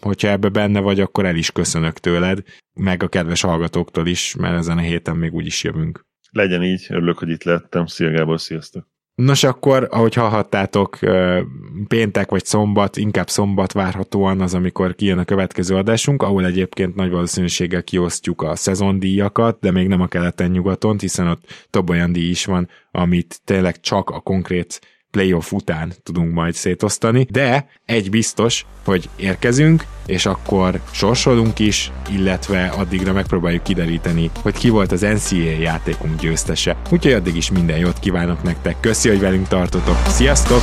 [0.00, 2.42] hogyha ebbe benne vagy, akkor el is köszönök tőled,
[2.74, 6.06] meg a kedves hallgatóktól is, mert ezen a héten még úgyis jövünk.
[6.30, 7.86] Legyen így, örülök, hogy itt lettem.
[7.86, 8.88] Szia Gábor, sziasztok!
[9.14, 10.98] Nos, akkor, ahogy hallhattátok,
[11.88, 17.10] péntek vagy szombat, inkább szombat várhatóan az, amikor kijön a következő adásunk, ahol egyébként nagy
[17.10, 22.44] valószínűséggel kiosztjuk a szezondíjakat, de még nem a keleten-nyugaton, hiszen ott több olyan díj is
[22.44, 24.80] van, amit tényleg csak a konkrét
[25.10, 32.66] playoff után tudunk majd szétosztani, de egy biztos, hogy érkezünk, és akkor sorsolunk is, illetve
[32.66, 36.76] addigra megpróbáljuk kideríteni, hogy ki volt az NCAA játékunk győztese.
[36.90, 38.80] Úgyhogy addig is minden jót kívánok nektek.
[38.80, 39.96] Köszi, hogy velünk tartotok.
[40.06, 40.62] Sziasztok!